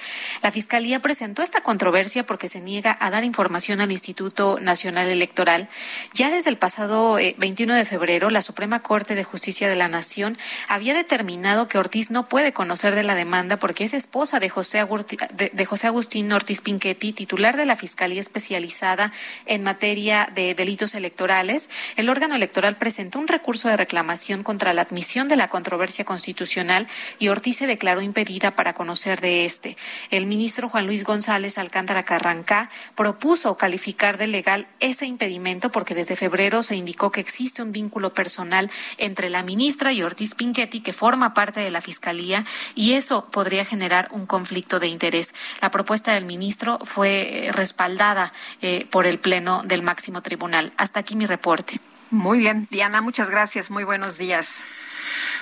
[0.42, 5.70] La Fiscalía presentó esta controversia porque se niega a dar información al Instituto Nacional Electoral.
[6.16, 9.88] Ya desde el pasado 21 eh, de febrero, la Suprema Corte de Justicia de la
[9.88, 10.36] Nación
[10.68, 14.48] había determinado que Ortiz no puede puede conocer de la demanda porque es esposa de
[14.48, 19.11] José, Agustín Ortiz Pinchetti, titular de la Fiscalía Especializada
[19.45, 21.70] en materia de delitos electorales.
[21.98, 26.88] El órgano electoral presentó un recurso de reclamación contra la admisión de la controversia constitucional
[27.20, 29.76] y Ortiz se declaró impedida para conocer de este.
[30.10, 36.16] El ministro Juan Luis González Alcántara Carrancá propuso calificar de legal ese impedimento porque desde
[36.16, 40.94] febrero se indicó que existe un vínculo personal entre la ministra y Ortiz Pinchetti que
[40.94, 42.29] forma parte de la Fiscalía
[42.76, 45.34] y eso podría generar un conflicto de interés.
[45.62, 50.74] La propuesta del ministro fue eh, respaldada eh, por el Pleno del máximo tribunal.
[50.78, 51.80] Hasta aquí mi reporte.
[52.12, 53.70] Muy bien, Diana, muchas gracias.
[53.70, 54.64] Muy buenos días.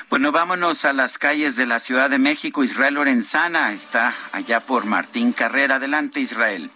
[0.10, 2.64] Bueno, vámonos a las calles de la Ciudad de México.
[2.64, 5.76] Israel Lorenzana está allá por Martín Carrera.
[5.76, 6.70] Adelante, Israel.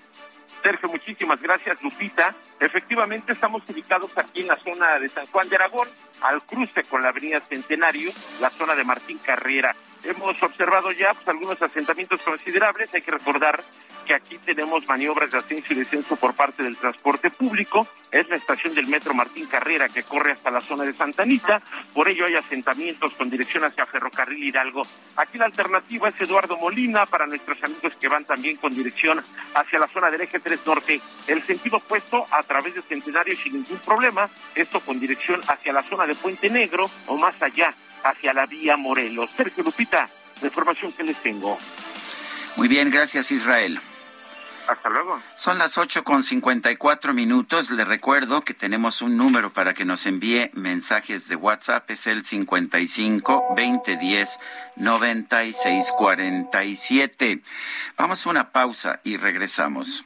[0.61, 2.35] Sergio, muchísimas gracias, Lupita.
[2.59, 5.87] Efectivamente, estamos ubicados aquí en la zona de San Juan de Aragón,
[6.21, 11.27] al cruce con la avenida Centenario, la zona de Martín Carrera hemos observado ya pues,
[11.27, 12.93] algunos asentamientos considerables.
[12.93, 13.63] Hay que recordar
[14.05, 17.87] que aquí tenemos maniobras de ascenso y descenso por parte del transporte público.
[18.11, 21.61] Es la estación del metro Martín Carrera que corre hasta la zona de Santa Anita.
[21.93, 24.83] Por ello hay asentamientos con dirección hacia Ferrocarril Hidalgo.
[25.17, 29.21] Aquí la alternativa es Eduardo Molina para nuestros amigos que van también con dirección
[29.53, 30.99] hacia la zona del eje 3 norte.
[31.27, 34.29] El sentido opuesto a través de Centenario sin ningún problema.
[34.55, 37.71] Esto con dirección hacia la zona de Puente Negro o más allá
[38.03, 39.31] hacia la vía Morelos.
[39.31, 40.09] Sergio Lupita,
[40.41, 41.57] la información que les tengo.
[42.55, 43.79] Muy bien, gracias Israel.
[44.67, 45.21] Hasta luego.
[45.35, 47.71] Son las ocho con cincuenta y cuatro minutos.
[47.71, 51.89] Le recuerdo que tenemos un número para que nos envíe mensajes de WhatsApp.
[51.89, 54.39] Es el 55 2010
[54.77, 57.41] 9647.
[57.97, 60.05] Vamos a una pausa y regresamos.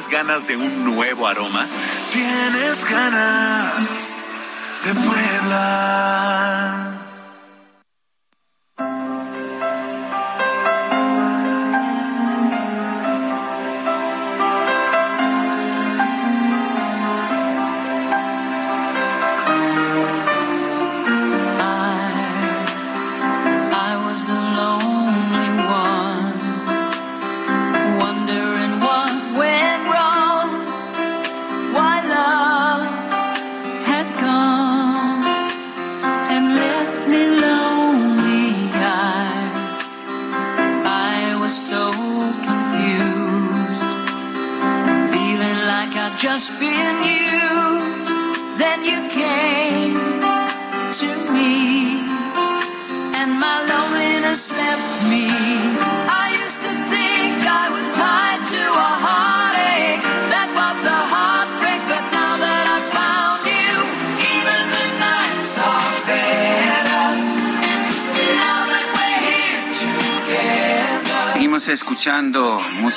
[0.00, 1.66] ¿Tienes ganas de un nuevo aroma?
[2.10, 4.24] ¿Tienes ganas
[4.82, 6.89] de Puebla?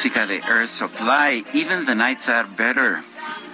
[0.04, 1.46] Música de Earth Supply.
[1.54, 3.00] Even the nights are better.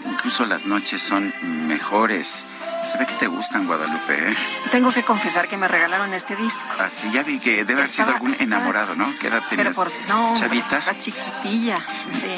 [0.04, 1.32] Incluso las noches son
[1.68, 2.44] mejores.
[2.92, 4.36] Se ve que te gustan, Guadalupe, ¿eh?
[4.72, 6.68] Tengo que confesar que me regalaron este disco.
[6.80, 9.14] Así, ah, ya vi que debe haber sido algún enamorado, ¿no?
[9.20, 9.68] ¿Qué edad tenías?
[9.68, 10.82] Pero por no, ¿Chavita?
[10.98, 12.36] Chiquitilla, sí.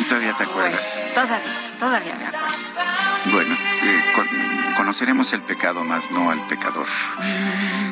[0.00, 1.00] ¿Y todavía te acuerdas?
[1.14, 1.42] todavía,
[1.78, 3.30] todavía me acuerdo.
[3.30, 4.43] Bueno, eh,
[4.84, 6.86] conoceremos el pecado más, no al pecador.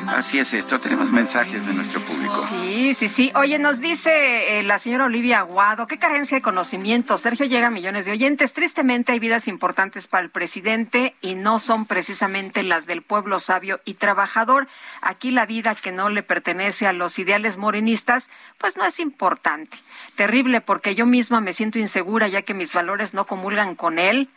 [0.09, 2.45] Así es esto, tenemos mensajes de nuestro público.
[2.47, 3.31] Sí, sí, sí.
[3.33, 7.17] Oye, nos dice eh, la señora Olivia Aguado, qué carencia de conocimiento.
[7.17, 8.53] Sergio llega a millones de oyentes.
[8.53, 13.81] Tristemente hay vidas importantes para el presidente y no son precisamente las del pueblo sabio
[13.85, 14.67] y trabajador.
[15.01, 18.29] Aquí la vida que no le pertenece a los ideales morenistas,
[18.59, 19.77] pues no es importante.
[20.15, 24.29] Terrible porque yo misma me siento insegura ya que mis valores no comulgan con él.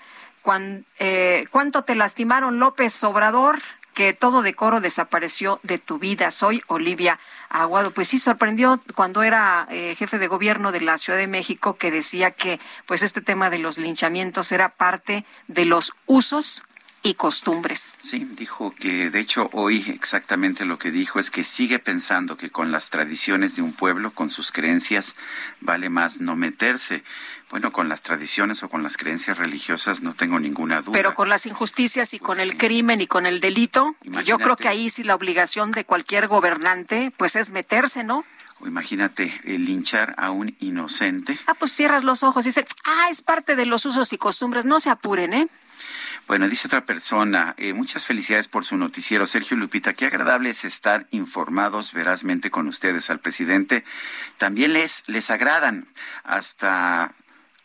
[0.98, 3.60] Eh, ¿Cuánto te lastimaron López Obrador?
[3.94, 6.31] que todo decoro desapareció de tu vida.
[6.31, 7.18] Soy Olivia
[7.48, 7.93] Aguado.
[7.93, 11.90] Pues sí, sorprendió cuando era eh, jefe de gobierno de la Ciudad de México que
[11.90, 16.62] decía que pues este tema de los linchamientos era parte de los usos
[17.06, 17.96] y costumbres.
[18.00, 22.50] Sí, dijo que de hecho hoy exactamente lo que dijo es que sigue pensando que
[22.50, 25.14] con las tradiciones de un pueblo, con sus creencias,
[25.60, 27.04] vale más no meterse.
[27.48, 30.92] Bueno, con las tradiciones o con las creencias religiosas no tengo ninguna duda.
[30.94, 34.66] Pero con las injusticias y con el crimen y con el delito, yo creo que
[34.66, 38.24] ahí sí la obligación de cualquier gobernante pues es meterse, ¿no?
[38.58, 41.38] O imagínate el linchar a un inocente.
[41.46, 44.64] Ah, pues cierras los ojos y dices, ah, es parte de los usos y costumbres,
[44.64, 45.48] no se apuren, ¿eh?
[46.27, 49.94] Bueno, dice otra persona, eh, muchas felicidades por su noticiero, Sergio Lupita.
[49.94, 53.11] Qué agradable es estar informados verazmente con ustedes.
[53.11, 53.85] Al presidente
[54.36, 55.86] también les, les agradan
[56.24, 57.15] hasta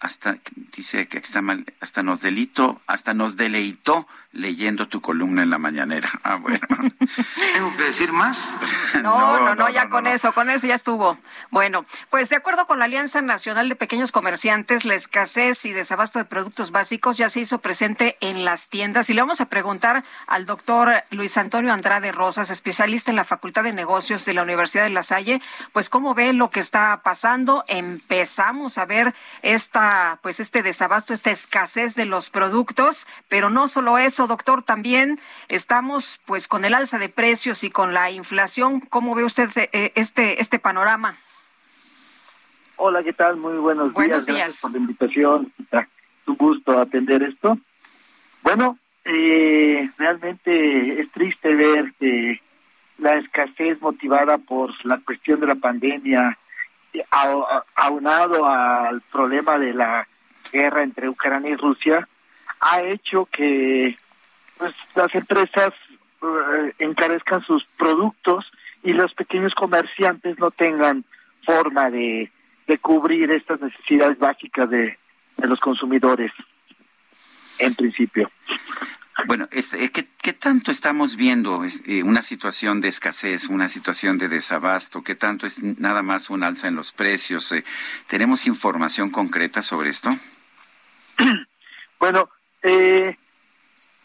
[0.02, 0.38] hasta
[0.76, 5.58] dice que está mal, hasta nos delito, hasta nos deleitó leyendo tu columna en la
[5.58, 6.10] mañanera.
[6.24, 6.60] Ah, bueno.
[7.54, 8.56] ¿Tengo que decir más?
[9.02, 11.18] No, no, no, ya con eso, con eso ya estuvo.
[11.50, 16.20] Bueno, pues de acuerdo con la Alianza Nacional de Pequeños Comerciantes, la escasez y desabasto
[16.20, 20.04] de productos básicos ya se hizo presente en las tiendas y le vamos a preguntar
[20.28, 24.84] al doctor Luis Antonio Andrade Rosas, especialista en la Facultad de Negocios de la Universidad
[24.84, 25.42] de La Salle,
[25.74, 27.64] pues cómo ve lo que está pasando.
[27.68, 29.91] Empezamos a ver esta,
[30.22, 36.20] pues este desabasto, esta escasez de los productos, pero no solo eso, doctor, también estamos
[36.26, 38.80] pues con el alza de precios y con la inflación.
[38.82, 41.18] ¿Cómo ve usted eh, este, este panorama?
[42.78, 43.38] Hola, ¿qué tal?
[43.38, 44.26] Muy buenos, días.
[44.26, 45.52] Gracias por la invitación.
[46.26, 47.58] Un gusto atender esto.
[48.42, 52.42] Bueno, eh, realmente es triste ver que
[52.98, 56.38] la escasez motivada por la cuestión de la pandemia,
[57.76, 60.08] aunado al problema de la
[60.52, 62.08] guerra entre Ucrania y Rusia,
[62.60, 63.98] ha hecho que
[64.58, 65.74] pues las empresas
[66.22, 68.46] eh, encarezcan sus productos
[68.84, 71.04] y los pequeños comerciantes no tengan
[71.46, 72.32] forma de,
[72.82, 74.98] cubrir estas necesidades básicas de,
[75.38, 76.32] los consumidores,
[77.60, 78.32] en principio.
[79.28, 84.30] Bueno, este, ¿qué, ¿qué, tanto estamos viendo eh, una situación de escasez, una situación de
[84.30, 85.04] desabasto?
[85.04, 87.52] ¿Qué tanto es nada más un alza en los precios?
[87.52, 87.64] Eh,
[88.08, 90.10] ¿Tenemos información concreta sobre esto?
[92.00, 92.30] Bueno,
[92.64, 93.16] eh,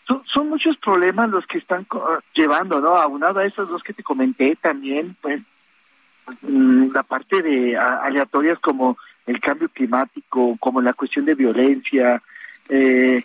[0.07, 1.87] son, muchos problemas los que están
[2.35, 2.95] llevando, ¿no?
[2.97, 5.41] Aunado a esos dos que te comenté también, pues,
[6.43, 12.23] mm, la parte de aleatorias como el cambio climático, como la cuestión de violencia,
[12.69, 13.25] eh,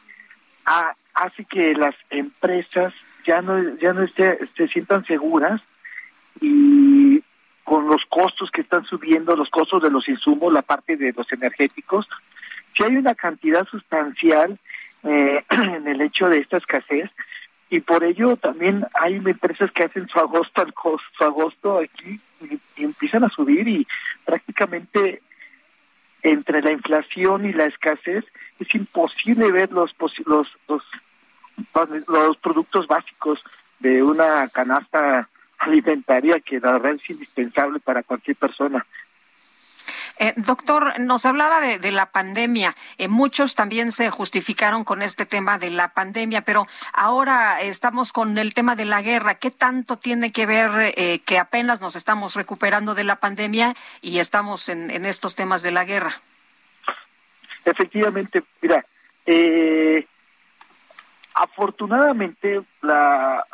[1.21, 2.93] hace que las empresas
[3.25, 5.61] ya no ya no se sientan seguras
[6.41, 7.23] y
[7.63, 11.31] con los costos que están subiendo, los costos de los insumos, la parte de los
[11.31, 12.07] energéticos,
[12.75, 14.57] si hay una cantidad sustancial
[15.03, 17.09] eh, en el hecho de esta escasez
[17.69, 20.73] y por ello también hay empresas que hacen su agosto al
[21.17, 23.87] su agosto aquí y, empiezan a subir y
[24.25, 25.21] prácticamente
[26.23, 28.25] entre la inflación y la escasez
[28.59, 29.91] es imposible ver los
[30.25, 30.83] los los,
[32.07, 33.39] los productos básicos
[33.79, 35.27] de una canasta
[35.57, 38.85] alimentaria que la verdad es indispensable para cualquier persona.
[40.19, 42.75] Eh, doctor, nos hablaba de, la pandemia.
[42.99, 48.37] Eh, muchos también se justificaron con este tema de la pandemia, pero ahora estamos con
[48.37, 49.35] el tema de la guerra.
[49.35, 54.19] ¿Qué tanto tiene que ver eh, que apenas nos estamos recuperando de la pandemia y
[54.19, 56.21] estamos en, estos temas de la guerra?
[57.65, 58.85] Efectivamente, mira,
[61.33, 63.45] afortunadamente la,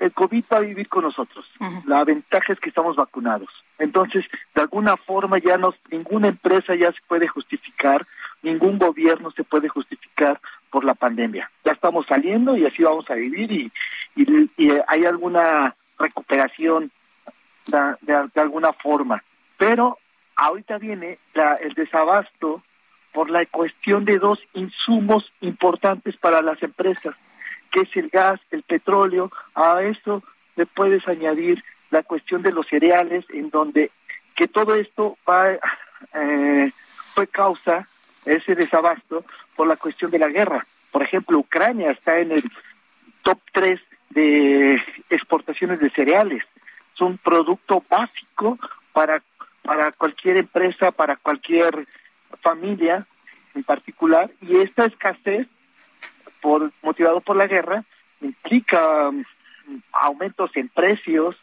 [0.00, 1.46] el COVID va a vivir con nosotros.
[1.86, 3.48] La ventaja es que estamos vacunados.
[3.78, 4.24] Entonces,
[4.54, 8.06] de alguna forma ya no, ninguna empresa ya se puede justificar,
[8.42, 10.40] ningún gobierno se puede justificar
[10.70, 11.50] por la pandemia.
[11.64, 13.72] Ya estamos saliendo y así vamos a vivir y,
[14.16, 16.90] y, hay alguna recuperación
[17.66, 19.22] de, de, alguna forma.
[19.56, 19.98] Pero
[20.36, 22.62] ahorita viene la, el desabasto
[23.18, 27.16] por la cuestión de dos insumos importantes para las empresas,
[27.72, 29.32] que es el gas, el petróleo.
[29.56, 30.22] A eso
[30.54, 33.90] le puedes añadir la cuestión de los cereales, en donde
[34.36, 35.50] que todo esto va,
[36.14, 36.70] eh,
[37.12, 37.88] fue causa,
[38.24, 39.24] ese desabasto,
[39.56, 40.64] por la cuestión de la guerra.
[40.92, 42.44] Por ejemplo, Ucrania está en el
[43.24, 43.80] top 3
[44.10, 44.80] de
[45.10, 46.44] exportaciones de cereales.
[46.94, 48.60] Es un producto básico
[48.92, 49.20] para,
[49.64, 51.84] para cualquier empresa, para cualquier
[52.40, 53.06] familia
[53.54, 55.46] en particular, y esta escasez,
[56.40, 57.84] por, motivado por la guerra,
[58.20, 59.24] implica um,
[59.92, 61.36] aumentos en precios,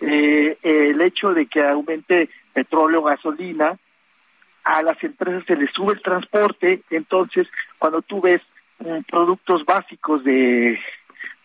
[0.00, 3.78] eh, el hecho de que aumente petróleo, gasolina,
[4.64, 7.46] a las empresas se les sube el transporte, entonces
[7.78, 8.40] cuando tú ves
[8.78, 10.78] um, productos básicos de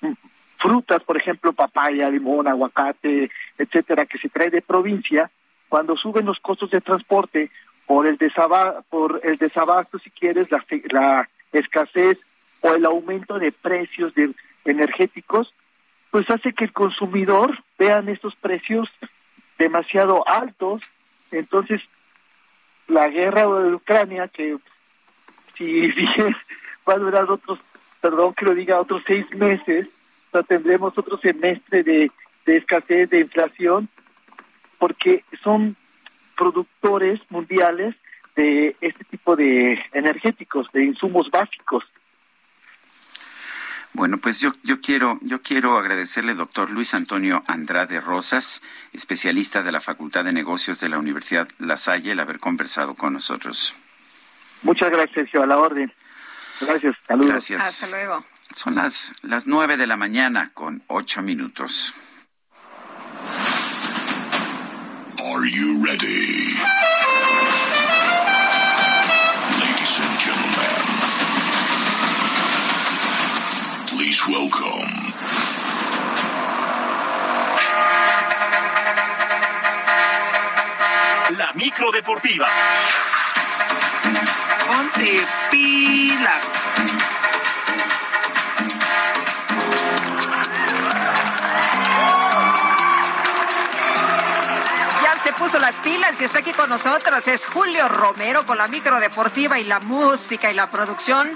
[0.01, 0.15] um,
[0.57, 5.29] frutas, por ejemplo, papaya, limón, aguacate, etcétera, que se trae de provincia,
[5.67, 7.51] cuando suben los costos de transporte
[7.89, 12.19] por el desaba por el desabasto, si quieres, la, la escasez
[12.61, 14.29] o el aumento de precios de
[14.63, 15.51] energéticos,
[16.11, 18.87] pues hace que el consumidor vean estos precios
[19.57, 20.83] demasiado altos.
[21.31, 21.81] Entonces,
[22.87, 24.55] la guerra de Ucrania, que
[25.57, 26.35] si dije
[26.87, 27.57] va a durar otros,
[28.01, 29.87] perdón que lo diga, otros seis meses,
[30.31, 32.11] o tendremos otro semestre de,
[32.45, 33.89] de escasez, de inflación,
[34.77, 35.75] porque son
[36.39, 37.95] productores mundiales
[38.37, 41.83] de este tipo de energéticos, de insumos básicos.
[43.91, 48.61] Bueno, pues yo, yo quiero yo quiero agradecerle, doctor Luis Antonio Andrade Rosas,
[48.93, 53.11] especialista de la Facultad de Negocios de la Universidad La Salle, el haber conversado con
[53.13, 53.75] nosotros.
[54.61, 55.91] Muchas gracias, Sergio, a la orden.
[56.61, 57.31] Gracias, saludos.
[57.31, 57.61] Gracias.
[57.61, 58.23] Hasta luego.
[58.55, 61.93] Son las, las nueve de la mañana con ocho minutos.
[65.39, 66.51] Are you ready?
[69.55, 70.83] Ladies and gentlemen,
[73.87, 74.91] please welcome.
[81.37, 82.47] La micro deportiva.
[84.67, 86.58] Ponte pila.
[95.39, 97.27] Puso las pilas y está aquí con nosotros.
[97.27, 101.29] Es Julio Romero con la micro deportiva y la música y la producción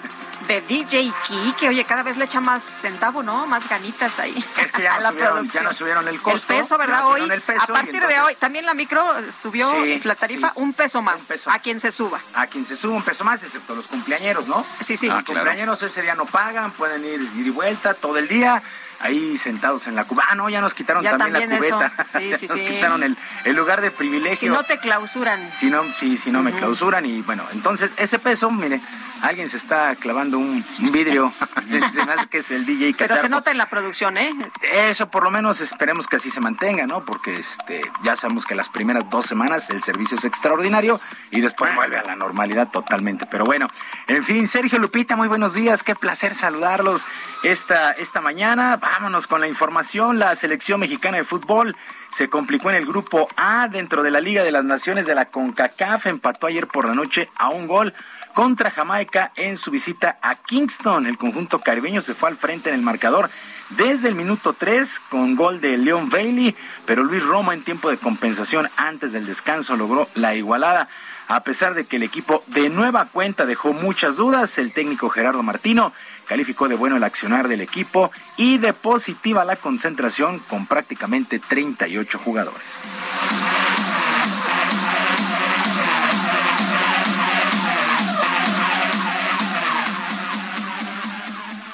[0.47, 3.47] de DJ Key, que oye, cada vez le echa más centavo, ¿no?
[3.47, 4.43] Más ganitas ahí.
[4.57, 5.63] Es que ya, a nos la subieron, ya producción.
[5.63, 6.53] nos subieron el costo.
[6.53, 7.05] El peso, ya ¿verdad?
[7.05, 10.47] Hoy, subieron el peso a partir de hoy, también la micro subió Sí, la tarifa
[10.49, 10.53] sí.
[10.57, 11.49] un peso más Un peso.
[11.49, 12.19] a quien se suba.
[12.34, 14.65] A quien se sube un peso más, excepto los cumpleañeros, ¿no?
[14.81, 15.07] Sí, sí.
[15.07, 15.39] Los Ah, claro.
[15.41, 18.61] cumpleañeros ese día no pagan, pueden ir, ir y vuelta todo el día,
[19.03, 20.23] ahí sentados en la cuba.
[20.30, 21.77] Ah, no, ya nos quitaron Ya también, también la eso.
[21.77, 22.07] cubeta.
[22.07, 22.65] Sí, Ya sí, nos sí.
[22.65, 24.35] quitaron el, el lugar de privilegio.
[24.35, 25.51] Si no te clausuran.
[25.51, 28.80] Si no, si, si no me clausuran y bueno, entonces ese peso, mire,
[29.21, 31.31] alguien se está clavando un, un vidrio,
[31.93, 33.30] se me hace que es el DJ Pero se Catarco.
[33.30, 34.34] nota en la producción, ¿eh?
[34.73, 37.03] Eso por lo menos esperemos que así se mantenga, ¿no?
[37.05, 40.99] Porque este ya sabemos que las primeras dos semanas el servicio es extraordinario
[41.31, 43.25] y después vuelve a la normalidad totalmente.
[43.25, 43.67] Pero bueno,
[44.07, 47.05] en fin, Sergio Lupita, muy buenos días, qué placer saludarlos
[47.43, 48.80] esta, esta mañana.
[48.95, 50.20] Vámonos con la información.
[50.20, 51.76] La selección mexicana de fútbol
[52.11, 55.26] se complicó en el grupo A dentro de la Liga de las Naciones de la
[55.26, 56.06] CONCACAF.
[56.06, 57.91] Empató ayer por la noche a un gol
[58.36, 61.07] contra Jamaica en su visita a Kingston.
[61.07, 63.32] El conjunto caribeño se fue al frente en el marcador
[63.72, 66.56] desde el minuto 3 con gol de Leon Bailey,
[66.86, 70.88] pero Luis Romo en tiempo de compensación antes del descanso logró la igualada.
[71.28, 75.41] A pesar de que el equipo de nueva cuenta dejó muchas dudas, el técnico Gerardo
[75.41, 75.94] Martino
[76.28, 82.20] calificó de bueno el accionar del equipo y de positiva la concentración con prácticamente 38
[82.20, 82.62] jugadores.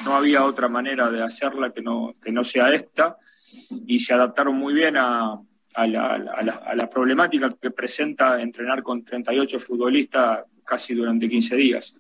[0.06, 3.18] no había otra manera de hacerla que no, que no sea esta,
[3.86, 5.40] y se adaptaron muy bien a,
[5.76, 6.14] la-
[6.66, 11.96] a la problemática que presenta entrenar con 38 futbolistas casi durante 15 días.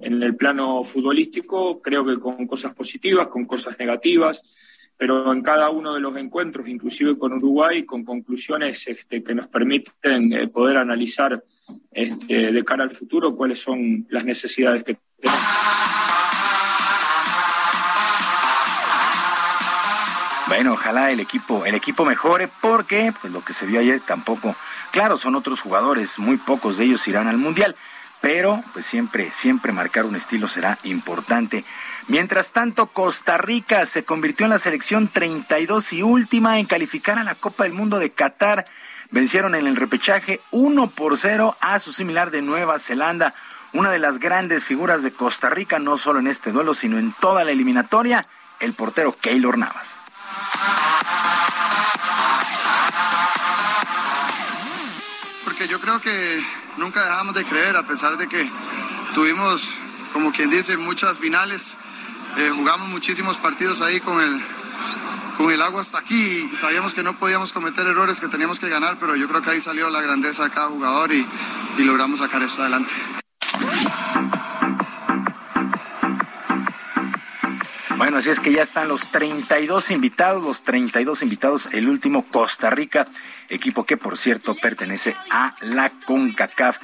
[0.00, 4.42] En el plano futbolístico, creo que con cosas positivas, con cosas negativas,
[4.96, 9.48] pero en cada uno de los encuentros, inclusive con Uruguay, con conclusiones este, que nos
[9.48, 11.42] permiten eh, poder analizar
[11.90, 15.42] este, de cara al futuro cuáles son las necesidades que tenemos.
[20.48, 24.54] Bueno, ojalá el equipo, el equipo mejore porque pues lo que se vio ayer tampoco,
[24.92, 27.74] claro, son otros jugadores, muy pocos de ellos irán al mundial,
[28.26, 31.64] pero pues siempre, siempre marcar un estilo será importante.
[32.08, 37.22] Mientras tanto, Costa Rica se convirtió en la selección 32 y última en calificar a
[37.22, 38.66] la Copa del Mundo de Qatar
[39.12, 43.32] vencieron en el repechaje 1 por 0 a su similar de Nueva Zelanda.
[43.72, 47.12] Una de las grandes figuras de Costa Rica, no solo en este duelo, sino en
[47.12, 48.26] toda la eliminatoria,
[48.58, 49.94] el portero Keylor Navas.
[55.44, 58.50] Porque yo creo que nunca dejamos de creer, a pesar de que
[59.14, 59.74] tuvimos,
[60.12, 61.76] como quien dice, muchas finales,
[62.36, 64.42] eh, jugamos muchísimos partidos ahí con el,
[65.36, 68.68] con el agua hasta aquí y sabíamos que no podíamos cometer errores, que teníamos que
[68.68, 71.26] ganar, pero yo creo que ahí salió la grandeza de cada jugador y,
[71.78, 72.92] y logramos sacar esto adelante.
[77.96, 82.68] Bueno, así es que ya están los 32 invitados, los 32 invitados, el último Costa
[82.68, 83.06] Rica,
[83.48, 86.76] equipo que por cierto pertenece a la CONCACAF.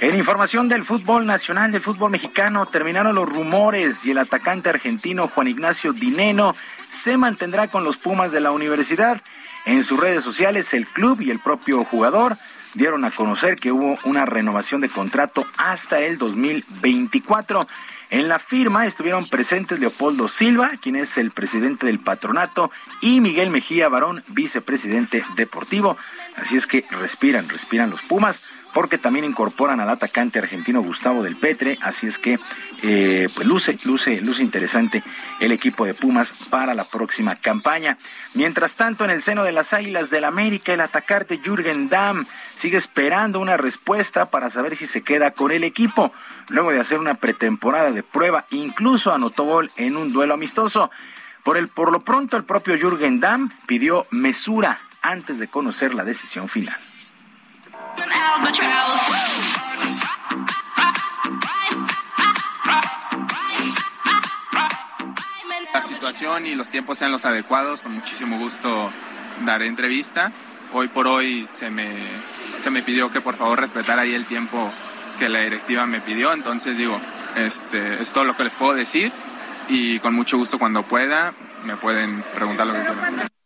[0.00, 5.28] En información del fútbol nacional, del fútbol mexicano, terminaron los rumores y el atacante argentino
[5.28, 6.56] Juan Ignacio Dineno
[6.88, 9.22] se mantendrá con los Pumas de la universidad.
[9.64, 12.36] En sus redes sociales, el club y el propio jugador
[12.74, 17.66] dieron a conocer que hubo una renovación de contrato hasta el 2024.
[18.10, 22.70] En la firma estuvieron presentes Leopoldo Silva, quien es el presidente del patronato,
[23.02, 25.98] y Miguel Mejía Barón, vicepresidente deportivo.
[26.36, 28.42] Así es que respiran, respiran los Pumas
[28.78, 32.38] porque también incorporan al atacante argentino Gustavo del Petre, así es que
[32.82, 35.02] eh, pues luce, luce, luce interesante
[35.40, 37.98] el equipo de Pumas para la próxima campaña.
[38.34, 42.24] Mientras tanto, en el seno de las Águilas del América, el atacante Jürgen Damm
[42.54, 46.12] sigue esperando una respuesta para saber si se queda con el equipo.
[46.48, 50.92] Luego de hacer una pretemporada de prueba, incluso anotó gol en un duelo amistoso.
[51.42, 56.04] Por, el, por lo pronto, el propio Jürgen Damm pidió mesura antes de conocer la
[56.04, 56.78] decisión final.
[65.72, 68.90] La situación y los tiempos sean los adecuados, con muchísimo gusto
[69.44, 70.32] daré entrevista.
[70.72, 71.88] Hoy por hoy se me,
[72.56, 74.70] se me pidió que por favor respetara ahí el tiempo
[75.18, 77.00] que la directiva me pidió, entonces digo,
[77.36, 79.12] este, es todo lo que les puedo decir
[79.68, 81.34] y con mucho gusto cuando pueda
[81.64, 83.37] me pueden preguntar lo que quieran.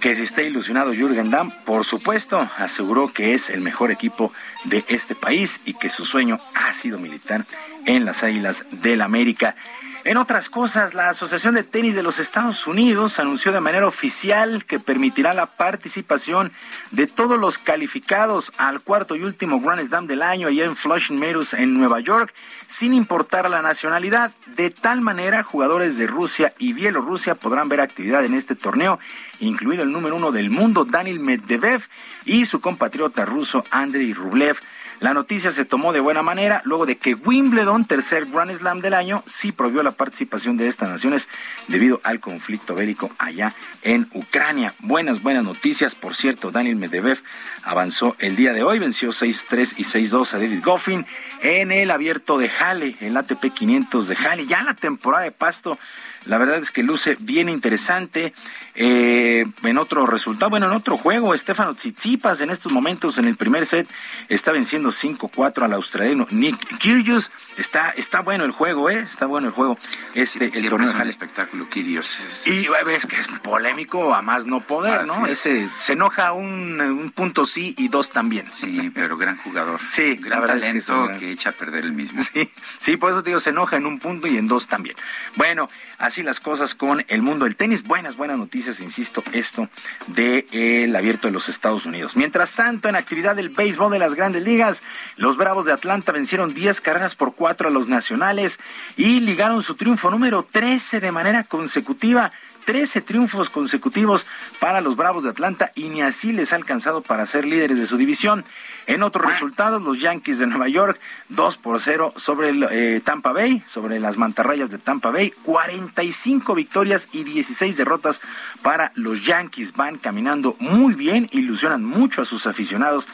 [0.00, 4.32] Que si está ilusionado Jürgen Damm, por supuesto, aseguró que es el mejor equipo
[4.64, 7.46] de este país y que su sueño ha sido militar
[7.86, 9.56] en las Águilas del América.
[10.04, 14.64] En otras cosas, la Asociación de Tenis de los Estados Unidos anunció de manera oficial
[14.64, 16.50] que permitirá la participación
[16.90, 21.20] de todos los calificados al cuarto y último Grand Slam del año allá en Flushing
[21.20, 22.34] Meadows en Nueva York,
[22.66, 24.32] sin importar la nacionalidad.
[24.56, 28.98] De tal manera, jugadores de Rusia y Bielorrusia podrán ver actividad en este torneo,
[29.38, 31.88] incluido el número uno del mundo, Daniel Medvedev,
[32.24, 34.58] y su compatriota ruso, Andrei Rublev.
[35.02, 38.94] La noticia se tomó de buena manera luego de que Wimbledon, tercer Grand Slam del
[38.94, 41.28] año, sí prohibió la participación de estas naciones
[41.66, 43.52] debido al conflicto bélico allá
[43.82, 44.74] en Ucrania.
[44.78, 45.96] Buenas, buenas noticias.
[45.96, 47.20] Por cierto, Daniel Medvedev
[47.64, 51.04] avanzó el día de hoy, venció 6-3 y 6-2 a David Goffin
[51.40, 54.46] en el abierto de Halle, el ATP 500 de Halle.
[54.46, 55.80] Ya la temporada de pasto
[56.26, 58.32] la verdad es que luce bien interesante.
[58.74, 63.36] Eh, en otro resultado, bueno, en otro juego, Estefano Tsitsipas en estos momentos en el
[63.36, 63.88] primer set
[64.28, 67.30] está venciendo 5-4 al australiano Nick Kyrgios.
[67.56, 68.98] Está, está bueno el juego, ¿eh?
[68.98, 69.78] Está bueno el juego.
[70.14, 72.46] Este, el torneo es un espectáculo, Kyrgios.
[72.46, 75.26] Y ves que es polémico a más no poder, ¿no?
[75.26, 78.46] Ese, se enoja un, un, punto sí y dos también.
[78.50, 79.80] Sí, pero gran jugador.
[79.90, 82.22] Sí, gran talento que, que, echa a perder el mismo.
[82.22, 84.96] Sí, sí, por eso te digo, se enoja en un punto y en dos también.
[85.36, 85.68] Bueno,
[85.98, 87.82] así las cosas con el mundo del tenis.
[87.82, 89.68] Buenas, buenas noticias, insisto, esto
[90.08, 92.16] del de, abierto de los Estados Unidos.
[92.16, 94.82] Mientras tanto, en actividad del béisbol de las grandes ligas,
[95.16, 98.58] los Bravos de Atlanta vencieron 10 carreras por 4 a los nacionales
[98.96, 102.32] y ligaron su triunfo número 13 de manera consecutiva
[102.64, 104.26] 13 triunfos consecutivos
[104.60, 107.86] para los Bravos de Atlanta y ni así les ha alcanzado para ser líderes de
[107.86, 108.44] su división.
[108.86, 113.32] En otros resultados, los Yankees de Nueva York, 2 por 0 sobre el, eh, Tampa
[113.32, 118.20] Bay, sobre las mantarrayas de Tampa Bay, 45 victorias y 16 derrotas
[118.62, 119.74] para los Yankees.
[119.74, 123.08] Van caminando muy bien, ilusionan mucho a sus aficionados.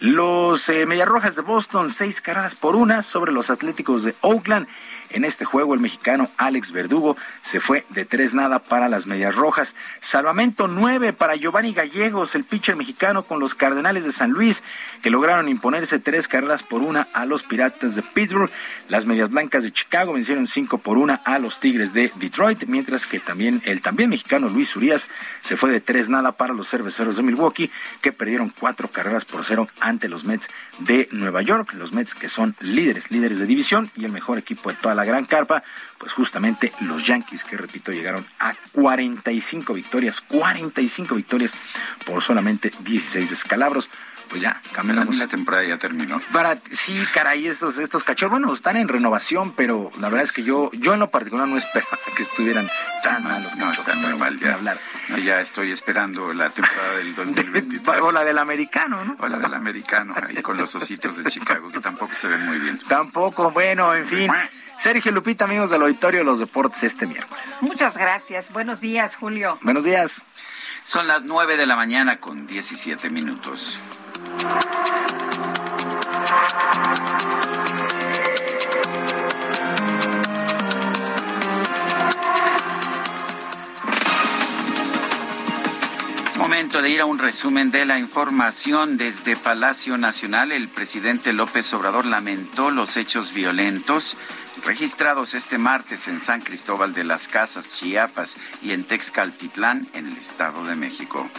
[0.00, 4.66] Los eh, Mediarrojas de Boston, 6 carreras por una sobre los Atléticos de Oakland.
[5.12, 9.34] En este juego, el mexicano Alex Verdugo se fue de tres nada para las Medias
[9.34, 9.76] Rojas.
[10.00, 14.62] Salvamento nueve para Giovanni Gallegos, el pitcher mexicano con los Cardenales de San Luis,
[15.02, 18.50] que lograron imponerse tres carreras por una a los Piratas de Pittsburgh.
[18.88, 22.64] Las Medias Blancas de Chicago vencieron cinco por una a los Tigres de Detroit.
[22.66, 25.08] Mientras que también el también mexicano Luis Urias
[25.42, 27.70] se fue de tres nada para los cerveceros de Milwaukee,
[28.00, 30.48] que perdieron cuatro carreras por cero ante los Mets
[30.78, 31.74] de Nueva York.
[31.74, 35.01] Los Mets que son líderes, líderes de división y el mejor equipo de toda la
[35.04, 35.62] gran carpa,
[35.98, 41.52] pues justamente los Yankees, que repito, llegaron a 45 victorias, 45 victorias
[42.04, 43.88] por solamente 16 escalabros
[44.32, 45.18] pues ya, cambiamos.
[45.18, 46.18] La temporada ya terminó.
[46.32, 50.42] Para, sí, caray, estos, estos cachorros, bueno, están en renovación, pero la verdad es que
[50.42, 52.66] yo, yo en lo particular no esperaba que estuvieran
[53.02, 53.54] tan malos.
[53.56, 54.54] No, están muy mal ya.
[54.54, 54.78] Hablar.
[55.22, 58.02] ya estoy esperando la temporada del 2023.
[58.02, 59.16] o la del americano, ¿no?
[59.20, 62.58] O la del americano, ahí con los ositos de Chicago, que tampoco se ven muy
[62.58, 62.80] bien.
[62.88, 64.30] Tampoco, bueno, en fin.
[64.82, 67.56] Sergio Lupita, amigos del Auditorio de los Deportes, este miércoles.
[67.60, 68.52] Muchas gracias.
[68.52, 69.56] Buenos días, Julio.
[69.62, 70.24] Buenos días.
[70.82, 73.78] Son las 9 de la mañana con 17 minutos.
[86.42, 88.96] Momento de ir a un resumen de la información.
[88.96, 94.16] Desde Palacio Nacional, el presidente López Obrador lamentó los hechos violentos
[94.66, 100.16] registrados este martes en San Cristóbal de las Casas, Chiapas y en Texcaltitlán, en el
[100.16, 101.30] Estado de México.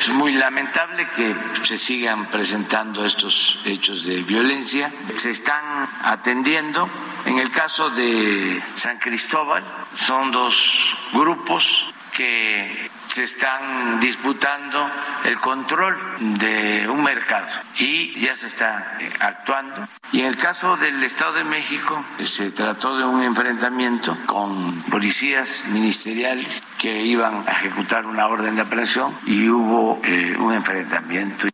[0.00, 4.92] Es muy lamentable que se sigan presentando estos hechos de violencia.
[5.14, 6.90] Se están atendiendo.
[7.24, 9.62] En el caso de San Cristóbal,
[9.94, 14.90] son dos grupos que se están disputando
[15.24, 15.96] el control
[16.38, 17.48] de un mercado
[17.78, 19.88] y ya se está eh, actuando.
[20.12, 25.64] Y en el caso del Estado de México se trató de un enfrentamiento con policías
[25.68, 31.48] ministeriales que iban a ejecutar una orden de aprehensión y hubo eh, un enfrentamiento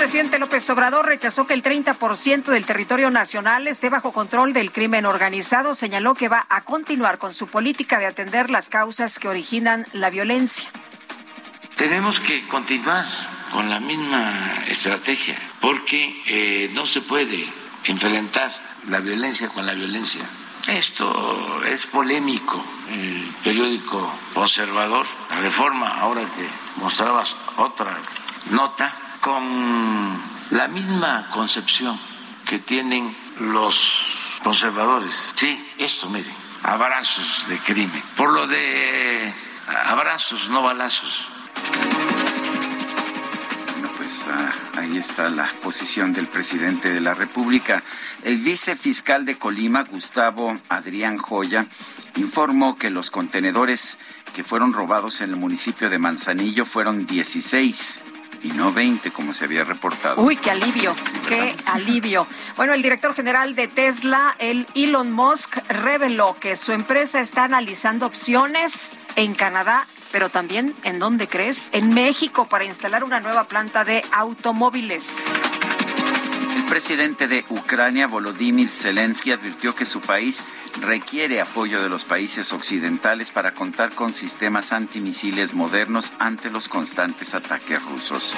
[0.00, 5.04] presidente López Obrador rechazó que el 30% del territorio nacional esté bajo control del crimen
[5.04, 5.74] organizado.
[5.74, 10.08] Señaló que va a continuar con su política de atender las causas que originan la
[10.08, 10.70] violencia.
[11.76, 13.04] Tenemos que continuar
[13.52, 17.46] con la misma estrategia porque eh, no se puede
[17.84, 18.50] enfrentar
[18.88, 20.22] la violencia con la violencia.
[20.66, 22.64] Esto es polémico.
[22.88, 26.48] El periódico Observador, la reforma, ahora que
[26.80, 27.98] mostrabas otra
[28.50, 30.18] nota, con
[30.50, 31.98] la misma concepción
[32.46, 35.32] que tienen los conservadores.
[35.36, 38.02] Sí, esto, miren, abrazos de crimen.
[38.16, 39.32] Por lo de
[39.86, 41.26] abrazos, no balazos.
[43.72, 47.82] Bueno, pues ah, ahí está la posición del presidente de la República.
[48.22, 51.66] El vicefiscal de Colima, Gustavo Adrián Joya,
[52.16, 53.98] informó que los contenedores
[54.34, 58.02] que fueron robados en el municipio de Manzanillo fueron 16
[58.42, 60.22] y no 20 como se había reportado.
[60.22, 60.94] Uy, qué alivio,
[61.28, 62.26] qué alivio.
[62.56, 68.06] Bueno, el director general de Tesla, el Elon Musk, reveló que su empresa está analizando
[68.06, 71.68] opciones en Canadá pero también, ¿en dónde crees?
[71.72, 75.24] En México para instalar una nueva planta de automóviles.
[76.70, 80.44] Presidente de Ucrania, Volodymyr Zelensky, advirtió que su país
[80.80, 87.34] requiere apoyo de los países occidentales para contar con sistemas antimisiles modernos ante los constantes
[87.34, 88.36] ataques rusos.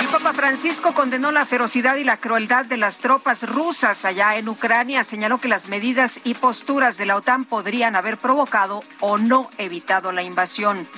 [0.00, 4.48] El Papa Francisco condenó la ferocidad y la crueldad de las tropas rusas allá en
[4.48, 5.04] Ucrania.
[5.04, 10.10] Señaló que las medidas y posturas de la OTAN podrían haber provocado o no evitado
[10.10, 10.88] la invasión.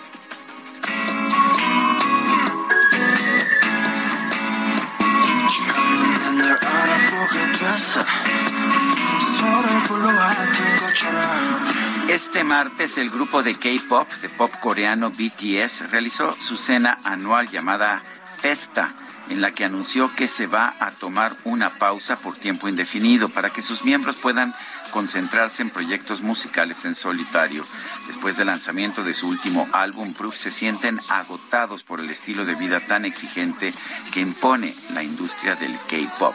[12.09, 18.03] Este martes el grupo de K-pop, de pop coreano BTS, realizó su cena anual llamada
[18.41, 18.93] Festa,
[19.29, 23.51] en la que anunció que se va a tomar una pausa por tiempo indefinido para
[23.51, 24.55] que sus miembros puedan
[24.93, 27.65] concentrarse en proyectos musicales en solitario.
[28.07, 32.55] Después del lanzamiento de su último álbum, Proof se sienten agotados por el estilo de
[32.55, 33.75] vida tan exigente
[34.13, 36.35] que impone la industria del K-pop.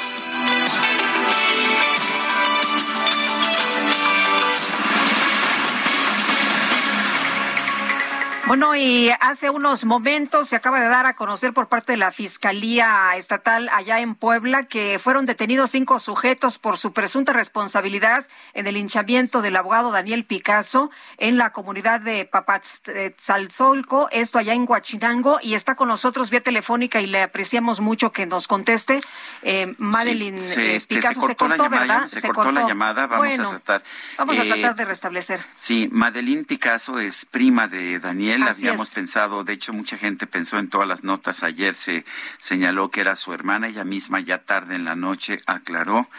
[8.51, 12.11] Bueno, y hace unos momentos se acaba de dar a conocer por parte de la
[12.11, 18.67] Fiscalía Estatal allá en Puebla que fueron detenidos cinco sujetos por su presunta responsabilidad en
[18.67, 25.39] el hinchamiento del abogado Daniel Picasso en la comunidad de Papatzalzolco, esto allá en Huachinango,
[25.41, 28.99] y está con nosotros vía telefónica y le apreciamos mucho que nos conteste.
[29.43, 31.87] Eh, Madeline se, eh, este, Picasso se cortó, la ¿verdad?
[31.87, 33.83] llamada, se, cortó, la llamada, vamos Bueno, a tratar.
[34.17, 35.39] Vamos a Eh, tratar de restablecer.
[35.57, 38.40] Sí, Madeline Picasso es prima de Daniel.
[38.47, 38.95] Así Habíamos es.
[38.95, 41.43] pensado, de hecho, mucha gente pensó en todas las notas.
[41.43, 42.05] Ayer se
[42.37, 43.67] señaló que era su hermana.
[43.67, 46.09] Ella misma, ya tarde en la noche, aclaró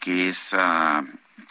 [0.00, 0.54] que es.
[0.58, 1.04] ah,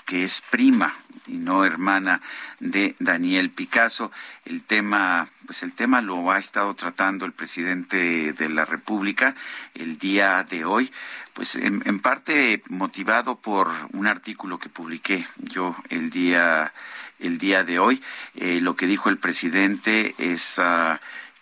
[0.10, 0.92] que es prima
[1.28, 2.20] y no hermana
[2.60, 4.12] de Daniel Picasso.
[4.44, 9.36] El tema, pues el tema lo ha estado tratando el presidente de la República
[9.76, 10.92] el día de hoy,
[11.34, 16.74] pues en, en parte motivado por un artículo que publiqué yo el día
[17.20, 18.02] el día de hoy.
[18.36, 21.00] Eh, lo que dijo el presidente es ah,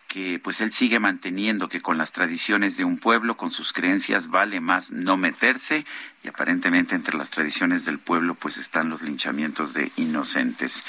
[0.08, 4.30] que pues él sigue manteniendo que con las tradiciones de un pueblo, con sus creencias,
[4.30, 5.86] vale más no meterse
[6.24, 10.86] y aparentemente entre las tradiciones del pueblo pues están los linchamientos de inocentes.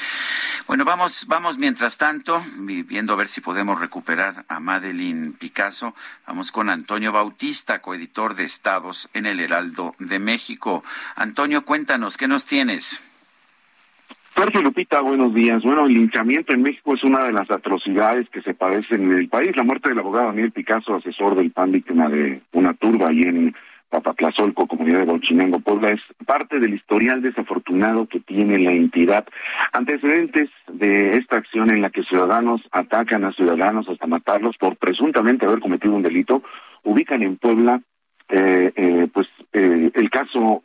[0.69, 5.97] Bueno, vamos, vamos mientras tanto, vi- viendo a ver si podemos recuperar a Madeline Picasso.
[6.27, 10.85] Vamos con Antonio Bautista, coeditor de Estados en el Heraldo de México.
[11.17, 13.01] Antonio, cuéntanos, ¿qué nos tienes?
[14.39, 15.65] Sergio Lupita, buenos días.
[15.65, 19.29] Bueno, el linchamiento en México es una de las atrocidades que se padecen en el
[19.29, 19.57] país.
[19.57, 23.57] La muerte del abogado Daniel Picasso, asesor del PAN, víctima de una turba ahí en
[23.91, 29.27] Papatlazolco, comunidad de Bauchinango, Puebla, es parte del historial desafortunado que tiene la entidad.
[29.73, 35.47] Antecedentes de esta acción en la que ciudadanos atacan a ciudadanos hasta matarlos por presuntamente
[35.47, 36.45] haber cometido un delito,
[36.85, 37.81] ubican en Puebla
[38.29, 40.63] eh, eh, pues eh, el caso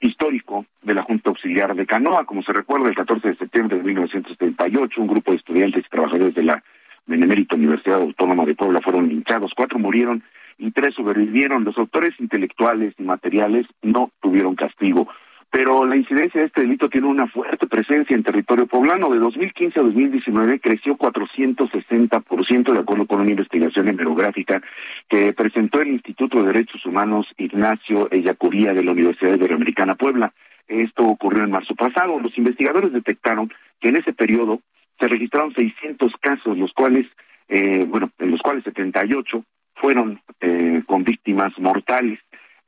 [0.00, 2.24] histórico de la Junta Auxiliar de Canoa.
[2.24, 6.34] Como se recuerda, el 14 de septiembre de 1978, un grupo de estudiantes y trabajadores
[6.34, 6.62] de la
[7.06, 9.52] Benemérita Universidad Autónoma de Puebla fueron linchados.
[9.56, 10.22] Cuatro murieron
[10.58, 11.64] y tres sobrevivieron.
[11.64, 15.08] Los autores intelectuales y materiales no tuvieron castigo.
[15.50, 19.10] Pero la incidencia de este delito tiene una fuerte presencia en territorio poblano.
[19.10, 24.62] De 2015 a 2019 creció 460%, de acuerdo con una investigación hemerográfica
[25.08, 30.32] que presentó el Instituto de Derechos Humanos Ignacio Ellacuría de la Universidad Iberoamericana Puebla.
[30.68, 32.20] Esto ocurrió en marzo pasado.
[32.20, 34.60] Los investigadores detectaron que en ese periodo
[35.00, 37.06] se registraron 600 casos, los cuales,
[37.48, 39.44] eh, bueno, en los cuales 78
[39.74, 42.20] fueron eh, con víctimas mortales.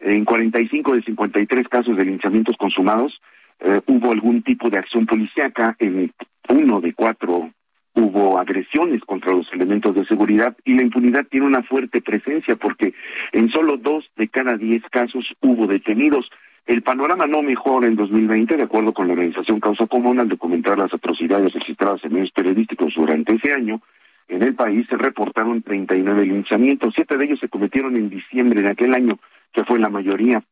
[0.03, 3.20] En 45 de 53 casos de linchamientos consumados
[3.61, 5.77] eh, hubo algún tipo de acción policíaca.
[5.79, 6.12] En
[6.49, 7.51] uno de cuatro
[7.95, 12.95] hubo agresiones contra los elementos de seguridad y la impunidad tiene una fuerte presencia porque
[13.33, 16.29] en solo dos de cada diez casos hubo detenidos.
[16.66, 20.79] El panorama no mejora en 2020, de acuerdo con la organización Causa Común, al documentar
[20.79, 23.81] las atrocidades registradas en medios periodísticos durante ese año.
[24.29, 28.70] En el país se reportaron 39 linchamientos, siete de ellos se cometieron en diciembre de
[28.70, 29.19] aquel año,
[29.53, 30.43] que fue la mayoría.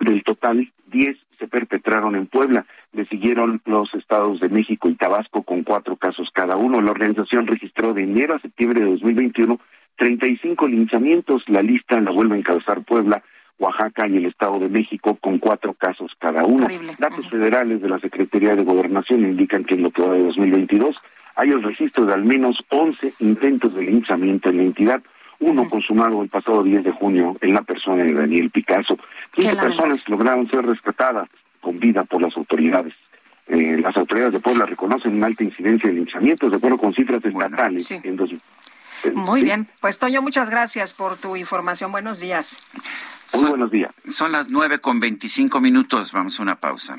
[0.00, 2.66] Del total, 10 se perpetraron en Puebla.
[2.92, 6.80] Le siguieron los estados de México y Tabasco con cuatro casos cada uno.
[6.80, 9.58] La organización registró de enero a septiembre de 2021
[9.96, 11.42] 35 linchamientos.
[11.46, 13.22] La lista la vuelve a encabezar Puebla,
[13.58, 16.66] Oaxaca y el Estado de México con cuatro casos cada uno.
[16.98, 20.96] Datos federales de la Secretaría de Gobernación indican que en lo que va de 2022
[21.36, 25.02] hay el registro de al menos 11 intentos de linchamiento en la entidad,
[25.42, 28.96] uno consumado el pasado 10 de junio en la persona de Daniel Picasso.
[29.32, 31.28] Quince personas lograron ser rescatadas
[31.60, 32.94] con vida por las autoridades.
[33.48, 37.24] Eh, las autoridades de Puebla reconocen una alta incidencia de linchamientos, de acuerdo con cifras
[37.24, 37.90] estatales.
[37.90, 38.30] En dos,
[39.14, 39.66] Muy bien.
[39.80, 41.90] Pues Toño, muchas gracias por tu información.
[41.90, 42.60] Buenos días.
[43.34, 43.92] Muy buenos días.
[44.08, 46.12] Son las nueve con veinticinco minutos.
[46.12, 46.98] Vamos a una pausa.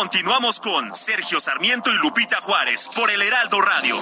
[0.00, 3.98] Continuamos con Sergio Sarmiento y Lupita Juárez por el Heraldo Radio.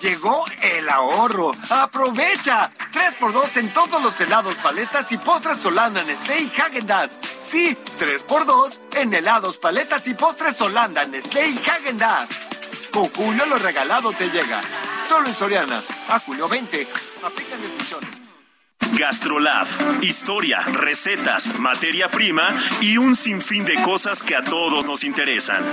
[0.00, 1.52] Llegó el ahorro.
[1.70, 2.72] ¡Aprovecha!
[2.92, 7.20] 3x2 en todos los helados, paletas y postres Solanda, Nestlé y Häagen-Dazs.
[7.38, 12.61] Sí, 3x2 en helados, paletas y postres Solanda, Nestlé y Häagen-Dazs.
[12.92, 14.60] Con Julio lo regalado te llega.
[15.02, 15.82] Solo en Soriana.
[16.08, 16.86] A julio 20.
[17.24, 18.10] Aplican restricciones.
[18.98, 19.66] Gastrolab,
[20.02, 25.64] historia, recetas, materia prima y un sinfín de cosas que a todos nos interesan.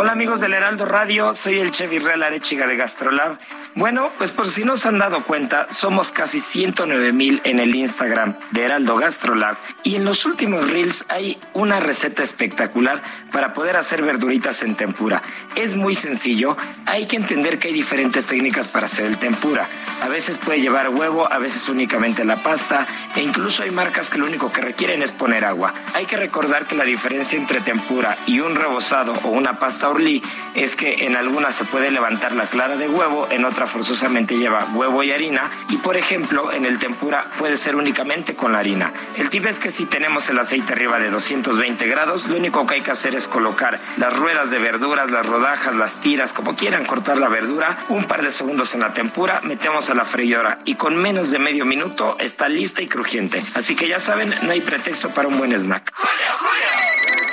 [0.00, 3.38] Hola amigos del Heraldo Radio, soy el chef Israel Arechiga de Gastrolab.
[3.74, 7.74] Bueno, pues por si no se han dado cuenta, somos casi 109 mil en el
[7.74, 13.76] Instagram de Heraldo Gastrolab y en los últimos reels hay una receta espectacular para poder
[13.76, 15.22] hacer verduritas en tempura.
[15.54, 16.56] Es muy sencillo,
[16.86, 19.68] hay que entender que hay diferentes técnicas para hacer el tempura.
[20.02, 24.16] A veces puede llevar huevo, a veces únicamente la pasta e incluso hay marcas que
[24.16, 25.74] lo único que requieren es poner agua.
[25.92, 30.22] Hay que recordar que la diferencia entre tempura y un rebozado o una pasta orlí
[30.54, 34.64] es que en algunas se puede levantar la clara de huevo, en otras forzosamente lleva
[34.74, 38.92] huevo y harina y por ejemplo en el tempura puede ser únicamente con la harina.
[39.16, 42.76] El tip es que si tenemos el aceite arriba de 220 grados, lo único que
[42.76, 46.84] hay que hacer es colocar las ruedas de verduras, las rodajas, las tiras, como quieran
[46.84, 50.74] cortar la verdura, un par de segundos en la tempura, metemos a la freidora y
[50.74, 53.42] con menos de medio minuto está lista y crujiente.
[53.54, 55.92] Así que ya saben, no hay pretexto para un buen snack.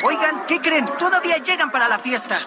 [0.03, 0.85] Oigan, ¿qué creen?
[0.97, 2.46] Todavía llegan para la fiesta.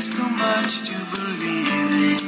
[0.00, 1.68] There's too much to believe
[2.08, 2.18] in.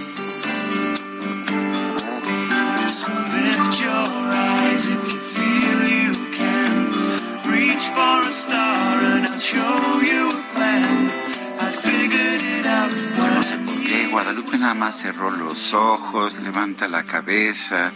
[2.87, 4.09] So lift your
[4.45, 6.91] eyes if you feel you can.
[7.51, 11.09] Reach for a star and I'll show you a plan.
[11.67, 12.93] I figured it out.
[13.17, 17.91] No sé por qué Guadalupe nada más cerró los ojos, levanta la cabeza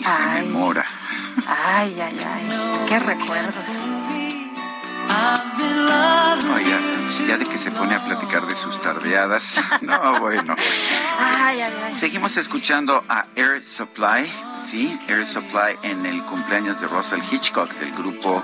[0.00, 0.40] y Ay.
[0.40, 0.84] rememora.
[1.46, 2.86] Ay, ay, ay.
[2.88, 3.54] Qué recuerdos.
[5.58, 6.80] No, ya,
[7.26, 9.60] ya de que se pone a platicar de sus tardeadas.
[9.82, 10.54] No, bueno.
[11.18, 11.94] Ay, ay, ay.
[11.94, 17.92] Seguimos escuchando a Air Supply, sí, Air Supply en el cumpleaños de Russell Hitchcock del
[17.92, 18.42] grupo,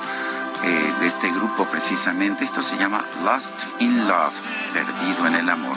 [0.65, 2.45] eh, de este grupo precisamente.
[2.45, 4.35] Esto se llama Lost in Love,
[4.73, 5.77] perdido en el amor.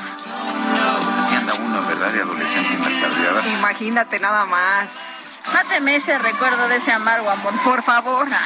[1.19, 2.11] Así anda uno, ¿verdad?
[2.11, 3.53] De adolescente en las tardeadas.
[3.53, 5.30] Imagínate nada más.
[5.53, 7.53] Máteme ese recuerdo de ese amargo amor.
[7.63, 8.27] Por favor.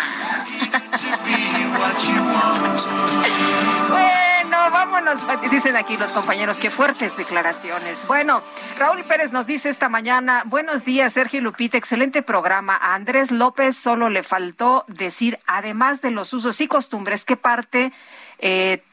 [3.90, 5.22] Bueno, vámonos.
[5.52, 8.08] Dicen aquí los compañeros, qué fuertes declaraciones.
[8.08, 8.42] Bueno,
[8.78, 12.76] Raúl Pérez nos dice esta mañana, buenos días, Sergio Lupita, excelente programa.
[12.76, 17.92] A Andrés López solo le faltó decir, además de los usos y costumbres, qué parte...
[18.40, 18.84] Eh,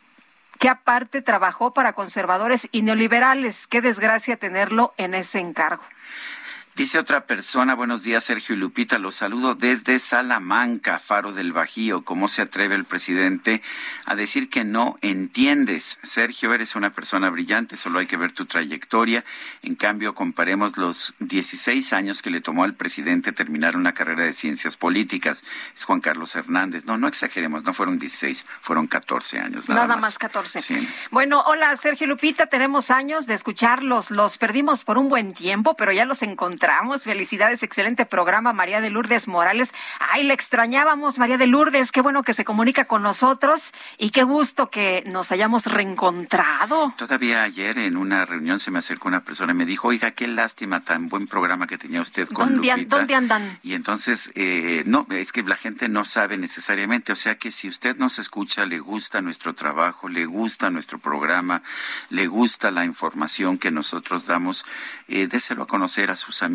[0.63, 3.67] que aparte trabajó para conservadores y neoliberales.
[3.67, 5.83] Qué desgracia tenerlo en ese encargo.
[6.75, 12.03] Dice otra persona, buenos días Sergio y Lupita, los saludo desde Salamanca, Faro del Bajío.
[12.03, 13.61] ¿Cómo se atreve el presidente
[14.07, 15.99] a decir que no entiendes?
[16.03, 19.23] Sergio, eres una persona brillante, solo hay que ver tu trayectoria.
[19.61, 24.33] En cambio, comparemos los 16 años que le tomó al presidente terminar una carrera de
[24.33, 25.45] ciencias políticas.
[25.77, 26.87] Es Juan Carlos Hernández.
[26.87, 29.69] No, no exageremos, no fueron 16, fueron 14 años.
[29.69, 30.63] Nada, Nada, más 14.
[30.63, 30.89] Sí.
[31.11, 35.93] Bueno, hola Sergio Lupita, tenemos años de escucharlos, los perdimos por un buen tiempo, pero
[35.93, 36.62] ya los encontramos.
[37.03, 39.75] Felicidades, excelente programa, María de Lourdes Morales.
[39.99, 44.23] Ay, le extrañábamos, María de Lourdes, qué bueno que se comunica con nosotros y qué
[44.23, 46.95] gusto que nos hayamos reencontrado.
[46.97, 50.29] Todavía ayer en una reunión se me acercó una persona y me dijo, oiga, qué
[50.29, 52.97] lástima, tan buen programa que tenía usted con ¿Dónde, Lupita.
[52.97, 53.59] ¿Dónde andan?
[53.65, 57.69] Y entonces, eh, no, es que la gente no sabe necesariamente, o sea que si
[57.69, 61.63] usted nos escucha, le gusta nuestro trabajo, le gusta nuestro programa,
[62.09, 64.65] le gusta la información que nosotros damos,
[65.09, 66.52] eh, déselo a conocer a sus amigos,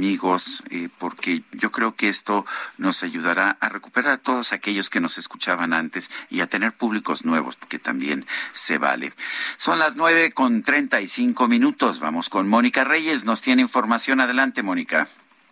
[0.70, 2.46] eh, porque yo creo que esto
[2.78, 7.26] nos ayudará a recuperar a todos aquellos que nos escuchaban antes y a tener públicos
[7.26, 9.14] nuevos, porque también se vale.
[9.56, 12.00] Son las nueve con treinta y cinco minutos.
[12.00, 14.22] Vamos con Mónica Reyes, nos tiene información.
[14.22, 15.08] Adelante, Mónica.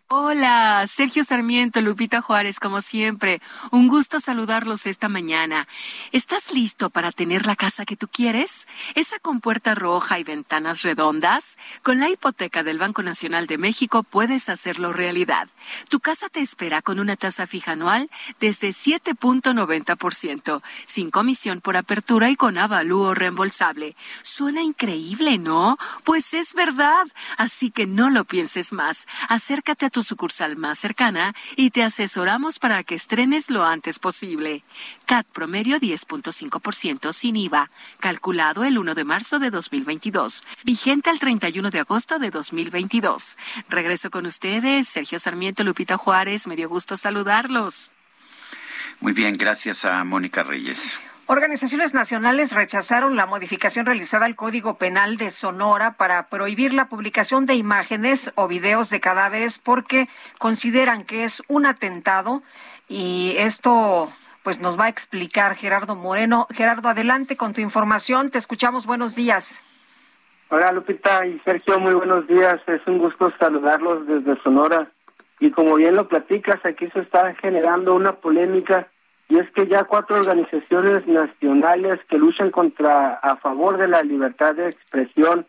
[0.08, 3.42] Hola, Sergio Sarmiento, Lupita Juárez, como siempre.
[3.72, 5.68] Un gusto saludarlos esta mañana.
[6.12, 8.68] ¿Estás listo para tener la casa que tú quieres?
[8.94, 11.58] ¿Esa con puerta roja y ventanas redondas?
[11.82, 15.48] Con la hipoteca del Banco Nacional de México puedes hacerlo realidad.
[15.90, 22.30] Tu casa te espera con una tasa fija anual desde 7.90%, sin comisión por apertura
[22.30, 23.96] y con avalúo reembolsable.
[24.22, 25.80] Suena increíble, ¿no?
[26.04, 27.08] Pues es verdad.
[27.38, 29.08] Así que no lo pienses más.
[29.30, 34.66] Acércate a tu sucursal más cercana y te asesoramos para que estrenes lo antes posible.
[35.06, 41.70] CAT promedio 10.5% sin IVA, calculado el 1 de marzo de 2022, vigente al 31
[41.70, 43.38] de agosto de 2022.
[43.70, 47.94] Regreso con ustedes, Sergio Sarmiento, Lupita Juárez, me dio gusto saludarlos.
[49.00, 51.00] Muy bien, gracias a Mónica Reyes.
[51.28, 57.48] Organizaciones nacionales rechazaron la modificación realizada al Código Penal de Sonora para prohibir la publicación
[57.48, 60.08] de imágenes o videos de cadáveres porque
[60.38, 62.44] consideran que es un atentado
[62.88, 64.08] y esto
[64.44, 66.46] pues nos va a explicar Gerardo Moreno.
[66.52, 68.30] Gerardo, adelante con tu información.
[68.30, 68.86] Te escuchamos.
[68.86, 69.60] Buenos días.
[70.50, 72.62] Hola Lupita y Sergio, muy buenos días.
[72.68, 74.92] Es un gusto saludarlos desde Sonora.
[75.40, 78.88] Y como bien lo platicas, aquí se está generando una polémica
[79.28, 84.56] y es que ya cuatro organizaciones nacionales que luchan contra a favor de la libertad
[84.56, 85.48] de expresión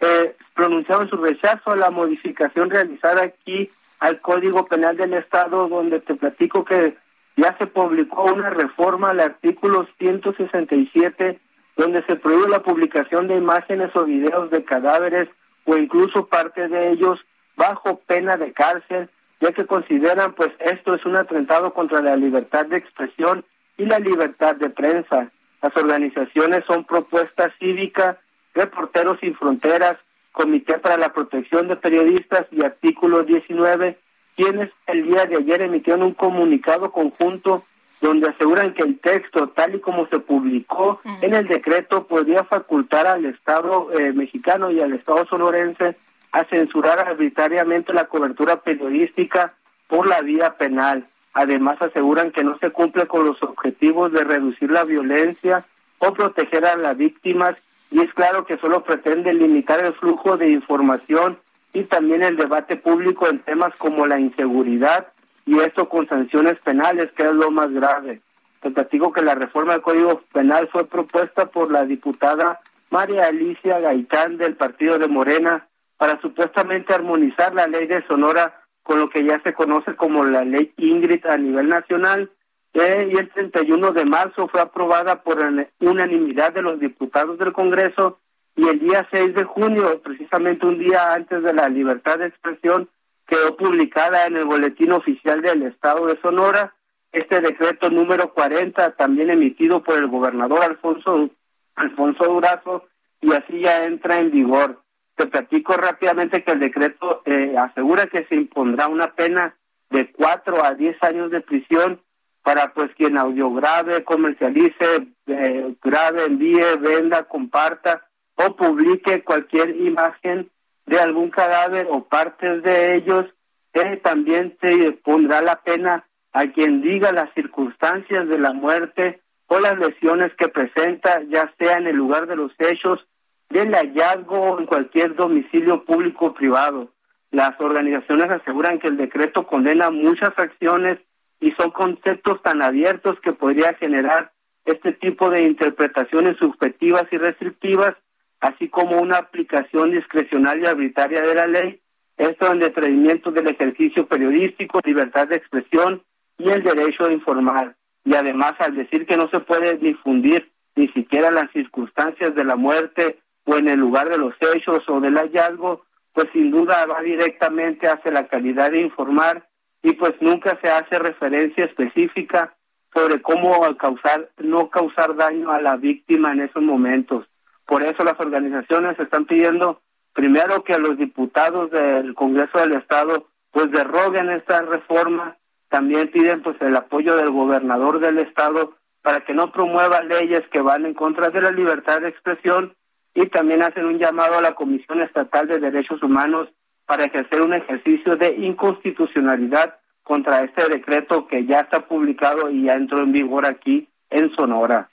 [0.00, 6.00] eh, pronunciaron su rechazo a la modificación realizada aquí al Código Penal del Estado, donde
[6.00, 6.96] te platico que
[7.36, 11.40] ya se publicó una reforma al artículo 167,
[11.76, 15.28] donde se prohíbe la publicación de imágenes o videos de cadáveres
[15.64, 17.18] o incluso parte de ellos
[17.56, 22.66] bajo pena de cárcel ya que consideran pues esto es un atentado contra la libertad
[22.66, 23.44] de expresión
[23.76, 25.30] y la libertad de prensa.
[25.62, 28.18] Las organizaciones son Propuesta Cívica,
[28.54, 29.98] Reporteros Sin Fronteras,
[30.32, 33.98] Comité para la Protección de Periodistas y Artículo 19,
[34.36, 37.64] quienes el día de ayer emitieron un comunicado conjunto
[38.00, 43.06] donde aseguran que el texto, tal y como se publicó en el decreto, podría facultar
[43.06, 45.96] al Estado eh, mexicano y al Estado sonorense
[46.36, 49.54] a censurar arbitrariamente la cobertura periodística
[49.88, 51.08] por la vía penal.
[51.32, 55.64] Además, aseguran que no se cumple con los objetivos de reducir la violencia
[55.98, 57.56] o proteger a las víctimas
[57.90, 61.36] y es claro que solo pretende limitar el flujo de información
[61.72, 65.10] y también el debate público en temas como la inseguridad
[65.46, 68.20] y esto con sanciones penales, que es lo más grave.
[68.60, 72.60] Te digo que la reforma del Código Penal fue propuesta por la diputada
[72.90, 75.66] María Alicia Gaitán del Partido de Morena
[75.96, 80.44] para supuestamente armonizar la ley de Sonora con lo que ya se conoce como la
[80.44, 82.30] ley Ingrid a nivel nacional.
[82.72, 85.38] Eh, y el 31 de marzo fue aprobada por
[85.80, 88.18] unanimidad de los diputados del Congreso
[88.54, 92.88] y el día 6 de junio, precisamente un día antes de la libertad de expresión,
[93.26, 96.74] quedó publicada en el Boletín Oficial del Estado de Sonora
[97.12, 101.30] este decreto número 40, también emitido por el gobernador Alfonso,
[101.74, 102.84] Alfonso Durazo,
[103.20, 104.82] y así ya entra en vigor.
[105.16, 109.56] Te platico rápidamente que el decreto eh, asegura que se impondrá una pena
[109.88, 112.02] de cuatro a diez años de prisión
[112.42, 118.06] para pues quien audiograve, comercialice, eh, grave, envíe, venda, comparta
[118.36, 120.50] o publique cualquier imagen
[120.84, 123.24] de algún cadáver o partes de ellos.
[123.72, 129.58] Eh, también se pondrá la pena a quien diga las circunstancias de la muerte o
[129.58, 133.06] las lesiones que presenta, ya sea en el lugar de los hechos
[133.48, 136.90] del hallazgo en cualquier domicilio público o privado.
[137.30, 140.98] Las organizaciones aseguran que el decreto condena muchas acciones
[141.40, 144.32] y son conceptos tan abiertos que podría generar
[144.64, 147.94] este tipo de interpretaciones subjetivas y restrictivas,
[148.40, 151.80] así como una aplicación discrecional y arbitraria de la ley,
[152.16, 156.02] esto en detrimento del ejercicio periodístico, libertad de expresión
[156.38, 157.76] y el derecho a informar.
[158.04, 162.56] Y además, al decir que no se puede difundir ni siquiera las circunstancias de la
[162.56, 167.00] muerte o en el lugar de los hechos o del hallazgo, pues sin duda va
[167.00, 169.48] directamente hacia la calidad de informar
[169.82, 172.54] y pues nunca se hace referencia específica
[172.92, 177.26] sobre cómo causar, no causar daño a la víctima en esos momentos.
[177.66, 179.80] Por eso las organizaciones están pidiendo
[180.12, 185.36] primero que los diputados del Congreso del Estado pues derroguen esta reforma,
[185.68, 190.60] también piden pues el apoyo del gobernador del Estado para que no promueva leyes que
[190.60, 192.74] van en contra de la libertad de expresión
[193.16, 196.48] y también hacen un llamado a la Comisión Estatal de Derechos Humanos
[196.84, 202.74] para ejercer un ejercicio de inconstitucionalidad contra este decreto que ya está publicado y ya
[202.74, 204.90] entró en vigor aquí en Sonora.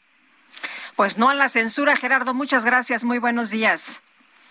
[0.96, 2.34] Pues no a la censura, Gerardo.
[2.34, 3.04] Muchas gracias.
[3.04, 4.02] Muy buenos días.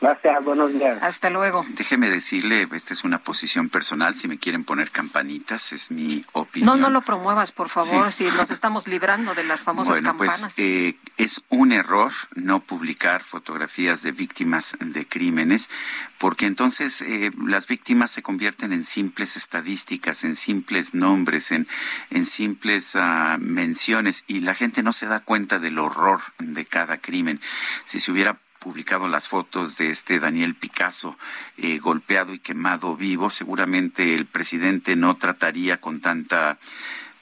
[0.03, 0.99] Gracias, buenos días.
[1.01, 1.65] Hasta luego.
[1.69, 6.67] Déjeme decirle, esta es una posición personal, si me quieren poner campanitas, es mi opinión.
[6.67, 10.33] No, no lo promuevas, por favor, si nos estamos librando de las famosas bueno, Pues,
[10.33, 10.55] campanas.
[10.59, 15.71] eh, es un error no publicar fotografías de víctimas de crímenes,
[16.19, 21.69] porque entonces eh, las víctimas se convierten en simples estadísticas, en simples nombres, en,
[22.11, 26.99] en simples ah, menciones, y la gente no se da cuenta del horror de cada
[26.99, 27.41] crimen.
[27.85, 31.19] Si se hubiera publicado las fotos de este Daniel Picasso
[31.57, 36.59] eh, golpeado y quemado vivo, seguramente el presidente no trataría con tanta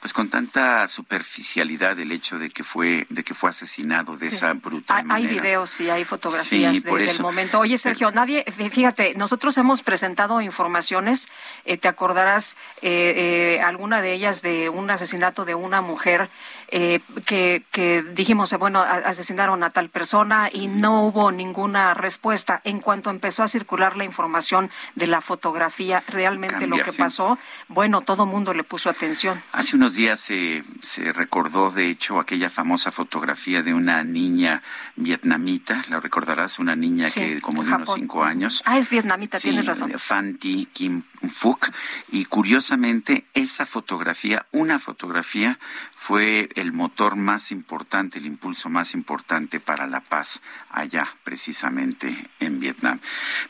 [0.01, 4.51] pues con tanta superficialidad el hecho de que fue de que fue asesinado de esa
[4.53, 5.29] brutal hay, manera.
[5.29, 7.59] Hay videos y hay fotografías del momento.
[7.59, 11.27] Oye, Sergio, nadie, fíjate, nosotros hemos presentado informaciones,
[11.65, 16.31] eh, te acordarás eh, eh, alguna de ellas de un asesinato de una mujer
[16.71, 22.61] eh, que, que dijimos, bueno, asesinaron a tal persona y no hubo ninguna respuesta.
[22.63, 28.01] En cuanto empezó a circular la información de la fotografía, realmente lo que pasó, bueno,
[28.01, 29.41] todo mundo le puso atención.
[29.51, 34.61] Hace unos días se, se recordó, de hecho, aquella famosa fotografía de una niña
[34.95, 38.61] vietnamita, la recordarás, una niña que como de unos cinco años.
[38.65, 39.91] Ah, es vietnamita, tienes razón.
[39.97, 41.71] Fan Thi Kim Phuc.
[42.11, 45.59] Y curiosamente, esa fotografía, una fotografía,
[45.95, 52.59] fue el motor más importante, el impulso más importante para la paz allá, precisamente en
[52.59, 52.99] Vietnam.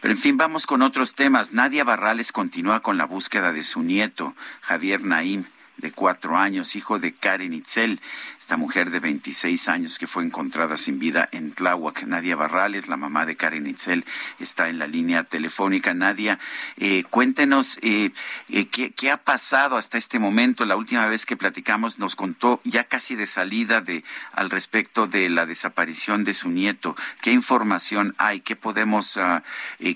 [0.01, 1.53] Pero en fin, vamos con otros temas.
[1.53, 5.45] Nadia Barrales continúa con la búsqueda de su nieto, Javier Naim
[5.81, 7.99] de cuatro años, hijo de Karen Itzel,
[8.39, 12.03] esta mujer de 26 años que fue encontrada sin vida en Tláhuac.
[12.03, 14.05] Nadia Barrales, la mamá de Karen Itzel,
[14.39, 15.93] está en la línea telefónica.
[15.93, 16.39] Nadia,
[16.77, 18.11] eh, cuéntenos eh,
[18.49, 20.65] eh, qué, ha pasado hasta este momento.
[20.65, 25.29] La última vez que platicamos nos contó ya casi de salida de al respecto de
[25.29, 26.95] la desaparición de su nieto.
[27.21, 28.41] ¿Qué información hay?
[28.41, 29.41] ¿Qué podemos, uh,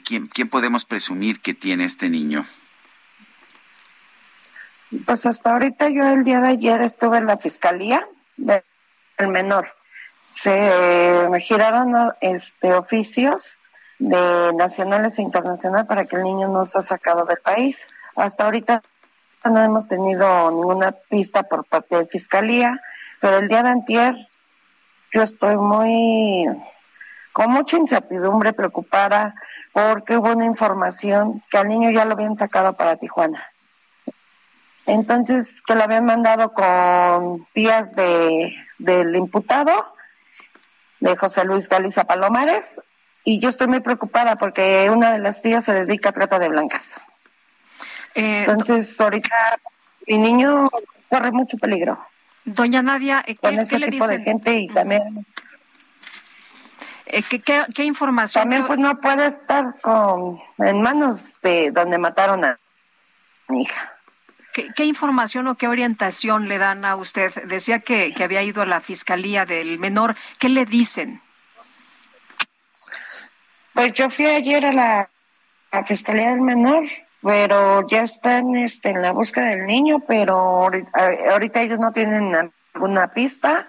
[0.03, 2.45] quién, quién podemos presumir que tiene este niño?
[5.05, 8.05] Pues hasta ahorita yo el día de ayer estuve en la fiscalía
[8.37, 8.63] del
[9.27, 9.67] menor.
[10.29, 13.63] Se me giraron este oficios
[13.99, 17.87] de nacionales e internacionales para que el niño no sea sacado del país.
[18.15, 18.83] Hasta ahorita
[19.45, 22.79] no hemos tenido ninguna pista por parte de fiscalía,
[23.21, 24.15] pero el día de antier
[25.13, 26.45] yo estoy muy
[27.31, 29.35] con mucha incertidumbre, preocupada,
[29.73, 33.45] porque hubo una información que al niño ya lo habían sacado para Tijuana.
[34.85, 39.71] Entonces, que lo habían mandado con tías de, del imputado,
[40.99, 42.81] de José Luis Galiza Palomares,
[43.23, 46.49] y yo estoy muy preocupada porque una de las tías se dedica a trata de
[46.49, 47.01] blancas.
[48.13, 49.35] Eh, Entonces, ahorita
[50.07, 50.69] mi niño
[51.09, 51.97] corre mucho peligro.
[52.45, 55.25] Doña Nadia, ¿qué, con ese tipo de gente y también...
[57.07, 58.43] Eh, ¿qué, qué, qué, información?
[58.43, 62.59] También pues no puede estar con en manos de donde mataron a
[63.47, 63.94] mi hija.
[64.55, 67.43] ¿Qué, información o qué orientación le dan a usted?
[67.43, 70.15] Decía que, había ido a la fiscalía del menor.
[70.39, 71.21] ¿Qué le dicen?
[73.73, 75.09] Pues yo fui ayer a la
[75.85, 76.85] fiscalía del menor,
[77.21, 80.69] pero ya están este, en la búsqueda del niño, pero
[81.31, 83.67] ahorita, ellos no tienen alguna pista.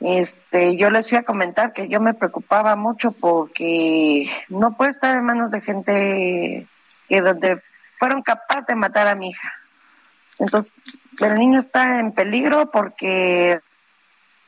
[0.00, 5.14] Este, yo les fui a comentar que yo me preocupaba mucho porque no puede estar
[5.14, 6.68] en manos de gente
[7.06, 7.56] que donde
[7.98, 9.65] fueron capaces de matar a mi hija.
[10.38, 10.74] Entonces,
[11.20, 13.60] el niño está en peligro porque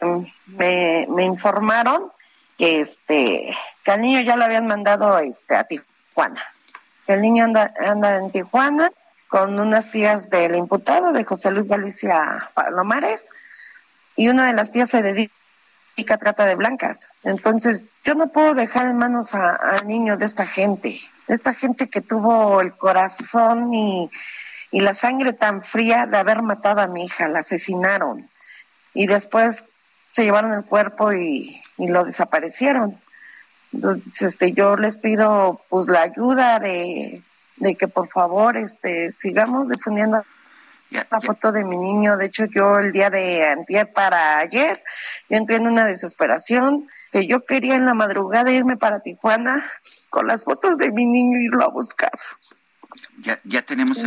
[0.01, 2.11] mm, me, informaron
[2.57, 6.43] que este que al niño ya lo habían mandado este a Tijuana.
[7.07, 8.91] El niño anda anda en Tijuana
[9.29, 13.31] con unas tías del imputado de José Luis Galicia Palomares
[14.17, 15.33] y una de las tías se dedica
[16.11, 17.11] a trata de blancas.
[17.25, 21.89] Entonces, yo no puedo dejar en manos al niño de esta gente, de esta gente
[21.89, 24.11] que tuvo el corazón y
[24.71, 28.29] y la sangre tan fría de haber matado a mi hija, la asesinaron
[28.95, 29.71] y después
[30.13, 33.01] se llevaron el cuerpo y, lo desaparecieron.
[33.73, 37.23] Entonces, este, yo les pido pues la ayuda de,
[37.79, 40.25] que por favor este, sigamos difundiendo
[40.91, 42.17] la foto de mi niño.
[42.17, 44.83] De hecho, yo el día de antier para ayer,
[45.29, 49.63] yo entré en una desesperación que yo quería en la madrugada irme para Tijuana
[50.11, 52.13] con las fotos de mi niño y irlo a buscar.
[53.19, 54.03] Ya, ya tenemos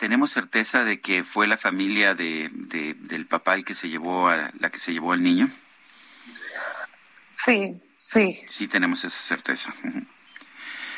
[0.00, 4.50] tenemos certeza de que fue la familia de, del papá el que se llevó a
[4.58, 5.50] la que se llevó al niño.
[7.26, 8.40] Sí, sí.
[8.48, 9.74] Sí, tenemos esa certeza.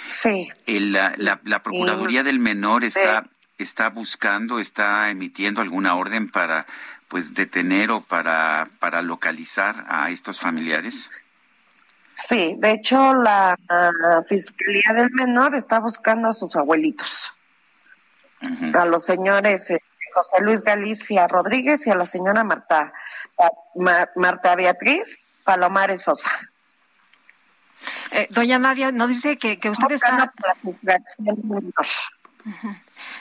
[0.04, 0.48] Sí.
[0.66, 6.64] la, la, Procuraduría del Menor está, está buscando, está emitiendo alguna orden para
[7.08, 11.10] pues detener o para, para localizar a estos familiares.
[12.14, 13.56] Sí, de hecho la
[14.28, 17.32] Fiscalía del Menor está buscando a sus abuelitos
[18.74, 19.78] a los señores eh,
[20.14, 22.92] José Luis Galicia Rodríguez y a la señora Marta,
[24.16, 26.30] Marta Beatriz Palomares Sosa.
[28.12, 30.12] Eh, doña Nadia, nos dice que, que usted está...
[30.12, 30.32] No,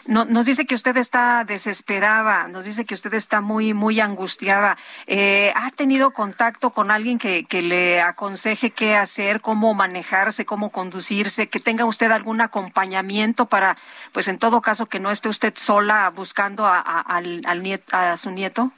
[0.07, 4.77] nos dice que usted está desesperada, nos dice que usted está muy, muy angustiada.
[5.07, 11.47] Eh, ¿Ha tenido contacto con alguien que, le aconseje qué hacer, cómo manejarse, cómo conducirse,
[11.47, 13.77] que tenga usted algún acompañamiento para,
[14.11, 18.71] pues en todo caso, que no esté usted sola buscando a, a su nieto?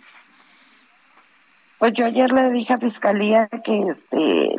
[1.79, 4.55] Pues yo ayer le dije a Fiscalía que este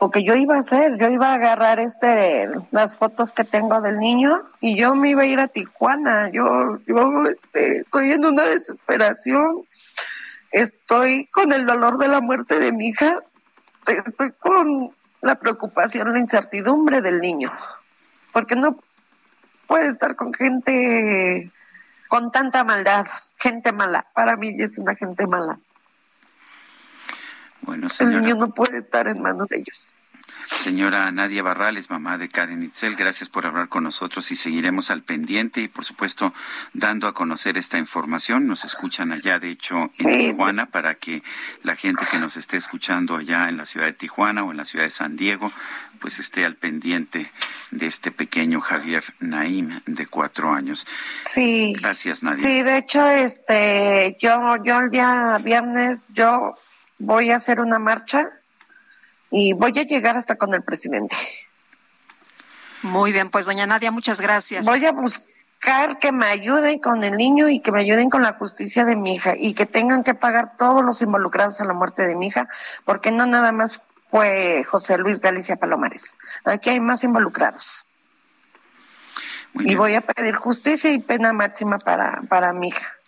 [0.00, 3.80] lo que yo iba a hacer, yo iba a agarrar este las fotos que tengo
[3.82, 6.30] del niño y yo me iba a ir a Tijuana.
[6.32, 9.66] Yo yo este estoy en una desesperación.
[10.52, 13.20] Estoy con el dolor de la muerte de mi hija.
[13.86, 17.50] Estoy con la preocupación, la incertidumbre del niño.
[18.32, 18.78] Porque no
[19.66, 21.52] puede estar con gente
[22.08, 23.06] con tanta maldad,
[23.36, 24.06] gente mala.
[24.14, 25.60] Para mí es una gente mala.
[27.62, 28.18] Bueno, señora.
[28.18, 29.88] El niño no puede estar en manos de ellos.
[30.56, 35.02] Señora Nadia Barrales, mamá de Karen Itzel, gracias por hablar con nosotros y seguiremos al
[35.02, 36.34] pendiente y, por supuesto,
[36.74, 38.46] dando a conocer esta información.
[38.46, 41.22] Nos escuchan allá, de hecho, en Tijuana, para que
[41.62, 44.64] la gente que nos esté escuchando allá en la ciudad de Tijuana o en la
[44.64, 45.52] ciudad de San Diego,
[46.00, 47.30] pues esté al pendiente
[47.70, 50.86] de este pequeño Javier Naim de cuatro años.
[51.14, 51.74] Sí.
[51.80, 52.42] Gracias, Nadia.
[52.42, 56.54] Sí, de hecho, este, yo, yo el día viernes, yo
[57.00, 58.28] voy a hacer una marcha
[59.30, 61.16] y voy a llegar hasta con el presidente.
[62.82, 64.66] Muy bien, pues doña Nadia, muchas gracias.
[64.66, 68.34] Voy a buscar que me ayuden con el niño y que me ayuden con la
[68.34, 72.06] justicia de mi hija y que tengan que pagar todos los involucrados en la muerte
[72.06, 72.48] de mi hija,
[72.84, 76.18] porque no nada más fue José Luis Galicia Palomares.
[76.44, 77.86] Aquí hay más involucrados.
[79.54, 82.99] y voy a pedir justicia y pena máxima para, para mi hija.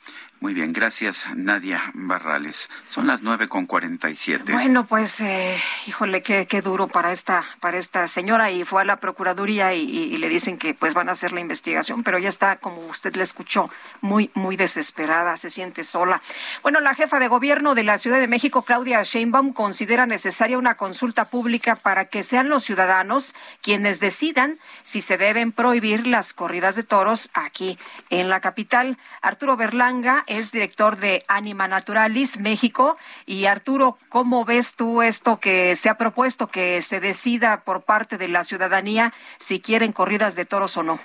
[0.42, 2.68] Muy bien, gracias Nadia Barrales.
[2.88, 4.52] Son las nueve con cuarenta y siete.
[4.52, 5.56] Bueno, pues, eh,
[5.86, 10.16] híjole, qué, qué duro para esta, para esta señora y fue a la procuraduría y,
[10.16, 13.22] le dicen que pues van a hacer la investigación, pero ya está, como usted le
[13.22, 16.20] escuchó, muy, muy desesperada, se siente sola.
[16.64, 20.74] Bueno, la jefa de gobierno de la Ciudad de México, Claudia Sheinbaum, considera necesaria una
[20.76, 26.74] consulta pública para que sean los ciudadanos quienes decidan si se deben prohibir las corridas
[26.74, 27.78] de toros aquí
[28.10, 28.98] en la capital.
[29.20, 32.96] Arturo Berlanga es director de Anima Naturalis México.
[33.26, 38.16] Y Arturo, ¿cómo ves tú esto que se ha propuesto que se decida por parte
[38.18, 40.98] de la ciudadanía si quieren corridas de toros o no?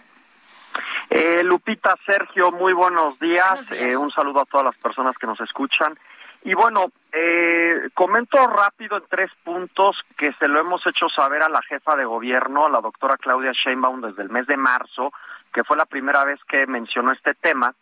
[1.09, 3.71] Eh, Lupita, Sergio, muy buenos días.
[3.71, 5.97] Eh, un saludo a todas las personas que nos escuchan.
[6.43, 11.49] Y bueno, eh, comento rápido en tres puntos que se lo hemos hecho saber a
[11.49, 15.11] la jefa de gobierno, a la doctora Claudia Sheinbaum, desde el mes de marzo,
[15.51, 17.73] que fue la primera vez que mencionó este tema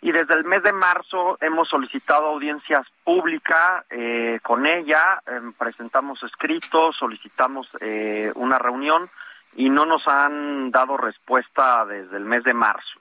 [0.00, 6.22] y desde el mes de marzo hemos solicitado audiencias públicas eh, con ella, em, presentamos
[6.22, 9.08] escritos, solicitamos eh, una reunión
[9.56, 13.00] y no nos han dado respuesta desde el mes de marzo.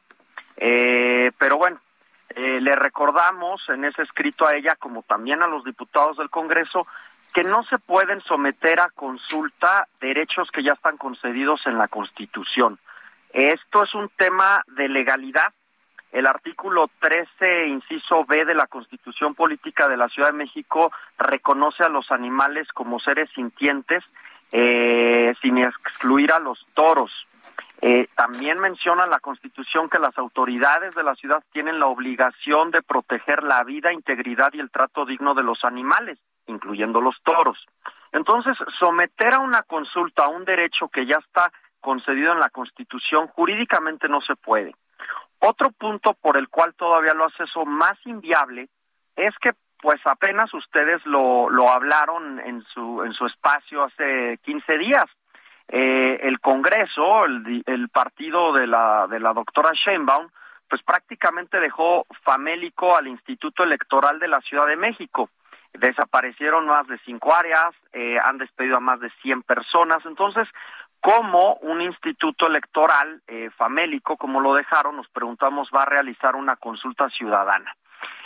[0.56, 1.80] Eh, pero bueno,
[2.35, 6.85] le recordamos en ese escrito a ella, como también a los diputados del Congreso,
[7.34, 12.77] que no se pueden someter a consulta derechos que ya están concedidos en la Constitución.
[13.32, 15.51] Esto es un tema de legalidad
[16.11, 21.84] el artículo 13, inciso B de la Constitución Política de la Ciudad de México reconoce
[21.84, 24.03] a los animales como seres sintientes
[24.52, 27.11] eh, sin excluir a los toros.
[27.82, 32.82] Eh, también menciona la Constitución que las autoridades de la ciudad tienen la obligación de
[32.82, 37.64] proteger la vida, integridad y el trato digno de los animales, incluyendo los toros.
[38.14, 43.27] Entonces, someter a una consulta a un derecho que ya está concedido en la Constitución
[43.27, 44.74] jurídicamente no se puede.
[45.40, 48.69] Otro punto por el cual todavía lo hace eso más inviable
[49.16, 54.77] es que pues apenas ustedes lo, lo hablaron en su, en su espacio hace 15
[54.77, 55.06] días.
[55.67, 60.30] Eh, el Congreso, el, el partido de la, de la doctora Sheinbaum,
[60.69, 65.30] pues prácticamente dejó famélico al Instituto Electoral de la Ciudad de México.
[65.74, 69.99] Desaparecieron más de cinco áreas, eh, han despedido a más de 100 personas.
[70.06, 70.48] Entonces,
[71.01, 76.56] cómo un instituto electoral eh, famélico, como lo dejaron, nos preguntamos, va a realizar una
[76.56, 77.76] consulta ciudadana.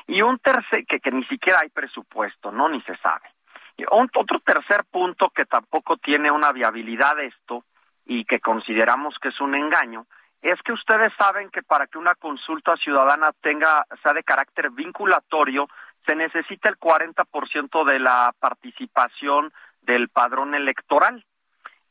[0.07, 2.69] Y un tercer, que, que ni siquiera hay presupuesto, ¿no?
[2.69, 3.29] Ni se sabe.
[3.77, 7.63] Y otro tercer punto que tampoco tiene una viabilidad esto
[8.05, 10.05] y que consideramos que es un engaño,
[10.41, 15.67] es que ustedes saben que para que una consulta ciudadana tenga, sea de carácter vinculatorio,
[16.05, 21.23] se necesita el 40% de la participación del padrón electoral.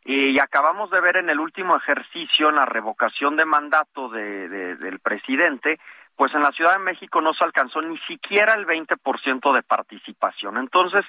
[0.05, 4.99] Y acabamos de ver en el último ejercicio, en la revocación de mandato de, del
[5.01, 5.79] presidente,
[6.17, 10.59] pues en la Ciudad de México no se alcanzó ni siquiera el 20% de participación.
[10.59, 11.05] Entonces,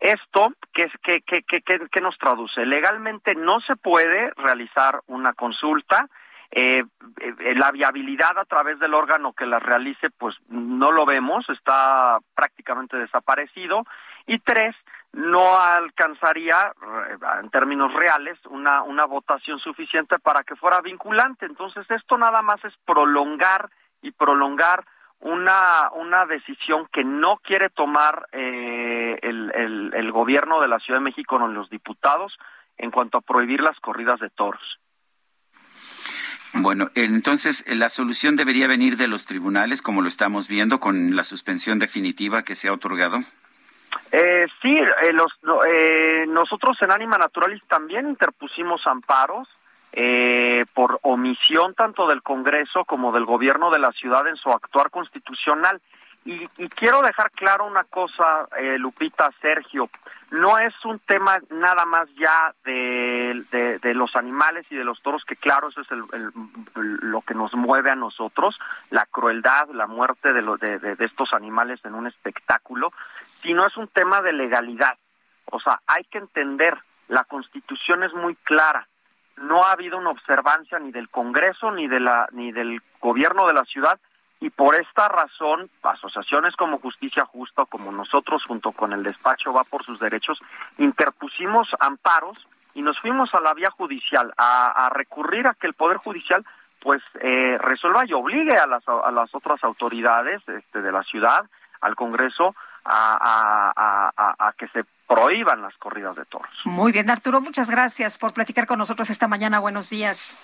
[0.00, 2.64] esto, ¿qué, qué, qué, qué, qué nos traduce?
[2.66, 6.08] Legalmente no se puede realizar una consulta
[6.50, 6.84] Eh,
[7.20, 12.18] eh, la viabilidad a través del órgano que las realice, pues no lo vemos, está
[12.34, 13.84] prácticamente desaparecido.
[14.26, 14.74] Y tres,
[15.16, 16.72] no alcanzaría,
[17.10, 21.46] eh, en términos reales, una, una votación suficiente para que fuera vinculante.
[21.46, 23.70] Entonces, esto nada más es prolongar
[24.02, 24.84] y prolongar
[25.20, 31.00] una, una decisión que no quiere tomar eh, el, el, el gobierno de la Ciudad
[31.00, 32.36] de México con los diputados
[32.76, 34.78] en cuanto a prohibir las corridas de toros.
[36.52, 41.22] Bueno, entonces la solución debería venir de los tribunales, como lo estamos viendo con la
[41.22, 43.20] suspensión definitiva que se ha otorgado.
[44.18, 45.30] Eh, sí, eh, los,
[45.68, 49.46] eh, nosotros en Anima Naturalis también interpusimos amparos
[49.92, 54.88] eh, por omisión tanto del Congreso como del gobierno de la ciudad en su actuar
[54.88, 55.82] constitucional.
[56.24, 59.90] Y, y quiero dejar claro una cosa, eh, Lupita, Sergio,
[60.30, 65.36] no es un tema nada más ya de, los animales y de los toros, que
[65.36, 66.32] claro, eso es el,
[66.74, 68.58] lo que nos mueve a nosotros,
[68.90, 72.92] la crueldad, la muerte de, lo, de estos animales en un espectáculo,
[73.42, 74.96] sino es un tema de legalidad.
[75.46, 76.76] O sea, hay que entender,
[77.08, 78.88] la constitución es muy clara,
[79.36, 83.54] no ha habido una observancia ni del Congreso ni de la ni del gobierno de
[83.54, 83.98] la ciudad
[84.40, 89.64] y por esta razón asociaciones como Justicia Justa como nosotros junto con el despacho va
[89.64, 90.38] por sus derechos
[90.78, 95.98] interpusimos amparos y nos fuimos a la vía judicial a, recurrir a que el poder
[95.98, 96.44] judicial
[96.80, 101.44] pues eh, resuelva y obligue a las a las otras autoridades este, de la ciudad
[101.80, 102.54] al Congreso
[102.86, 106.54] a, a, a, a, que se prohíban las corridas de toros.
[106.64, 109.58] Muy bien, Arturo, muchas gracias por platicar con nosotros esta mañana.
[109.58, 110.38] Buenos días.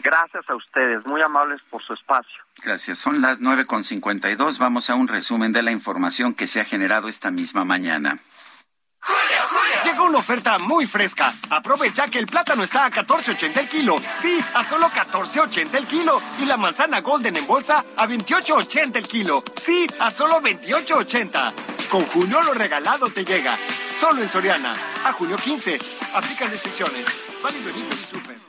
[0.00, 2.42] Gracias a ustedes, muy amables por su espacio.
[2.62, 2.98] Gracias.
[2.98, 4.58] Son las nueve con cincuenta y dos.
[4.58, 8.18] Vamos a un resumen de la información que se ha generado esta misma mañana.
[9.06, 9.76] Julio, Julio.
[9.84, 11.32] Llegó una oferta muy fresca.
[11.50, 13.96] Aprovecha que el plátano está a 14.80 el kilo.
[14.14, 16.20] Sí, a solo 14.80 el kilo.
[16.40, 19.44] Y la manzana golden en bolsa a 28.80 el kilo.
[19.54, 21.54] Sí, a solo 28.80.
[21.88, 23.56] Con Julio lo regalado te llega.
[23.98, 24.74] Solo en Soriana.
[25.04, 25.78] A junio 15.
[26.14, 27.06] Aplican restricciones.
[27.42, 28.40] Válido en y Super.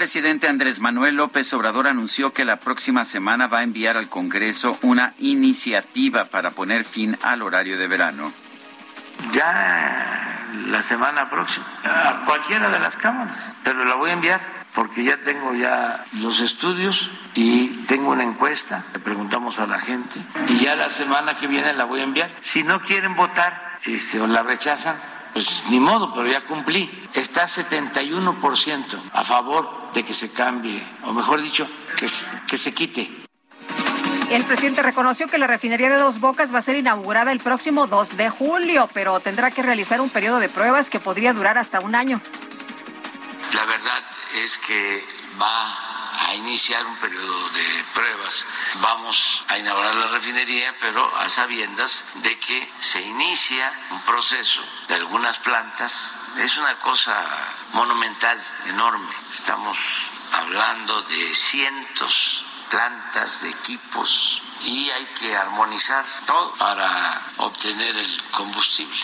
[0.00, 4.78] Presidente Andrés Manuel López Obrador anunció que la próxima semana va a enviar al Congreso
[4.80, 8.32] una iniciativa para poner fin al horario de verano.
[9.32, 14.40] Ya la semana próxima, a cualquiera de las cámaras, pero la voy a enviar
[14.72, 20.18] porque ya tengo ya los estudios y tengo una encuesta, le preguntamos a la gente
[20.48, 22.34] y ya la semana que viene la voy a enviar.
[22.40, 24.96] Si no quieren votar este, o la rechazan,
[25.34, 26.90] pues ni modo, pero ya cumplí.
[27.12, 32.06] Está 71% a favor de que se cambie, o mejor dicho, que,
[32.46, 33.10] que se quite.
[34.30, 37.88] El presidente reconoció que la refinería de Dos Bocas va a ser inaugurada el próximo
[37.88, 41.80] 2 de julio, pero tendrá que realizar un periodo de pruebas que podría durar hasta
[41.80, 42.20] un año.
[43.52, 44.04] La verdad
[44.44, 45.02] es que
[45.40, 48.46] va a iniciar un periodo de pruebas.
[48.80, 54.94] Vamos a inaugurar la refinería, pero a sabiendas de que se inicia un proceso de
[54.94, 56.16] algunas plantas.
[56.38, 57.24] Es una cosa
[57.72, 59.12] monumental, enorme.
[59.32, 59.78] Estamos
[60.32, 69.00] hablando de cientos plantas, de equipos y hay que armonizar todo para obtener el combustible.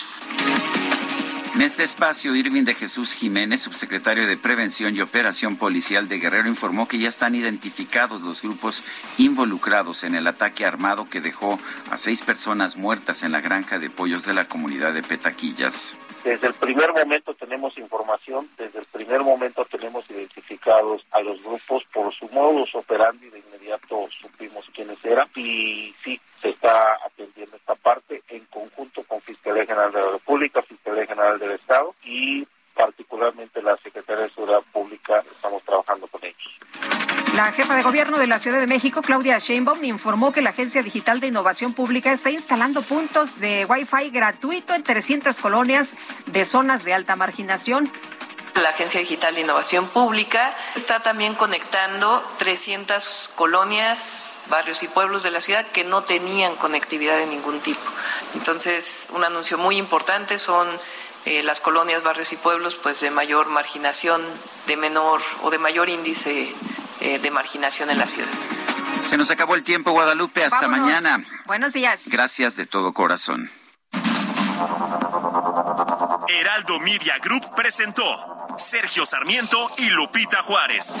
[1.57, 6.47] En este espacio, Irving de Jesús Jiménez, subsecretario de Prevención y Operación Policial de Guerrero,
[6.47, 8.83] informó que ya están identificados los grupos
[9.17, 11.57] involucrados en el ataque armado que dejó
[11.89, 15.97] a seis personas muertas en la granja de pollos de la comunidad de Petaquillas.
[16.23, 21.83] Desde el primer momento tenemos información, desde el primer momento tenemos identificados a los grupos
[21.91, 27.75] por su modus operandi, de inmediato supimos quiénes eran y sí, se está atendiendo esta
[27.75, 33.61] parte en conjunto con Fiscalía General de la República, Fiscalía General del Estado y particularmente
[33.61, 36.59] la Secretaría de Seguridad Pública, estamos trabajando con ellos.
[37.35, 40.81] La jefa de gobierno de la Ciudad de México, Claudia Sheinbaum, informó que la Agencia
[40.83, 46.83] Digital de Innovación Pública está instalando puntos de Wi-Fi gratuito en 300 colonias de zonas
[46.83, 47.91] de alta marginación.
[48.61, 55.29] La Agencia Digital de Innovación Pública está también conectando 300 colonias, barrios y pueblos de
[55.29, 57.81] la ciudad que no tenían conectividad de ningún tipo.
[58.33, 60.67] Entonces, un anuncio muy importante son
[61.25, 64.23] eh, las colonias, barrios y pueblos pues de mayor marginación,
[64.65, 66.51] de menor o de mayor índice
[67.01, 68.29] eh, de marginación en la ciudad.
[69.07, 70.43] Se nos acabó el tiempo, Guadalupe.
[70.43, 70.87] Hasta Vámonos.
[70.87, 71.23] mañana.
[71.45, 72.03] Buenos días.
[72.07, 73.51] Gracias de todo corazón.
[76.29, 78.03] Heraldo Media Group presentó
[78.57, 80.95] Sergio Sarmiento y Lupita Juárez.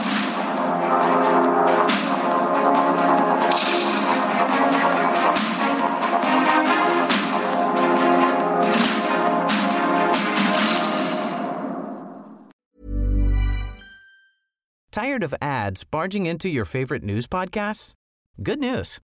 [14.91, 17.93] Tired of ads barging into your favorite news podcasts?
[18.41, 18.99] Good news.